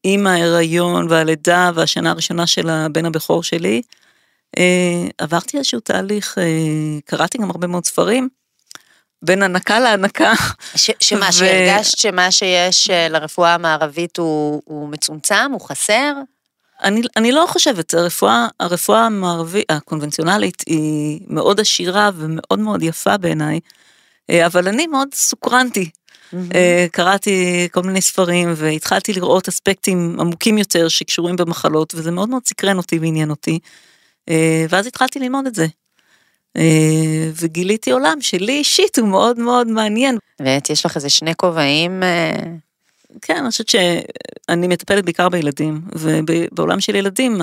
עם 0.03 0.27
ההיריון 0.27 1.07
והלידה 1.09 1.71
והשנה 1.75 2.11
הראשונה 2.11 2.47
של 2.47 2.69
הבן 2.69 3.05
הבכור 3.05 3.43
שלי, 3.43 3.81
עברתי 5.17 5.57
איזשהו 5.57 5.79
תהליך, 5.79 6.37
קראתי 7.05 7.37
גם 7.37 7.49
הרבה 7.49 7.67
מאוד 7.67 7.85
ספרים. 7.85 8.29
בין 9.21 9.43
הנקה 9.43 9.79
להנקה. 9.79 10.33
ש, 10.75 10.91
שמה, 10.99 11.27
ו... 11.29 11.33
שהרגשת 11.33 11.97
שמה 11.97 12.31
שיש 12.31 12.89
אה, 12.89 13.09
לרפואה 13.09 13.53
המערבית 13.53 14.17
הוא, 14.17 14.61
הוא 14.65 14.89
מצומצם, 14.89 15.51
הוא 15.51 15.61
חסר? 15.61 16.13
אני, 16.83 17.01
אני 17.15 17.31
לא 17.31 17.45
חושבת, 17.47 17.93
הרפואה, 17.93 18.47
הרפואה 18.59 19.05
המערבית, 19.05 19.71
הקונבנציונלית, 19.71 20.63
היא 20.67 21.19
מאוד 21.27 21.59
עשירה 21.59 22.09
ומאוד 22.15 22.59
מאוד 22.59 22.83
יפה 22.83 23.17
בעיניי, 23.17 23.59
אה, 24.29 24.45
אבל 24.45 24.67
אני 24.67 24.87
מאוד 24.87 25.07
סוקרנתי. 25.13 25.89
Mm-hmm. 26.33 26.91
קראתי 26.91 27.67
כל 27.71 27.81
מיני 27.81 28.01
ספרים 28.01 28.53
והתחלתי 28.55 29.13
לראות 29.13 29.47
אספקטים 29.47 30.19
עמוקים 30.19 30.57
יותר 30.57 30.87
שקשורים 30.87 31.35
במחלות, 31.35 31.93
וזה 31.95 32.11
מאוד 32.11 32.29
מאוד 32.29 32.45
סקרן 32.45 32.77
אותי 32.77 32.99
ועניין 32.99 33.29
אותי. 33.29 33.59
ואז 34.69 34.87
התחלתי 34.87 35.19
ללמוד 35.19 35.45
את 35.47 35.55
זה. 35.55 35.67
אה, 36.57 37.29
וגיליתי 37.41 37.91
עולם 37.91 38.21
שלי 38.21 38.53
אישית 38.53 38.99
הוא 38.99 39.07
מאוד 39.07 39.39
מאוד 39.39 39.67
מעניין. 39.67 40.17
באמת, 40.39 40.69
יש 40.69 40.85
לך 40.85 40.95
איזה 40.95 41.09
שני 41.09 41.35
כובעים? 41.35 42.03
אה, 42.03 42.31
כן, 43.21 43.37
אני 43.37 43.49
חושבת 43.49 43.69
שאני 43.69 44.67
מטפלת 44.67 45.05
בעיקר 45.05 45.29
בילדים, 45.29 45.81
ובעולם 45.95 46.79
של 46.79 46.95
ילדים, 46.95 47.41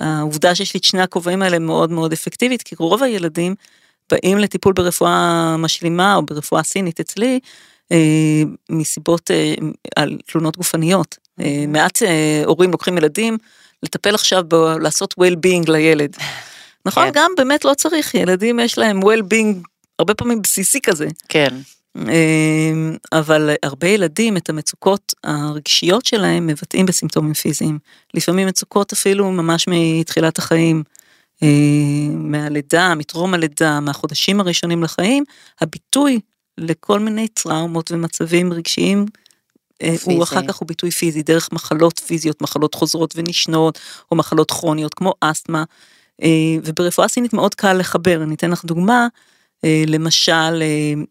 העובדה 0.00 0.54
שיש 0.54 0.74
לי 0.74 0.78
את 0.78 0.84
שני 0.84 1.02
הכובעים 1.02 1.42
האלה 1.42 1.58
מאוד 1.58 1.90
מאוד 1.90 2.12
אפקטיבית, 2.12 2.62
כי 2.62 2.74
רוב 2.78 3.02
הילדים 3.02 3.54
באים 4.10 4.38
לטיפול 4.38 4.72
ברפואה 4.72 5.56
משלימה 5.56 6.14
או 6.14 6.22
ברפואה 6.22 6.62
סינית 6.62 7.00
אצלי, 7.00 7.34
אה, 7.34 7.38
מסיבות 8.70 9.30
על 9.96 10.18
תלונות 10.26 10.56
גופניות. 10.56 11.18
מעט 11.68 12.02
הורים 12.44 12.70
לוקחים 12.70 12.98
ילדים 12.98 13.38
לטפל 13.82 14.14
עכשיו, 14.14 14.42
ב- 14.48 14.54
לעשות 14.54 15.14
well-being 15.20 15.70
לילד. 15.70 16.16
נכון? 16.86 17.04
כן. 17.04 17.10
גם 17.14 17.30
באמת 17.36 17.64
לא 17.64 17.74
צריך, 17.74 18.14
ילדים 18.14 18.60
יש 18.60 18.78
להם 18.78 19.00
well-being 19.02 19.56
הרבה 19.98 20.14
פעמים 20.14 20.42
בסיסי 20.42 20.80
כזה. 20.80 21.08
כן. 21.28 21.54
אבל 23.12 23.50
הרבה 23.62 23.88
ילדים 23.88 24.36
את 24.36 24.50
המצוקות 24.50 25.14
הרגשיות 25.24 26.06
שלהם 26.06 26.46
מבטאים 26.46 26.86
בסימפטומים 26.86 27.34
פיזיים. 27.34 27.78
לפעמים 28.14 28.48
מצוקות 28.48 28.92
אפילו 28.92 29.30
ממש 29.32 29.64
מתחילת 29.68 30.38
החיים, 30.38 30.82
אה, 31.42 31.48
מהלידה, 32.10 32.94
מטרום 32.94 33.34
הלידה, 33.34 33.80
מהחודשים 33.80 34.40
הראשונים 34.40 34.82
לחיים, 34.82 35.24
הביטוי 35.60 36.20
לכל 36.58 37.00
מיני 37.00 37.28
טראומות 37.28 37.92
ומצבים 37.92 38.52
רגשיים 38.52 39.06
פיזי. 39.78 40.10
אה, 40.10 40.14
הוא 40.14 40.22
אחר 40.22 40.46
כך 40.48 40.56
הוא 40.56 40.68
ביטוי 40.68 40.90
פיזי, 40.90 41.22
דרך 41.22 41.52
מחלות 41.52 41.98
פיזיות, 41.98 42.42
מחלות 42.42 42.74
חוזרות 42.74 43.14
ונשנות, 43.16 43.78
או 44.10 44.16
מחלות 44.16 44.50
כרוניות 44.50 44.94
כמו 44.94 45.14
אסתמה, 45.20 45.64
אה, 46.22 46.28
וברפואה 46.64 47.08
סינית 47.08 47.32
מאוד 47.32 47.54
קל 47.54 47.72
לחבר, 47.72 48.22
אני 48.22 48.34
אתן 48.34 48.50
לך 48.50 48.64
דוגמה, 48.64 49.08
אה, 49.64 49.84
למשל 49.86 50.62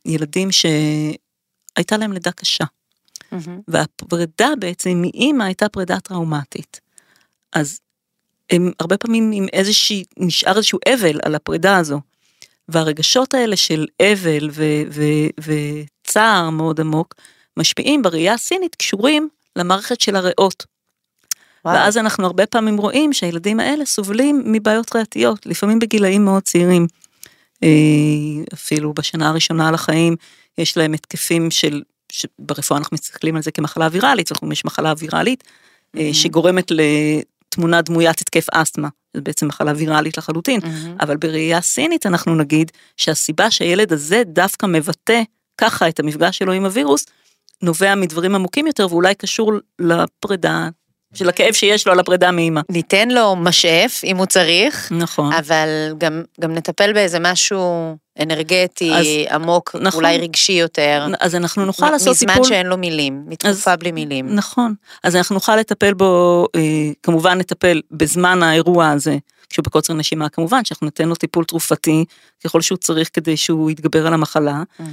ילדים 0.05 0.49
שהייתה 0.51 1.97
להם 1.97 2.13
לידה 2.13 2.31
קשה, 2.31 2.63
mm-hmm. 2.63 3.49
והפרידה 3.67 4.49
בעצם 4.59 5.01
מאימא 5.01 5.43
הייתה 5.43 5.69
פרידה 5.69 5.99
טראומטית. 5.99 6.81
אז 7.53 7.79
הם 8.49 8.71
הרבה 8.79 8.97
פעמים 8.97 9.31
עם 9.31 9.45
איזושהי, 9.53 10.03
נשאר 10.17 10.55
איזשהו 10.55 10.79
אבל 10.93 11.19
על 11.23 11.35
הפרידה 11.35 11.77
הזו. 11.77 11.99
והרגשות 12.69 13.33
האלה 13.33 13.55
של 13.55 13.85
אבל 14.01 14.49
ו- 14.51 14.83
ו- 14.91 15.51
וצער 16.03 16.49
מאוד 16.49 16.79
עמוק, 16.79 17.15
משפיעים 17.57 18.01
בראייה 18.01 18.33
הסינית, 18.33 18.75
קשורים 18.75 19.29
למערכת 19.55 20.01
של 20.01 20.15
הריאות. 20.15 20.65
וואו. 21.65 21.75
ואז 21.75 21.97
אנחנו 21.97 22.25
הרבה 22.25 22.45
פעמים 22.45 22.77
רואים 22.77 23.13
שהילדים 23.13 23.59
האלה 23.59 23.85
סובלים 23.85 24.43
מבעיות 24.45 24.95
ריאתיות, 24.95 25.45
לפעמים 25.45 25.79
בגילאים 25.79 26.25
מאוד 26.25 26.43
צעירים. 26.43 26.87
אה, 27.63 27.69
אפילו 28.53 28.93
בשנה 28.93 29.29
הראשונה 29.29 29.71
לחיים 29.71 30.15
יש 30.57 30.77
להם 30.77 30.93
התקפים 30.93 31.51
של, 31.51 31.81
ברפואה 32.39 32.79
אנחנו 32.79 32.95
מסתכלים 32.95 33.35
על 33.35 33.41
זה 33.41 33.51
כמחלה 33.51 33.87
ויראלית, 33.91 34.27
זאת 34.27 34.41
אומרת 34.41 34.53
יש 34.53 34.65
מחלה 34.65 34.93
ויראלית 34.97 35.43
mm-hmm. 35.43 35.99
שגורמת 36.13 36.71
לתמונה 36.71 37.81
דמוית 37.81 38.21
התקף 38.21 38.49
אסתמה, 38.51 38.87
זה 39.17 39.21
בעצם 39.21 39.47
מחלה 39.47 39.73
ויראלית 39.75 40.17
לחלוטין, 40.17 40.61
mm-hmm. 40.61 41.01
אבל 41.03 41.17
בראייה 41.17 41.61
סינית 41.61 42.05
אנחנו 42.05 42.35
נגיד 42.35 42.71
שהסיבה 42.97 43.51
שהילד 43.51 43.93
הזה 43.93 44.23
דווקא 44.25 44.65
מבטא 44.65 45.21
ככה 45.57 45.89
את 45.89 45.99
המפגש 45.99 46.37
שלו 46.37 46.51
עם 46.51 46.65
הווירוס, 46.65 47.05
נובע 47.61 47.95
מדברים 47.95 48.35
עמוקים 48.35 48.67
יותר 48.67 48.87
ואולי 48.89 49.15
קשור 49.15 49.53
לפרידה 49.79 50.69
של 51.17 51.29
הכאב 51.29 51.53
שיש 51.53 51.87
לו 51.87 51.93
על 51.93 51.99
הפרידה 51.99 52.31
מאימא. 52.31 52.61
ניתן 52.69 53.09
לו 53.09 53.35
משאף 53.35 54.03
אם 54.03 54.17
הוא 54.17 54.25
צריך, 54.25 54.91
נכון. 54.91 55.33
אבל 55.33 55.69
גם, 55.97 56.23
גם 56.41 56.53
נטפל 56.53 56.93
באיזה 56.93 57.19
משהו 57.19 57.95
אנרגטי, 58.19 58.93
אז, 58.95 59.05
עמוק, 59.31 59.75
נכון, 59.81 60.03
אולי 60.03 60.17
רגשי 60.17 60.53
יותר. 60.53 61.07
אז 61.19 61.35
אנחנו 61.35 61.65
נוכל 61.65 61.89
לעשות 61.89 62.17
טיפול... 62.17 62.33
מזמן 62.33 62.47
שאין 62.47 62.67
לו 62.67 62.77
מילים, 62.77 63.23
מתקופה 63.27 63.71
אז, 63.71 63.77
בלי 63.79 63.91
מילים. 63.91 64.35
נכון, 64.35 64.73
אז 65.03 65.15
אנחנו 65.15 65.33
נוכל 65.33 65.55
לטפל 65.55 65.93
בו, 65.93 66.45
אה, 66.55 66.61
כמובן 67.03 67.37
נטפל 67.37 67.81
בזמן 67.91 68.43
האירוע 68.43 68.89
הזה, 68.89 69.17
כשהוא 69.49 69.63
בקוצר 69.63 69.93
נשימה, 69.93 70.29
כמובן 70.29 70.65
שאנחנו 70.65 70.85
ניתן 70.85 71.09
לו 71.09 71.15
טיפול 71.15 71.45
תרופתי 71.45 72.05
ככל 72.43 72.61
שהוא 72.61 72.77
צריך 72.77 73.09
כדי 73.13 73.37
שהוא 73.37 73.71
יתגבר 73.71 74.07
על 74.07 74.13
המחלה. 74.13 74.63
Mm-hmm. 74.79 74.83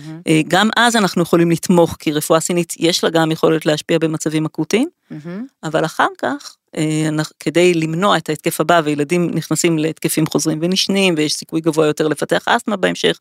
גם 0.49 0.69
אז 0.77 0.97
אנחנו 0.97 1.23
יכולים 1.23 1.51
לתמוך, 1.51 1.97
כי 1.99 2.13
רפואה 2.13 2.41
סינית 2.41 2.75
יש 2.79 3.05
לה 3.05 3.11
גם 3.11 3.31
יכולת 3.31 3.67
להשפיע 3.67 3.99
במצבים 3.99 4.45
אקוטיים, 4.45 4.89
mm-hmm. 5.13 5.29
אבל 5.63 5.85
אחר 5.85 6.09
כך, 6.19 6.57
אה, 6.77 7.09
כדי 7.41 7.75
למנוע 7.75 8.17
את 8.17 8.29
ההתקף 8.29 8.61
הבא 8.61 8.81
וילדים 8.85 9.31
נכנסים 9.35 9.79
להתקפים 9.79 10.27
חוזרים 10.27 10.59
ונשנים 10.63 11.15
ויש 11.17 11.35
סיכוי 11.35 11.61
גבוה 11.61 11.87
יותר 11.87 12.09
לפתח 12.09 12.49
אסתמה 12.49 12.77
בהמשך, 12.77 13.19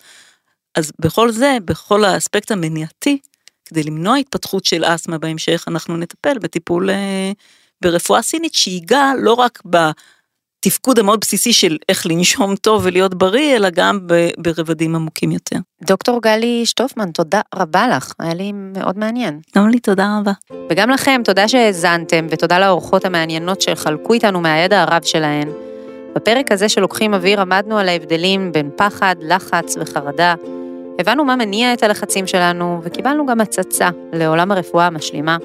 אז 0.75 0.91
בכל 0.99 1.31
זה, 1.31 1.57
בכל 1.65 2.03
האספקט 2.03 2.51
המניעתי, 2.51 3.17
כדי 3.65 3.83
למנוע 3.83 4.15
התפתחות 4.15 4.65
של 4.65 4.83
אסתמה 4.85 5.17
בהמשך, 5.17 5.63
אנחנו 5.67 5.97
נטפל 5.97 6.39
בטיפול 6.39 6.89
אה, 6.89 7.31
ברפואה 7.81 8.21
סינית, 8.21 8.53
שיגע 8.53 9.11
לא 9.21 9.33
רק 9.33 9.61
בתפקוד 10.65 10.99
המאוד 10.99 11.19
בסיסי 11.21 11.53
של 11.53 11.77
איך 11.89 12.05
לנשום 12.05 12.55
טוב 12.55 12.81
ולהיות 12.85 13.13
בריא, 13.13 13.55
אלא 13.55 13.69
גם 13.69 13.99
ברבדים 14.37 14.95
עמוקים 14.95 15.31
יותר. 15.31 15.57
דוקטור 15.81 16.21
גלי 16.21 16.65
שטופמן, 16.65 17.11
תודה 17.11 17.41
רבה 17.55 17.87
לך, 17.87 18.13
היה 18.19 18.33
לי 18.33 18.51
מאוד 18.53 18.97
מעניין. 18.97 19.39
גם 19.55 19.69
לי 19.69 19.79
תודה 19.79 20.17
רבה. 20.19 20.31
וגם 20.69 20.89
לכם, 20.89 21.21
תודה 21.23 21.47
שהאזנתם, 21.47 22.27
ותודה 22.29 22.59
לאורחות 22.59 23.05
המעניינות 23.05 23.61
שחלקו 23.61 24.13
איתנו 24.13 24.41
מהידע 24.41 24.81
הרב 24.81 25.03
שלהן. 25.03 25.49
בפרק 26.15 26.51
הזה 26.51 26.69
שלוקחים 26.69 27.13
אוויר 27.13 27.41
עמדנו 27.41 27.77
על 27.77 27.89
ההבדלים 27.89 28.51
בין 28.51 28.69
פחד, 28.77 29.15
לחץ 29.21 29.77
וחרדה. 29.79 30.33
הבנו 30.99 31.25
מה 31.25 31.35
מניע 31.35 31.73
את 31.73 31.83
הלחצים 31.83 32.27
שלנו, 32.27 32.79
וקיבלנו 32.83 33.25
גם 33.25 33.41
הצצה 33.41 33.89
לעולם 34.13 34.51
הרפואה 34.51 34.87
המשלימה. 34.87 35.37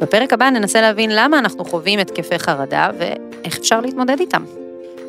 בפרק 0.00 0.32
הבא 0.32 0.50
ננסה 0.50 0.80
להבין 0.80 1.10
למה 1.14 1.38
אנחנו 1.38 1.64
חווים 1.64 1.98
התקפי 1.98 2.38
חרדה 2.38 2.90
ואיך 2.98 3.58
אפשר 3.58 3.80
להתמודד 3.80 4.20
איתם. 4.20 4.44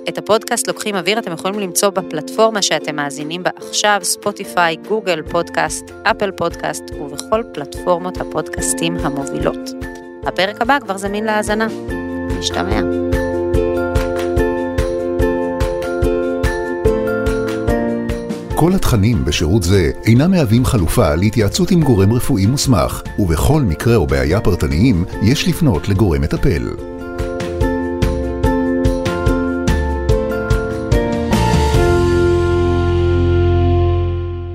את 0.10 0.18
הפודקאסט 0.18 0.68
לוקחים 0.68 0.96
אוויר 0.96 1.20
אתם 1.20 1.32
יכולים 1.32 1.60
למצוא 1.60 1.90
בפלטפורמה 1.90 2.62
שאתם 2.62 2.96
מאזינים 2.96 3.44
בה 3.44 3.50
עכשיו, 3.56 4.00
ספוטיפיי, 4.04 4.76
גוגל 4.76 5.22
פודקאסט, 5.32 5.92
אפל 6.04 6.32
פודקאסט 6.32 6.84
ובכל 7.02 7.44
פלטפורמות 7.54 8.18
הפודקאסטים 8.18 8.98
המובילות. 8.98 9.70
הפרק 10.24 10.62
הבא 10.62 10.80
כבר 10.80 10.98
זמין 10.98 11.24
להאזנה. 11.24 11.68
נשתמע. 12.40 12.82
כל 18.62 18.74
התכנים 18.76 19.26
בשירות 19.26 19.64
זה 19.64 19.92
אינם 20.06 20.32
מהווים 20.32 20.66
חלופה 20.66 21.16
להתייעצות 21.16 21.72
עם 21.72 21.84
גורם 21.84 22.14
רפואי 22.14 22.46
מוסמך, 22.46 23.02
ובכל 23.20 23.62
מקרה 23.62 23.96
או 23.96 24.08
בעיה 24.08 24.42
פרטניים 24.42 25.06
יש 25.22 25.48
לפנות 25.48 25.90
לגורם 25.90 26.22
מטפל. 26.22 26.70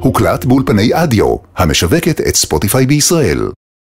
הוקלט 0.00 0.44
באולפני 0.44 0.90
אדיו, 0.92 1.36
המשווקת 1.56 2.20
את 2.20 2.36
ספוטיפיי 2.36 2.86
בישראל. 2.86 3.48